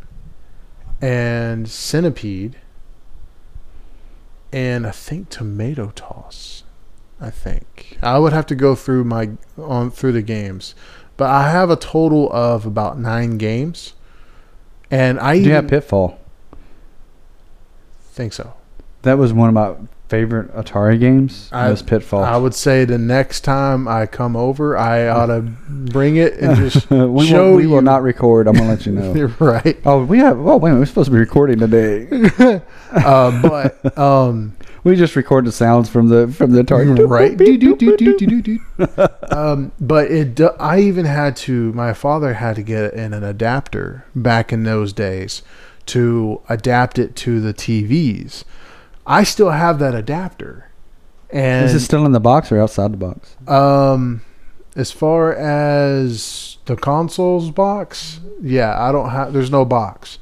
and 1.01 1.69
Centipede, 1.69 2.57
and 4.53 4.87
I 4.87 4.91
think 4.91 5.29
Tomato 5.31 5.93
Toss. 5.95 6.65
I 7.21 7.31
think 7.31 7.99
I 8.03 8.19
would 8.19 8.33
have 8.33 8.47
to 8.47 8.55
go 8.55 8.75
through 8.75 9.05
my 9.05 9.31
on 9.59 9.91
through 9.91 10.13
the 10.13 10.23
games, 10.23 10.75
but 11.17 11.29
I 11.29 11.51
have 11.51 11.69
a 11.69 11.77
total 11.77 12.33
of 12.33 12.65
about 12.65 12.99
nine 12.99 13.37
games, 13.37 13.95
and 14.91 15.21
I 15.21 15.35
Do 15.35 15.41
you 15.41 15.45
even 15.47 15.57
have 15.57 15.69
Pitfall? 15.69 16.19
think 18.13 18.33
so. 18.33 18.55
That 19.03 19.19
was 19.19 19.33
one 19.33 19.49
of 19.49 19.55
my 19.55 19.75
favorite 20.11 20.53
Atari 20.55 20.99
games. 21.01 21.49
I- 21.53 21.71
was 21.71 21.81
Pitfall. 21.83 22.23
I 22.25 22.37
would 22.37 22.55
say 22.55 22.85
the 22.85 22.99
next 22.99 23.41
time 23.43 23.87
I 23.89 24.07
come 24.07 24.35
over, 24.37 24.77
I 24.77 25.07
ought 25.09 25.27
to 25.27 25.41
bring 25.41 26.17
it 26.17 26.35
and 26.35 26.57
just 26.57 26.91
we 26.91 27.27
show 27.29 27.51
will, 27.51 27.57
we 27.57 27.63
you. 27.63 27.71
will 27.71 27.81
not 27.83 28.03
record. 28.03 28.49
I'm 28.49 28.55
gonna 28.55 28.69
let 28.69 28.85
you 28.87 28.93
know. 28.99 29.15
You're 29.15 29.29
right. 29.39 29.79
Oh, 29.87 30.05
we 30.05 30.19
have. 30.19 30.39
Oh, 30.41 30.57
wait 30.57 30.71
a 30.71 30.73
minute. 30.75 30.81
We're 30.81 30.87
supposed 30.87 31.07
to 31.07 31.13
be 31.13 31.19
recording 31.19 31.59
today. 31.59 32.61
Uh, 32.93 33.41
but 33.41 33.97
um, 33.97 34.57
We 34.83 34.97
just 34.97 35.15
record 35.15 35.45
the 35.45 35.53
sounds 35.53 35.89
from 35.89 36.09
the 36.09 36.27
from 36.27 36.51
the 36.51 36.63
Atari. 36.65 37.09
right. 37.09 37.37
Do, 37.37 37.57
do, 37.57 37.77
do, 37.77 37.97
do, 37.97 38.17
do, 38.19 38.27
do, 38.27 38.43
do. 38.43 38.59
um, 39.31 39.71
but 39.81 40.11
it. 40.11 40.41
I 40.59 40.81
even 40.81 41.05
had 41.05 41.37
to. 41.47 41.73
My 41.73 41.93
father 41.93 42.35
had 42.35 42.57
to 42.57 42.63
get 42.65 42.95
in 42.95 43.15
an 43.15 43.23
adapter 43.23 44.05
back 44.17 44.53
in 44.53 44.65
those 44.65 44.93
days 44.93 45.43
to 45.87 46.41
adapt 46.49 46.99
it 46.99 47.15
to 47.17 47.41
the 47.41 47.55
TVs. 47.55 48.43
I 49.07 49.25
still 49.25 49.51
have 49.51 49.79
that 49.79 49.95
adapter, 49.95 50.71
and 51.31 51.65
Is 51.65 51.75
it 51.75 51.81
still 51.81 52.05
in 52.07 52.13
the 52.13 52.21
box 52.21 52.51
or 52.51 52.61
outside 52.61 52.93
the 52.93 52.97
box? 52.97 53.37
Um, 53.49 54.23
as 54.77 54.91
far 54.91 55.35
as 55.35 56.59
the 56.67 56.77
consoles 56.77 57.51
box, 57.51 58.21
yeah, 58.41 58.81
I 58.81 58.93
don't 58.93 59.11
have. 59.11 59.33
There's 59.33 59.51
no 59.51 59.65
box. 59.65 60.19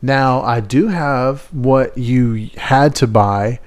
Now 0.00 0.42
I 0.42 0.60
do 0.60 0.88
have 0.88 1.46
what 1.52 1.96
you 1.96 2.50
had 2.56 2.94
to 2.96 3.06
buy 3.06 3.60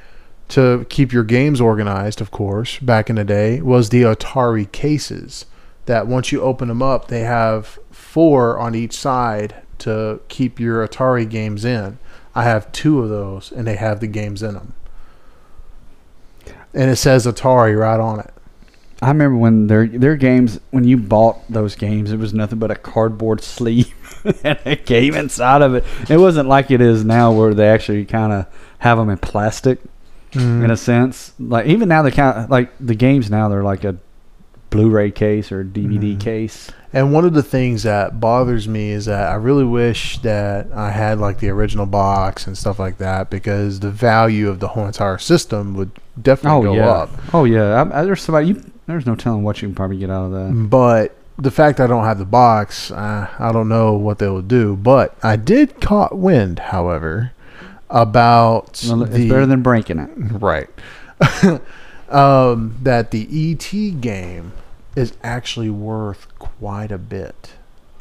to 0.49 0.85
keep 0.89 1.11
your 1.11 1.23
games 1.23 1.59
organized. 1.59 2.21
Of 2.21 2.31
course, 2.31 2.79
back 2.79 3.09
in 3.09 3.15
the 3.15 3.23
day, 3.23 3.61
was 3.61 3.89
the 3.89 4.03
Atari 4.03 4.71
cases. 4.71 5.45
That 5.85 6.07
once 6.07 6.31
you 6.31 6.41
open 6.41 6.67
them 6.67 6.81
up, 6.81 7.07
they 7.07 7.21
have 7.21 7.79
four 7.91 8.59
on 8.59 8.75
each 8.75 8.93
side 8.93 9.55
to 9.79 10.19
keep 10.27 10.59
your 10.59 10.85
Atari 10.85 11.29
games 11.29 11.63
in. 11.63 11.97
I 12.37 12.43
have 12.43 12.71
two 12.71 13.01
of 13.01 13.09
those, 13.09 13.51
and 13.51 13.65
they 13.65 13.77
have 13.77 13.99
the 13.99 14.05
games 14.05 14.43
in 14.43 14.53
them. 14.53 14.73
And 16.71 16.91
it 16.91 16.97
says 16.97 17.25
Atari 17.25 17.75
right 17.75 17.99
on 17.99 18.19
it. 18.19 18.31
I 19.01 19.07
remember 19.07 19.37
when 19.39 19.65
their 19.65 19.87
their 19.87 20.15
games 20.15 20.59
when 20.69 20.83
you 20.83 20.97
bought 20.97 21.39
those 21.51 21.75
games, 21.75 22.11
it 22.11 22.17
was 22.17 22.35
nothing 22.35 22.59
but 22.59 22.69
a 22.69 22.75
cardboard 22.75 23.41
sleeve 23.41 23.91
and 24.43 24.59
a 24.65 24.75
game 24.75 25.15
inside 25.15 25.63
of 25.63 25.73
it. 25.73 25.83
It 26.11 26.17
wasn't 26.17 26.47
like 26.47 26.69
it 26.69 26.79
is 26.79 27.03
now, 27.03 27.31
where 27.31 27.55
they 27.55 27.67
actually 27.67 28.05
kind 28.05 28.31
of 28.31 28.45
have 28.77 28.99
them 28.99 29.09
in 29.09 29.17
plastic 29.17 29.79
mm-hmm. 30.31 30.63
in 30.63 30.69
a 30.69 30.77
sense. 30.77 31.33
Like 31.39 31.65
even 31.65 31.89
now, 31.89 32.03
they 32.03 32.11
kind 32.11 32.37
of 32.37 32.51
like 32.51 32.71
the 32.79 32.93
games 32.93 33.31
now. 33.31 33.49
They're 33.49 33.63
like 33.63 33.83
a 33.83 33.97
Blu-ray 34.77 35.11
case 35.11 35.51
or 35.51 35.63
DVD 35.63 36.15
Mhm. 36.15 36.19
case. 36.19 36.71
And 36.93 37.11
one 37.13 37.25
of 37.25 37.33
the 37.33 37.43
things 37.43 37.83
that 37.83 38.19
bothers 38.19 38.67
me 38.67 38.91
is 38.91 39.05
that 39.05 39.29
I 39.29 39.35
really 39.35 39.65
wish 39.65 40.19
that 40.19 40.67
I 40.73 40.91
had 40.91 41.19
like 41.19 41.39
the 41.39 41.49
original 41.49 41.85
box 41.85 42.47
and 42.47 42.57
stuff 42.57 42.79
like 42.79 42.97
that 42.99 43.29
because 43.29 43.81
the 43.81 43.89
value 43.91 44.47
of 44.49 44.59
the 44.59 44.69
whole 44.69 44.85
entire 44.85 45.17
system 45.17 45.73
would 45.75 45.91
definitely 46.21 46.59
Oh 46.69 46.71
go 46.71 46.73
yeah, 46.75 46.89
up. 46.89 47.09
oh 47.33 47.43
yeah. 47.43 47.83
I, 47.83 47.99
I, 48.01 48.03
there's 48.05 48.21
somebody. 48.21 48.47
You, 48.47 48.63
there's 48.87 49.05
no 49.05 49.15
telling 49.15 49.43
what 49.43 49.61
you 49.61 49.67
can 49.67 49.75
probably 49.75 49.97
get 49.97 50.09
out 50.09 50.25
of 50.27 50.31
that. 50.31 50.69
But 50.69 51.13
the 51.37 51.51
fact 51.51 51.79
I 51.81 51.87
don't 51.87 52.05
have 52.05 52.17
the 52.19 52.25
box, 52.25 52.89
uh, 52.89 53.27
I 53.37 53.51
don't 53.51 53.67
know 53.69 53.93
what 53.93 54.17
they 54.19 54.27
will 54.29 54.41
do. 54.41 54.75
But 54.77 55.13
I 55.21 55.35
did 55.35 55.81
caught 55.81 56.17
wind, 56.17 56.57
however, 56.59 57.31
about 57.89 58.81
Well, 58.87 59.03
it's 59.03 59.13
the 59.13 59.29
better 59.29 59.45
than 59.45 59.61
breaking 59.61 59.99
it. 59.99 60.09
right. 60.41 60.69
um, 62.09 62.75
that 62.83 63.11
the 63.11 63.27
ET 63.51 64.01
game 64.01 64.53
is 64.97 65.13
actually 65.23 65.69
worth 65.69 66.27
quite 66.39 66.91
a 66.91 66.97
bit, 66.97 67.51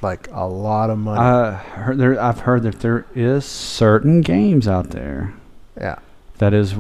like 0.02 0.28
a 0.32 0.46
lot 0.46 0.88
of 0.90 0.98
money. 0.98 1.20
I 1.20 1.52
heard 1.52 1.98
there. 1.98 2.18
I've 2.20 2.40
heard 2.40 2.62
that 2.64 2.80
there 2.80 3.04
is 3.14 3.44
certain 3.44 4.22
games 4.22 4.66
out 4.66 4.90
there 4.90 5.34
yeah. 5.80 5.98
that 6.38 6.52
is 6.54 6.72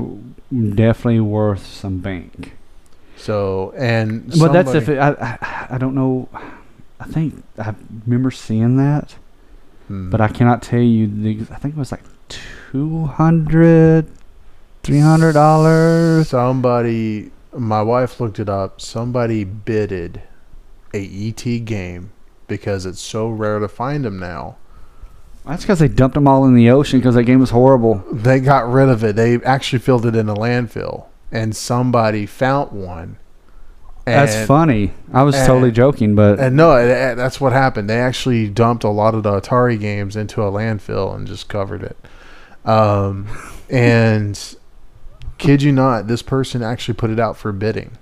definitely 0.50 1.20
worth 1.20 1.64
some 1.66 1.98
bank. 1.98 2.56
So 3.16 3.72
and 3.76 4.28
But 4.38 4.52
that's 4.52 4.74
if 4.74 4.88
it, 4.88 4.98
I, 4.98 5.10
I 5.20 5.74
I 5.74 5.78
don't 5.78 5.94
know. 5.94 6.28
I 7.00 7.04
think 7.04 7.42
I 7.58 7.74
remember 8.06 8.30
seeing 8.30 8.76
that, 8.78 9.16
Hmm. 9.88 10.10
but 10.10 10.20
I 10.20 10.28
cannot 10.28 10.62
tell 10.62 10.80
you 10.80 11.06
the. 11.06 11.40
I 11.52 11.56
think 11.60 11.76
it 11.76 11.78
was 11.78 11.92
like 11.92 12.02
two 12.28 13.04
hundred, 13.06 14.06
three 14.82 14.98
hundred 15.00 15.32
dollars. 15.32 16.28
somebody, 16.28 17.30
my 17.56 17.82
wife 17.82 18.20
looked 18.20 18.38
it 18.38 18.48
up. 18.48 18.80
Somebody 18.80 19.44
bidded 19.44 20.22
a 20.94 21.04
ET 21.28 21.64
game 21.64 22.12
because 22.46 22.86
it's 22.86 23.00
so 23.00 23.28
rare 23.28 23.58
to 23.58 23.68
find 23.68 24.04
them 24.04 24.18
now. 24.18 24.56
That's 25.44 25.62
because 25.62 25.78
they 25.78 25.88
dumped 25.88 26.14
them 26.14 26.26
all 26.26 26.44
in 26.44 26.54
the 26.54 26.70
ocean 26.70 26.98
because 26.98 27.14
that 27.14 27.24
game 27.24 27.38
was 27.40 27.50
horrible. 27.50 28.04
They 28.12 28.40
got 28.40 28.68
rid 28.70 28.88
of 28.88 29.04
it. 29.04 29.14
They 29.16 29.36
actually 29.42 29.78
filled 29.78 30.04
it 30.06 30.16
in 30.16 30.28
a 30.28 30.34
landfill, 30.34 31.06
and 31.30 31.54
somebody 31.54 32.26
found 32.26 32.72
one. 32.72 33.18
That's 34.04 34.46
funny. 34.46 34.92
I 35.12 35.24
was 35.24 35.34
and- 35.34 35.46
totally 35.46 35.72
joking, 35.72 36.14
but 36.14 36.38
And 36.38 36.56
no, 36.56 36.76
it- 36.76 36.88
it- 36.88 37.16
that's 37.16 37.40
what 37.40 37.52
happened. 37.52 37.90
They 37.90 37.98
actually 37.98 38.48
dumped 38.48 38.84
a 38.84 38.88
lot 38.88 39.14
of 39.14 39.24
the 39.24 39.40
Atari 39.40 39.78
games 39.78 40.14
into 40.16 40.42
a 40.42 40.50
landfill 40.50 41.14
and 41.14 41.26
just 41.26 41.48
covered 41.48 41.82
it. 41.82 41.96
Um, 42.64 43.26
and 43.70 44.38
kid 45.38 45.62
you 45.62 45.72
not, 45.72 46.06
this 46.06 46.22
person 46.22 46.62
actually 46.62 46.94
put 46.94 47.10
it 47.10 47.20
out 47.20 47.36
for 47.36 47.52
bidding, 47.52 47.98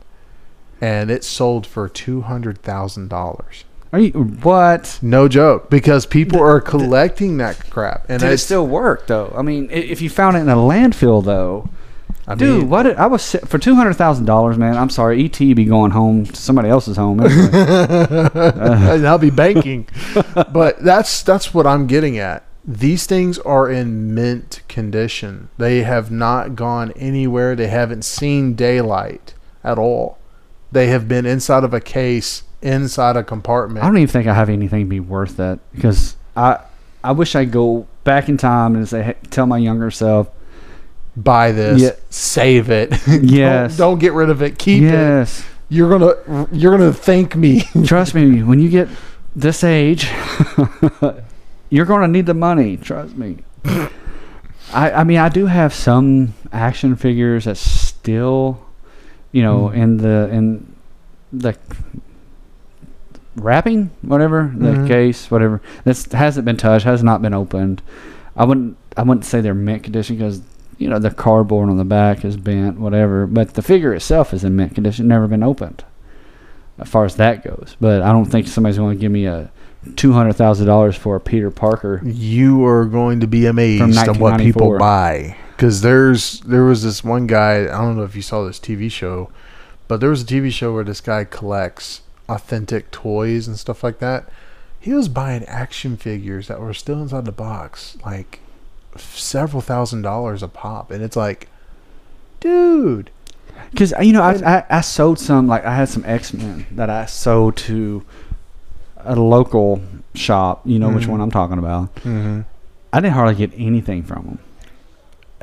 and 0.80 1.11
it 1.11 1.24
sold 1.24 1.66
for 1.66 1.89
two 1.89 2.22
hundred 2.22 2.62
thousand 2.62 3.09
dollars. 3.09 3.64
Are 3.93 4.01
you 4.01 4.11
what? 4.12 4.99
No 5.03 5.28
joke, 5.28 5.70
because 5.70 6.05
people 6.05 6.41
are 6.41 6.61
collecting 6.61 7.37
that 7.39 7.70
crap, 7.70 8.07
and 8.09 8.22
it 8.22 8.39
still 8.39 8.66
work 8.66 9.07
though? 9.07 9.32
I 9.37 9.43
mean, 9.43 9.70
if 9.70 10.03
you 10.03 10.11
found 10.11 10.37
it 10.37 10.41
in 10.41 10.49
a 10.49 10.57
landfill 10.57 11.24
though, 11.24 11.70
I 12.26 12.35
dude, 12.35 12.61
mean, 12.61 12.70
what? 12.70 12.85
Did, 12.85 12.97
I 12.97 13.07
was 13.07 13.37
for 13.45 13.59
two 13.59 13.74
hundred 13.74 13.95
thousand 13.95 14.24
dollars, 14.24 14.57
man. 14.57 14.76
I'm 14.76 14.91
sorry, 14.91 15.24
ET 15.24 15.39
be 15.39 15.64
going 15.64 15.91
home 15.91 16.24
to 16.24 16.37
somebody 16.37 16.70
else's 16.70 16.97
home. 16.97 17.20
anyway. 17.20 17.51
and 18.35 19.07
I'll 19.07 19.18
be 19.18 19.30
banking. 19.30 19.87
but 20.53 20.82
that's 20.82 21.22
that's 21.22 21.53
what 21.53 21.66
I'm 21.66 21.87
getting 21.87 22.18
at. 22.18 22.45
These 22.66 23.06
things 23.06 23.38
are 23.40 23.70
in 23.70 24.14
mint 24.14 24.62
condition. 24.68 25.48
They 25.58 25.82
have 25.82 26.10
not 26.10 26.54
gone 26.56 26.92
anywhere. 26.92 27.54
They 27.54 27.66
haven't 27.68 28.04
seen 28.04 28.54
daylight 28.54 29.34
at 29.62 29.78
all. 29.78 30.18
They 30.72 30.86
have 30.88 31.06
been 31.06 31.26
inside 31.26 31.62
of 31.62 31.74
a 31.74 31.80
case, 31.80 32.42
inside 32.62 33.16
a 33.16 33.22
compartment. 33.22 33.84
I 33.84 33.88
don't 33.88 33.98
even 33.98 34.08
think 34.08 34.26
I 34.26 34.34
have 34.34 34.48
anything 34.48 34.80
to 34.86 34.88
be 34.88 34.98
worth 35.00 35.36
that 35.36 35.58
because 35.72 36.16
I 36.36 36.60
I 37.02 37.12
wish 37.12 37.36
I'd 37.36 37.50
go 37.52 37.86
back 38.02 38.28
in 38.30 38.38
time 38.38 38.74
and 38.74 38.88
say 38.88 39.14
tell 39.30 39.46
my 39.46 39.58
younger 39.58 39.90
self 39.90 40.30
Buy 41.16 41.52
this, 41.52 41.80
Yeah. 41.80 41.90
save 42.10 42.70
it. 42.70 42.92
Yes. 43.22 43.76
don't, 43.76 43.90
don't 43.92 43.98
get 44.00 44.14
rid 44.14 44.30
of 44.30 44.42
it. 44.42 44.58
Keep 44.58 44.82
it. 44.84 45.44
You're 45.68 45.90
gonna 45.98 46.48
you're 46.50 46.76
gonna 46.76 46.92
thank 46.94 47.36
me. 47.36 47.62
trust 47.84 48.14
me 48.14 48.42
when 48.42 48.58
you 48.58 48.68
get 48.70 48.88
this 49.36 49.62
age 49.62 50.06
you're 51.75 51.87
going 51.87 52.03
to 52.03 52.09
need 52.09 52.27
the 52.27 52.35
money 52.35 52.77
trust 52.77 53.16
me 53.16 53.39
I 54.72 54.91
I 55.01 55.05
mean 55.05 55.18
I 55.18 55.29
do 55.29 55.47
have 55.47 55.72
some 55.75 56.35
action 56.53 56.97
figures 56.97 57.45
that 57.47 57.57
still 57.57 58.61
you 59.33 59.43
know 59.43 59.70
Mm. 59.72 59.77
in 59.83 59.97
the 59.99 60.29
in 60.39 60.45
the 61.33 61.55
wrapping 63.37 63.91
whatever 64.03 64.53
the 64.57 64.68
Mhm. 64.70 64.87
case 64.89 65.31
whatever 65.31 65.61
this 65.85 66.11
hasn't 66.12 66.45
been 66.45 66.57
touched 66.57 66.85
has 66.85 67.03
not 67.03 67.20
been 67.20 67.35
opened 67.35 67.83
I 68.37 68.45
wouldn't 68.45 68.77
I 68.97 69.03
wouldn't 69.03 69.25
say 69.25 69.41
they're 69.41 69.55
mint 69.55 69.83
condition 69.83 70.16
because 70.16 70.41
you 70.79 70.89
know 70.89 70.99
the 71.01 71.11
cardboard 71.11 71.68
on 71.68 71.77
the 71.77 71.85
back 71.85 72.25
is 72.25 72.37
bent 72.37 72.79
whatever 72.79 73.27
but 73.27 73.55
the 73.55 73.62
figure 73.62 73.93
itself 73.93 74.33
is 74.33 74.45
in 74.45 74.55
mint 74.55 74.75
condition 74.75 75.09
never 75.09 75.27
been 75.27 75.43
opened 75.43 75.85
as 76.79 76.89
far 76.89 77.05
as 77.05 77.16
that 77.16 77.43
goes 77.43 77.77
but 77.81 78.03
I 78.03 78.12
don't 78.12 78.27
think 78.27 78.47
somebody's 78.47 78.79
going 78.79 78.97
to 78.97 79.01
give 79.01 79.11
me 79.12 79.27
a 79.27 79.51
two 79.97 80.12
hundred 80.12 80.35
thousand 80.35 80.66
dollars 80.66 80.97
for 80.97 81.16
a 81.16 81.20
Peter 81.20 81.51
Parker. 81.51 82.01
You 82.05 82.64
are 82.66 82.85
going 82.85 83.20
to 83.20 83.26
be 83.26 83.47
amazed 83.47 83.97
at 83.99 84.16
what 84.16 84.41
people 84.41 84.78
buy. 84.78 85.37
Because 85.51 85.82
there's 85.82 86.41
there 86.41 86.64
was 86.64 86.82
this 86.82 87.05
one 87.05 87.28
guy 87.28 87.62
i 87.62 87.80
don't 87.80 87.97
know 87.97 88.03
if 88.03 88.16
you 88.16 88.22
saw 88.22 88.45
this 88.45 88.59
tv 88.59 88.91
show 88.91 89.30
but 89.87 90.01
there 90.01 90.11
was 90.11 90.22
a 90.22 90.26
tv 90.26 90.51
show 90.51 90.74
where 90.74 90.82
this 90.82 91.01
guy 91.01 91.22
collects 91.24 92.01
authentic 92.28 92.91
toys 92.91 93.47
and 93.47 93.59
stuff 93.59 93.85
like 93.85 93.99
that. 93.99 94.28
He 94.80 94.93
was 94.93 95.09
buying 95.09 95.45
action 95.45 95.97
figures 95.97 96.49
that 96.49 96.61
were 96.61 96.74
still 96.74 97.01
inside 97.03 97.24
the 97.24 97.32
box 97.32 97.97
like 98.05 98.41
several 98.97 99.62
thousand 99.62 100.03
dollars 100.03 100.43
a 100.43 100.49
pop. 100.49 100.91
And 100.91 101.03
it's 101.03 101.16
like 101.16 101.49
dude. 102.41 103.11
Because 103.70 103.95
you 104.01 104.12
know, 104.12 104.22
I, 104.22 104.59
I 104.59 104.64
I 104.70 104.80
sold 104.80 105.18
some 105.18 105.47
like 105.47 105.64
I 105.64 105.74
had 105.74 105.89
some 105.89 106.05
X 106.05 106.32
Men 106.32 106.66
that 106.72 106.91
I 106.91 107.07
sold 107.07 107.57
to 107.59 108.05
a 109.05 109.14
local 109.16 109.80
shop. 110.14 110.62
You 110.64 110.78
know 110.78 110.90
which 110.90 111.05
Mhm. 111.05 111.09
one 111.11 111.20
I'm 111.20 111.30
talking 111.30 111.59
about. 111.59 111.94
mm-hmm. 111.96 112.40
I 112.92 113.00
didn't 113.00 113.14
hardly 113.14 113.34
get 113.34 113.52
anything 113.57 114.02
from 114.05 114.24
them, 114.24 114.38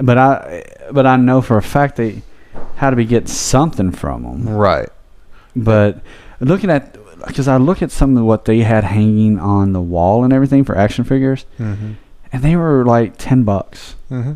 but 0.05 0.17
I 0.17 0.63
but 0.91 1.05
I 1.05 1.17
know 1.17 1.41
for 1.41 1.57
a 1.57 1.61
fact 1.61 1.97
they 1.97 2.21
had 2.75 2.89
to 2.91 2.95
be 2.95 3.05
getting 3.05 3.27
something 3.27 3.91
from 3.91 4.23
them. 4.23 4.49
right 4.49 4.89
But 5.55 6.01
looking 6.39 6.69
at 6.69 6.95
because 7.27 7.47
I 7.47 7.57
look 7.57 7.81
at 7.81 7.91
some 7.91 8.17
of 8.17 8.23
what 8.23 8.45
they 8.45 8.61
had 8.61 8.83
hanging 8.83 9.37
on 9.39 9.73
the 9.73 9.81
wall 9.81 10.23
and 10.23 10.31
everything 10.33 10.63
for 10.63 10.75
action 10.77 11.03
figures, 11.03 11.45
mm-hmm. 11.59 11.91
and 12.33 12.41
they 12.43 12.55
were 12.55 12.83
like 12.85 13.15
ten 13.17 13.43
bucks. 13.43 13.95
Mm-hmm. 14.09 14.33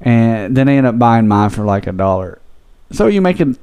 and 0.00 0.56
then 0.56 0.66
they 0.66 0.76
end 0.76 0.86
up 0.86 0.98
buying 0.98 1.26
mine 1.28 1.50
for 1.50 1.64
like 1.64 1.86
a 1.86 1.92
dollar. 1.92 2.38
So 2.92 3.06
you're 3.06 3.22
making 3.22 3.56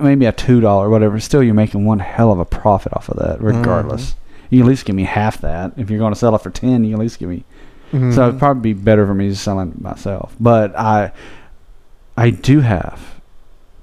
maybe 0.00 0.26
a 0.26 0.32
two 0.32 0.60
dollar, 0.60 0.88
whatever. 0.88 1.20
Still, 1.20 1.42
you're 1.42 1.54
making 1.54 1.84
one 1.84 1.98
hell 1.98 2.32
of 2.32 2.38
a 2.38 2.44
profit 2.44 2.92
off 2.94 3.08
of 3.08 3.16
that, 3.18 3.40
regardless. 3.40 4.14
You 4.50 4.60
at 4.60 4.66
least 4.66 4.84
give 4.84 4.96
me 4.96 5.04
half 5.04 5.40
that. 5.42 5.72
If 5.76 5.90
you're 5.90 5.98
going 5.98 6.12
to 6.12 6.18
sell 6.18 6.34
it 6.34 6.42
for 6.42 6.50
ten, 6.50 6.84
you 6.84 6.94
at 6.94 6.98
least 6.98 7.18
give 7.18 7.28
me. 7.28 7.44
Mm-hmm. 7.92 8.12
So 8.12 8.28
it'd 8.28 8.38
probably 8.38 8.72
be 8.72 8.80
better 8.80 9.06
for 9.06 9.14
me 9.14 9.28
to 9.28 9.36
sell 9.36 9.60
it 9.60 9.80
myself. 9.80 10.34
But 10.38 10.76
I, 10.78 11.12
I 12.16 12.30
do 12.30 12.60
have 12.60 13.20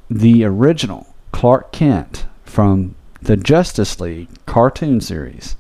the 0.09 0.43
original 0.45 1.13
Clark 1.31 1.71
Kent 1.71 2.25
from 2.45 2.95
the 3.21 3.37
Justice 3.37 3.99
League 3.99 4.29
cartoon 4.45 5.01
series. 5.01 5.55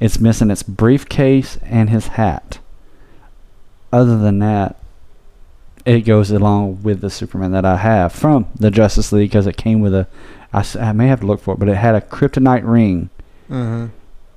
It's 0.00 0.20
missing 0.20 0.50
its 0.50 0.62
briefcase 0.62 1.58
and 1.62 1.90
his 1.90 2.08
hat. 2.08 2.58
Other 3.92 4.18
than 4.18 4.38
that, 4.40 4.76
it 5.88 6.02
goes 6.02 6.30
along 6.30 6.82
with 6.82 7.00
the 7.00 7.08
Superman 7.08 7.52
that 7.52 7.64
I 7.64 7.78
have 7.78 8.12
from 8.12 8.46
the 8.54 8.70
Justice 8.70 9.10
League 9.10 9.30
because 9.30 9.46
it 9.46 9.56
came 9.56 9.80
with 9.80 9.94
a. 9.94 10.06
I, 10.52 10.62
I 10.78 10.92
may 10.92 11.08
have 11.08 11.20
to 11.20 11.26
look 11.26 11.40
for 11.40 11.54
it, 11.54 11.58
but 11.58 11.68
it 11.68 11.76
had 11.76 11.94
a 11.94 12.02
kryptonite 12.02 12.70
ring 12.70 13.08
mm-hmm. 13.48 13.86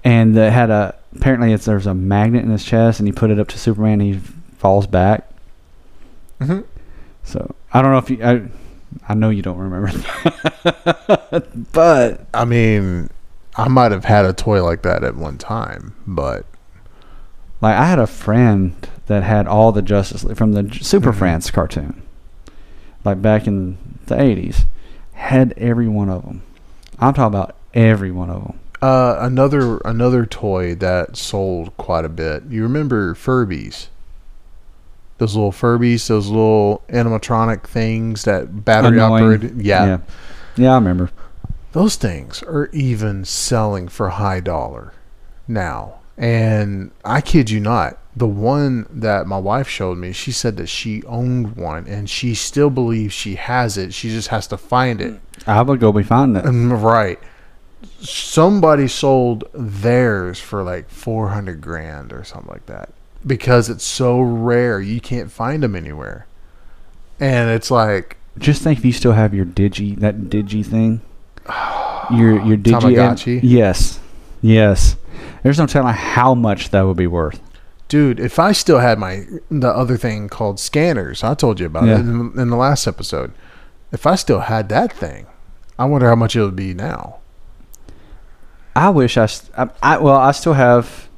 and 0.04 0.38
it 0.38 0.54
had 0.54 0.70
a 0.70 0.96
apparently 1.14 1.52
it's 1.52 1.66
there's 1.66 1.88
a 1.88 1.94
magnet 1.94 2.46
in 2.46 2.52
his 2.52 2.64
chest 2.64 3.00
and 3.00 3.08
he 3.08 3.12
put 3.12 3.32
it 3.32 3.40
up 3.40 3.50
to 3.50 3.60
Superman 3.60 4.00
and 4.00 4.14
he 4.14 4.20
falls 4.58 4.88
back. 4.88 5.30
Mm-hmm. 6.40 6.62
So 7.24 7.54
I 7.74 7.82
don't 7.82 7.92
know 7.92 7.98
if 7.98 8.10
you 8.10 8.24
I 8.24 9.12
I 9.12 9.14
know 9.14 9.30
you 9.30 9.42
don't 9.42 9.58
remember 9.58 9.92
that. 10.64 11.68
but 11.74 12.28
I 12.34 12.46
mean, 12.46 13.10
I 13.58 13.68
might 13.68 13.92
have 13.92 14.06
had 14.06 14.24
a 14.24 14.32
toy 14.32 14.64
like 14.64 14.84
that 14.84 15.04
at 15.04 15.16
one 15.16 15.38
time, 15.38 15.96
but 16.08 16.46
like 17.62 17.76
I 17.76 17.86
had 17.86 18.00
a 18.00 18.08
friend 18.08 18.76
that 19.08 19.24
had 19.24 19.48
all 19.48 19.72
the 19.72 19.82
Justice 19.82 20.24
League 20.24 20.38
from 20.38 20.54
the 20.54 20.70
Super 20.82 21.12
Mhm. 21.12 21.16
Friends 21.16 21.52
cartoon. 21.52 22.02
Like 23.06 23.22
back 23.22 23.48
in 23.48 23.78
the 24.08 24.16
80s 24.20 24.66
had 25.14 25.54
every 25.58 25.88
one 25.88 26.10
of 26.10 26.24
them. 26.26 26.42
I'm 27.00 27.14
talking 27.14 27.34
about 27.34 27.56
every 27.74 28.12
one 28.12 28.30
of 28.30 28.44
them. 28.44 28.54
uh, 28.84 29.16
another 29.20 29.78
another 29.86 30.26
toy 30.26 30.74
that 30.76 31.16
sold 31.16 31.76
quite 31.78 32.04
a 32.04 32.10
bit. 32.10 32.44
You 32.50 32.64
remember 32.64 33.14
Furbies? 33.14 33.88
Those 35.20 35.36
little 35.36 35.52
Furbies, 35.52 36.08
those 36.08 36.28
little 36.30 36.82
animatronic 36.90 37.62
things 37.64 38.24
that 38.24 38.66
battery 38.66 38.98
Annoying. 38.98 39.24
operated. 39.24 39.62
Yeah, 39.62 39.86
yeah. 39.86 39.98
Yeah, 40.56 40.72
I 40.72 40.76
remember. 40.76 41.12
those 41.74 41.96
things 41.96 42.42
are 42.44 42.70
even 42.74 43.24
selling 43.24 43.88
for 43.88 44.10
high 44.10 44.40
dollar 44.40 44.94
now. 45.48 45.94
And 46.22 46.92
I 47.04 47.20
kid 47.20 47.50
you 47.50 47.60
not, 47.60 47.98
the 48.16 48.28
one 48.28 48.86
that 48.92 49.26
my 49.26 49.40
wife 49.40 49.68
showed 49.68 49.98
me, 49.98 50.12
she 50.12 50.32
said 50.32 50.56
that 50.58 50.68
she 50.68 51.02
owned 51.06 51.56
one 51.56 51.88
and 51.88 52.08
she 52.08 52.36
still 52.36 52.70
believes 52.70 53.12
she 53.14 53.36
has 53.36 53.76
it. 53.76 53.92
She 53.92 54.10
just 54.10 54.28
has 54.28 54.46
to 54.48 54.58
find 54.58 55.02
it. 55.02 55.20
I 55.48 55.64
would 55.64 55.80
go 55.80 55.92
be 55.92 56.04
finding 56.04 56.44
it. 56.44 56.46
Mm, 56.48 56.80
Right. 56.82 57.20
Somebody 58.00 58.88
sold 58.88 59.46
theirs 59.54 60.40
for 60.40 60.62
like 60.62 60.90
400 60.90 61.60
grand 61.62 62.14
or 62.14 62.24
something 62.24 62.52
like 62.52 62.68
that 62.68 62.90
because 63.26 63.70
it's 63.70 63.84
so 63.84 64.22
rare. 64.22 64.80
You 64.80 65.02
can't 65.02 65.32
find 65.32 65.64
them 65.64 65.76
anywhere. 65.76 66.28
And 67.20 67.50
it's 67.50 67.72
like, 67.72 68.18
Just 68.38 68.62
think 68.62 68.78
if 68.80 68.86
you 68.86 68.92
still 68.94 69.14
have 69.14 69.34
your 69.34 69.46
digi 69.46 69.98
that 70.00 70.22
digi 70.30 70.64
thing. 70.64 71.02
Your 72.12 72.40
your 72.46 72.58
digi 72.66 72.80
Tamagotchi? 72.80 73.40
Yes. 73.42 74.00
Yes. 74.42 74.96
There's 75.44 75.60
no 75.60 75.66
telling 75.68 75.94
how 75.94 76.34
much 76.36 76.70
that 76.70 76.82
would 76.84 76.98
be 76.98 77.08
worth. 77.08 77.40
dude, 77.88 78.20
if 78.20 78.40
I 78.40 78.54
still 78.54 78.80
had 78.80 78.98
my 79.00 79.26
the 79.50 79.68
other 79.70 79.98
thing 79.98 80.30
called 80.30 80.60
scanners, 80.60 81.24
I 81.24 81.34
told 81.34 81.60
you 81.60 81.66
about 81.66 81.86
Yeah. 81.86 81.96
it 81.96 82.00
in, 82.02 82.32
in 82.38 82.50
the 82.50 82.56
last 82.56 82.88
episode. 82.88 83.32
If 83.92 84.08
I 84.08 84.16
still 84.16 84.40
had 84.42 84.70
that 84.70 84.94
thing, 84.94 85.26
I 85.78 85.86
wonder 85.86 86.08
how 86.08 86.16
much 86.16 86.36
it 86.36 86.42
would 86.42 86.56
be 86.56 86.74
now. 86.74 87.18
I 88.76 88.90
wish 88.90 89.18
I, 89.18 89.28
I, 89.58 89.70
I 89.84 89.98
well 89.98 90.16
I 90.16 90.32
still 90.32 90.54
have 90.54 91.10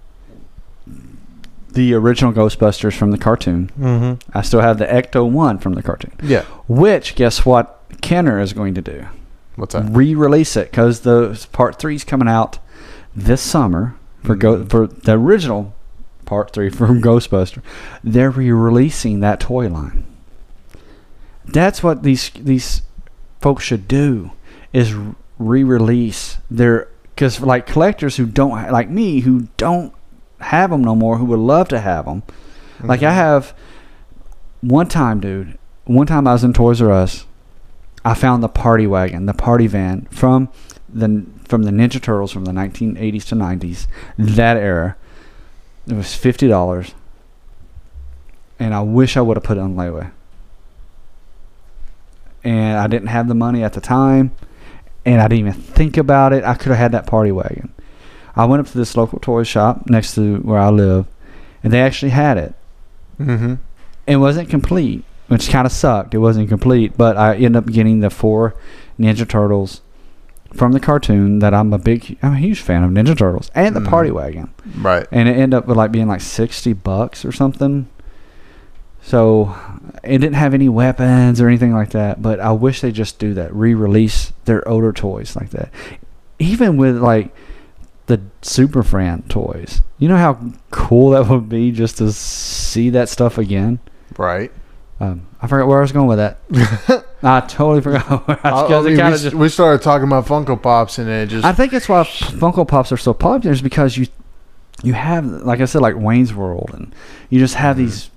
the 1.71 1.93
original 1.93 2.31
Ghostbusters 2.33 2.95
from 2.95 3.11
the 3.11 3.17
cartoon. 3.17 3.71
Mm-hmm. 3.79 4.37
I 4.37 4.41
still 4.41 4.61
have 4.61 4.77
the 4.77 4.85
Ecto 4.85 5.29
One 5.29 5.57
from 5.59 5.73
the 5.73 5.81
cartoon. 5.83 6.13
Yeah. 6.21 6.43
Which 6.67 7.15
guess 7.15 7.45
what 7.45 7.81
Kenner 8.01 8.39
is 8.39 8.53
going 8.53 8.73
to 8.75 8.81
do? 8.81 9.07
What's 9.55 9.73
that? 9.73 9.85
Re-release 9.89 10.55
it 10.55 10.71
because 10.71 11.01
the 11.01 11.45
part 11.51 11.77
three 11.79 11.95
is 11.95 12.03
coming 12.03 12.27
out 12.27 12.59
this 13.15 13.41
summer 13.41 13.95
for 14.23 14.35
go 14.35 14.57
Mhm. 14.57 14.69
for 14.69 14.87
the 14.87 15.13
original 15.13 15.73
part 16.25 16.51
three 16.51 16.69
from 16.69 17.01
Ghostbuster. 17.07 17.59
They're 18.03 18.31
re-releasing 18.31 19.19
that 19.19 19.39
toy 19.39 19.67
line. 19.69 20.03
That's 21.45 21.83
what 21.83 22.03
these 22.03 22.31
these 22.39 22.81
folks 23.41 23.63
should 23.63 23.87
do 23.87 24.31
is 24.71 24.95
re-release 25.37 26.37
their 26.49 26.87
because 27.15 27.41
like 27.41 27.67
collectors 27.67 28.15
who 28.17 28.25
don't 28.25 28.71
like 28.71 28.89
me 28.89 29.19
who 29.21 29.47
don't 29.57 29.93
have 30.39 30.69
them 30.71 30.83
no 30.83 30.95
more 30.95 31.17
who 31.17 31.25
would 31.25 31.39
love 31.39 31.67
to 31.69 31.79
have 31.79 32.05
them. 32.05 32.23
Like 32.81 33.03
I 33.03 33.11
Mhm. 33.11 33.15
have 33.15 33.53
one 34.61 34.87
time, 34.87 35.19
dude. 35.19 35.57
One 35.85 36.07
time 36.07 36.27
I 36.27 36.33
was 36.33 36.43
in 36.43 36.53
Toys 36.53 36.81
R 36.81 36.91
Us. 36.91 37.25
I 38.05 38.13
found 38.13 38.41
the 38.43 38.49
party 38.49 38.87
wagon, 38.87 39.25
the 39.25 39.33
party 39.33 39.67
van 39.67 40.07
from 40.11 40.49
the 40.93 41.23
from 41.53 41.61
the 41.61 41.71
Ninja 41.71 42.01
Turtles 42.01 42.31
from 42.31 42.45
the 42.45 42.51
1980s 42.51 43.25
to 43.25 43.35
90s, 43.35 43.85
that 44.17 44.57
era. 44.57 44.95
It 45.87 45.93
was 45.93 46.15
fifty 46.15 46.47
dollars, 46.47 46.95
and 48.57 48.73
I 48.73 48.81
wish 48.81 49.15
I 49.15 49.21
would 49.21 49.37
have 49.37 49.43
put 49.43 49.57
it 49.57 49.61
on 49.61 49.75
layaway. 49.75 50.09
And 52.43 52.79
I 52.79 52.87
didn't 52.87 53.09
have 53.09 53.27
the 53.27 53.35
money 53.35 53.63
at 53.63 53.73
the 53.73 53.81
time, 53.81 54.31
and 55.05 55.21
I 55.21 55.27
didn't 55.27 55.47
even 55.47 55.53
think 55.53 55.95
about 55.95 56.33
it. 56.33 56.43
I 56.43 56.55
could 56.55 56.69
have 56.69 56.79
had 56.79 56.91
that 56.93 57.05
party 57.05 57.31
wagon. 57.31 57.71
I 58.35 58.45
went 58.45 58.61
up 58.61 58.71
to 58.71 58.77
this 58.79 58.97
local 58.97 59.19
toy 59.19 59.43
shop 59.43 59.87
next 59.87 60.15
to 60.15 60.37
where 60.37 60.57
I 60.57 60.71
live, 60.71 61.05
and 61.63 61.71
they 61.71 61.81
actually 61.81 62.13
had 62.13 62.39
it. 62.39 62.55
Mm-hmm. 63.19 63.55
It 64.07 64.15
wasn't 64.15 64.49
complete, 64.49 65.03
which 65.27 65.49
kind 65.49 65.67
of 65.67 65.71
sucked. 65.71 66.15
It 66.15 66.17
wasn't 66.17 66.49
complete, 66.49 66.97
but 66.97 67.15
I 67.15 67.35
ended 67.35 67.57
up 67.57 67.67
getting 67.67 67.99
the 67.99 68.09
four 68.09 68.55
Ninja 68.97 69.29
Turtles 69.29 69.81
from 70.53 70.71
the 70.71 70.79
cartoon 70.79 71.39
that 71.39 71.53
I'm 71.53 71.73
a 71.73 71.77
big, 71.77 72.17
I'm 72.21 72.33
a 72.33 72.37
huge 72.37 72.61
fan 72.61 72.83
of 72.83 72.91
Ninja 72.91 73.17
Turtles 73.17 73.49
and 73.55 73.75
the 73.75 73.79
Mhm. 73.79 73.87
Party 73.87 74.11
Wagon, 74.11 74.49
Right. 74.79 75.07
and 75.11 75.27
it 75.27 75.33
ended 75.33 75.53
up 75.57 75.67
with 75.67 75.77
like 75.77 75.91
being 75.91 76.07
like 76.07 76.21
sixty 76.21 76.73
bucks 76.73 77.25
or 77.25 77.31
something. 77.31 77.87
So 79.01 79.53
it 80.03 80.19
didn't 80.19 80.35
have 80.35 80.53
any 80.53 80.69
weapons 80.69 81.41
or 81.41 81.47
anything 81.47 81.73
like 81.73 81.89
that, 81.89 82.21
but 82.21 82.39
I 82.39 82.51
wish 82.53 82.81
they 82.81 82.91
just 82.91 83.19
do 83.19 83.33
that, 83.33 83.53
re-release 83.53 84.31
their 84.45 84.65
older 84.67 84.93
toys 84.93 85.35
like 85.35 85.49
that. 85.49 85.69
Even 86.39 86.77
with 86.77 86.97
like 86.97 87.33
the 88.05 88.21
Super 88.41 88.83
Friends 88.83 89.23
toys, 89.27 89.81
you 89.97 90.07
know 90.07 90.17
how 90.17 90.37
cool 90.71 91.09
that 91.11 91.27
would 91.29 91.49
be 91.49 91.71
just 91.71 91.97
to 91.97 92.11
see 92.13 92.89
that 92.91 93.09
stuff 93.09 93.37
again. 93.37 93.79
Right. 94.17 94.51
Um, 95.03 95.27
I 95.41 95.47
forgot 95.47 95.67
where 95.67 95.79
I 95.79 95.81
was 95.81 95.91
going 95.91 96.07
with 96.07 96.17
that. 96.19 97.05
I 97.23 97.41
totally 97.41 97.81
forgot. 97.81 98.27
Where 98.27 98.39
I 98.45 98.51
was, 98.51 98.71
I, 98.71 98.77
I 98.77 98.81
mean, 98.81 98.91
we, 98.95 99.11
just- 99.17 99.33
we 99.33 99.49
started 99.49 99.81
talking 99.83 100.07
about 100.07 100.25
Funko 100.25 100.61
Pops 100.61 100.97
and 100.99 101.09
it 101.09 101.29
just 101.29 101.45
I 101.45 101.51
think 101.53 101.71
that's 101.71 101.89
why 101.89 102.03
Funko 102.03 102.67
Pops 102.67 102.91
are 102.91 102.97
so 102.97 103.13
popular 103.13 103.51
is 103.53 103.61
because 103.61 103.97
you 103.97 104.07
you 104.83 104.93
have 104.93 105.25
like 105.25 105.59
I 105.61 105.65
said 105.65 105.81
like 105.81 105.95
Wayne's 105.97 106.33
World 106.33 106.71
and 106.73 106.93
you 107.29 107.39
just 107.39 107.55
have 107.55 107.75
Mhm. 107.75 107.79
these 107.79 108.09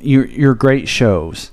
your 0.00 0.26
your 0.26 0.54
great 0.54 0.88
shows 0.88 1.50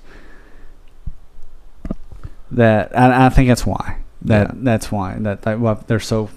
that 2.52 2.92
and 2.94 3.14
I 3.14 3.30
think 3.30 3.48
that's 3.48 3.66
why 3.66 3.98
that 4.24 4.48
Yeah. 4.48 4.54
that's 4.56 4.92
why 4.92 5.16
that, 5.20 5.44
that 5.44 5.60
well, 5.60 5.84
they're 5.88 6.00
so 6.00 6.30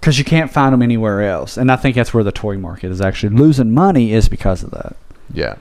because 0.00 0.18
you 0.18 0.24
can't 0.24 0.50
find 0.50 0.72
them 0.72 0.82
anywhere 0.82 1.22
else 1.22 1.56
and 1.56 1.70
I 1.72 1.76
think 1.76 1.96
that's 1.96 2.12
where 2.14 2.24
the 2.24 2.32
toy 2.32 2.56
market 2.58 2.90
is 2.90 3.00
actually 3.00 3.36
losing 3.36 3.72
money 3.72 4.12
is 4.12 4.28
because 4.28 4.62
of 4.62 4.70
that. 4.72 4.96
yeah. 5.32 5.56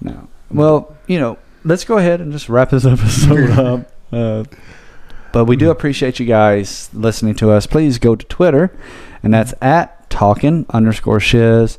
No. 0.00 0.28
Well, 0.50 0.96
you 1.06 1.18
know, 1.18 1.38
let's 1.64 1.84
go 1.84 1.98
ahead 1.98 2.20
and 2.20 2.32
just 2.32 2.48
wrap 2.48 2.70
this 2.70 2.84
episode 2.86 3.50
up. 3.50 3.92
Uh, 4.12 4.44
but 5.32 5.44
we 5.44 5.56
do 5.56 5.70
appreciate 5.70 6.18
you 6.18 6.26
guys 6.26 6.88
listening 6.92 7.34
to 7.36 7.50
us. 7.50 7.66
Please 7.66 7.98
go 7.98 8.16
to 8.16 8.24
Twitter, 8.26 8.74
and 9.22 9.34
that's 9.34 9.52
at 9.60 10.08
talking 10.08 10.64
underscore 10.70 11.20
shiz. 11.20 11.78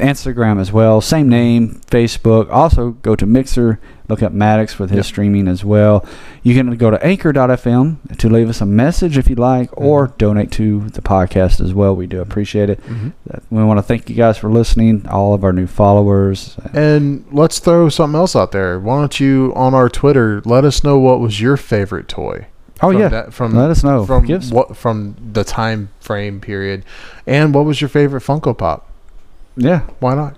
Uh, 0.00 0.04
Instagram 0.06 0.60
as 0.60 0.72
well, 0.72 1.00
same 1.00 1.28
name. 1.28 1.80
Facebook. 1.90 2.50
Also 2.50 2.90
go 3.02 3.14
to 3.16 3.26
Mixer. 3.26 3.78
Look 4.08 4.22
up 4.22 4.32
Maddox 4.32 4.78
with 4.78 4.88
his 4.90 4.96
Yep. 4.98 5.04
streaming 5.04 5.48
as 5.48 5.64
well. 5.64 6.02
You 6.42 6.54
can 6.54 6.74
go 6.76 6.90
to 6.90 7.04
Anchor.fm 7.04 8.16
to 8.16 8.28
leave 8.30 8.48
us 8.48 8.60
a 8.62 8.66
message 8.66 9.18
if 9.18 9.28
you 9.28 9.36
like, 9.36 9.68
or 9.76 10.14
donate 10.16 10.50
to 10.52 10.88
the 10.88 11.02
podcast 11.02 11.60
as 11.60 11.74
well. 11.74 11.94
We 11.94 12.06
do 12.06 12.20
appreciate 12.22 12.70
it. 12.70 12.80
hmm 12.80 13.08
We 13.50 13.62
want 13.62 13.76
to 13.78 13.82
thank 13.82 14.08
you 14.08 14.16
guys 14.16 14.38
for 14.38 14.48
listening. 14.50 15.06
All 15.10 15.34
of 15.34 15.44
our 15.44 15.52
new 15.52 15.66
followers. 15.66 16.56
And 16.72 17.24
let's 17.30 17.58
throw 17.58 17.90
something 17.90 18.18
else 18.18 18.34
out 18.34 18.52
there. 18.52 18.78
Why 18.80 18.98
don't 19.00 19.20
you 19.20 19.52
on 19.54 19.74
our 19.74 19.90
Twitter 19.90 20.40
let 20.46 20.64
us 20.64 20.82
know 20.82 20.98
what 20.98 21.20
was 21.20 21.40
your 21.40 21.56
favorite 21.58 22.08
toy? 22.08 22.46
Oh 22.80 22.92
from 22.92 23.00
yeah, 23.00 23.08
that, 23.08 23.34
from 23.34 23.54
let 23.56 23.70
us 23.70 23.82
know. 23.84 24.06
from 24.06 24.24
Give 24.24 24.40
us- 24.40 24.50
what 24.52 24.74
from 24.76 25.16
the 25.32 25.42
time 25.44 25.88
frame 26.00 26.40
period, 26.40 26.84
and 27.26 27.52
what 27.52 27.64
was 27.64 27.80
your 27.80 27.88
favorite 27.88 28.22
Funko 28.22 28.56
Pop? 28.56 28.86
Yeah, 29.58 29.80
Why 30.00 30.14
not? 30.14 30.36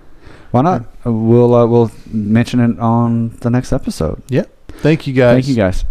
why 0.51 0.61
not? 0.61 0.83
We'll 1.05 1.53
uh, 1.55 1.65
we'll 1.65 1.91
mention 2.11 2.59
it 2.59 2.77
on 2.79 3.29
the 3.39 3.49
next 3.49 3.71
episode. 3.71 4.21
Yeah. 4.27 4.43
Thank 4.83 5.07
you 5.07 5.13
guys. 5.13 5.45
Thank 5.45 5.47
you 5.47 5.55
guys. 5.55 5.85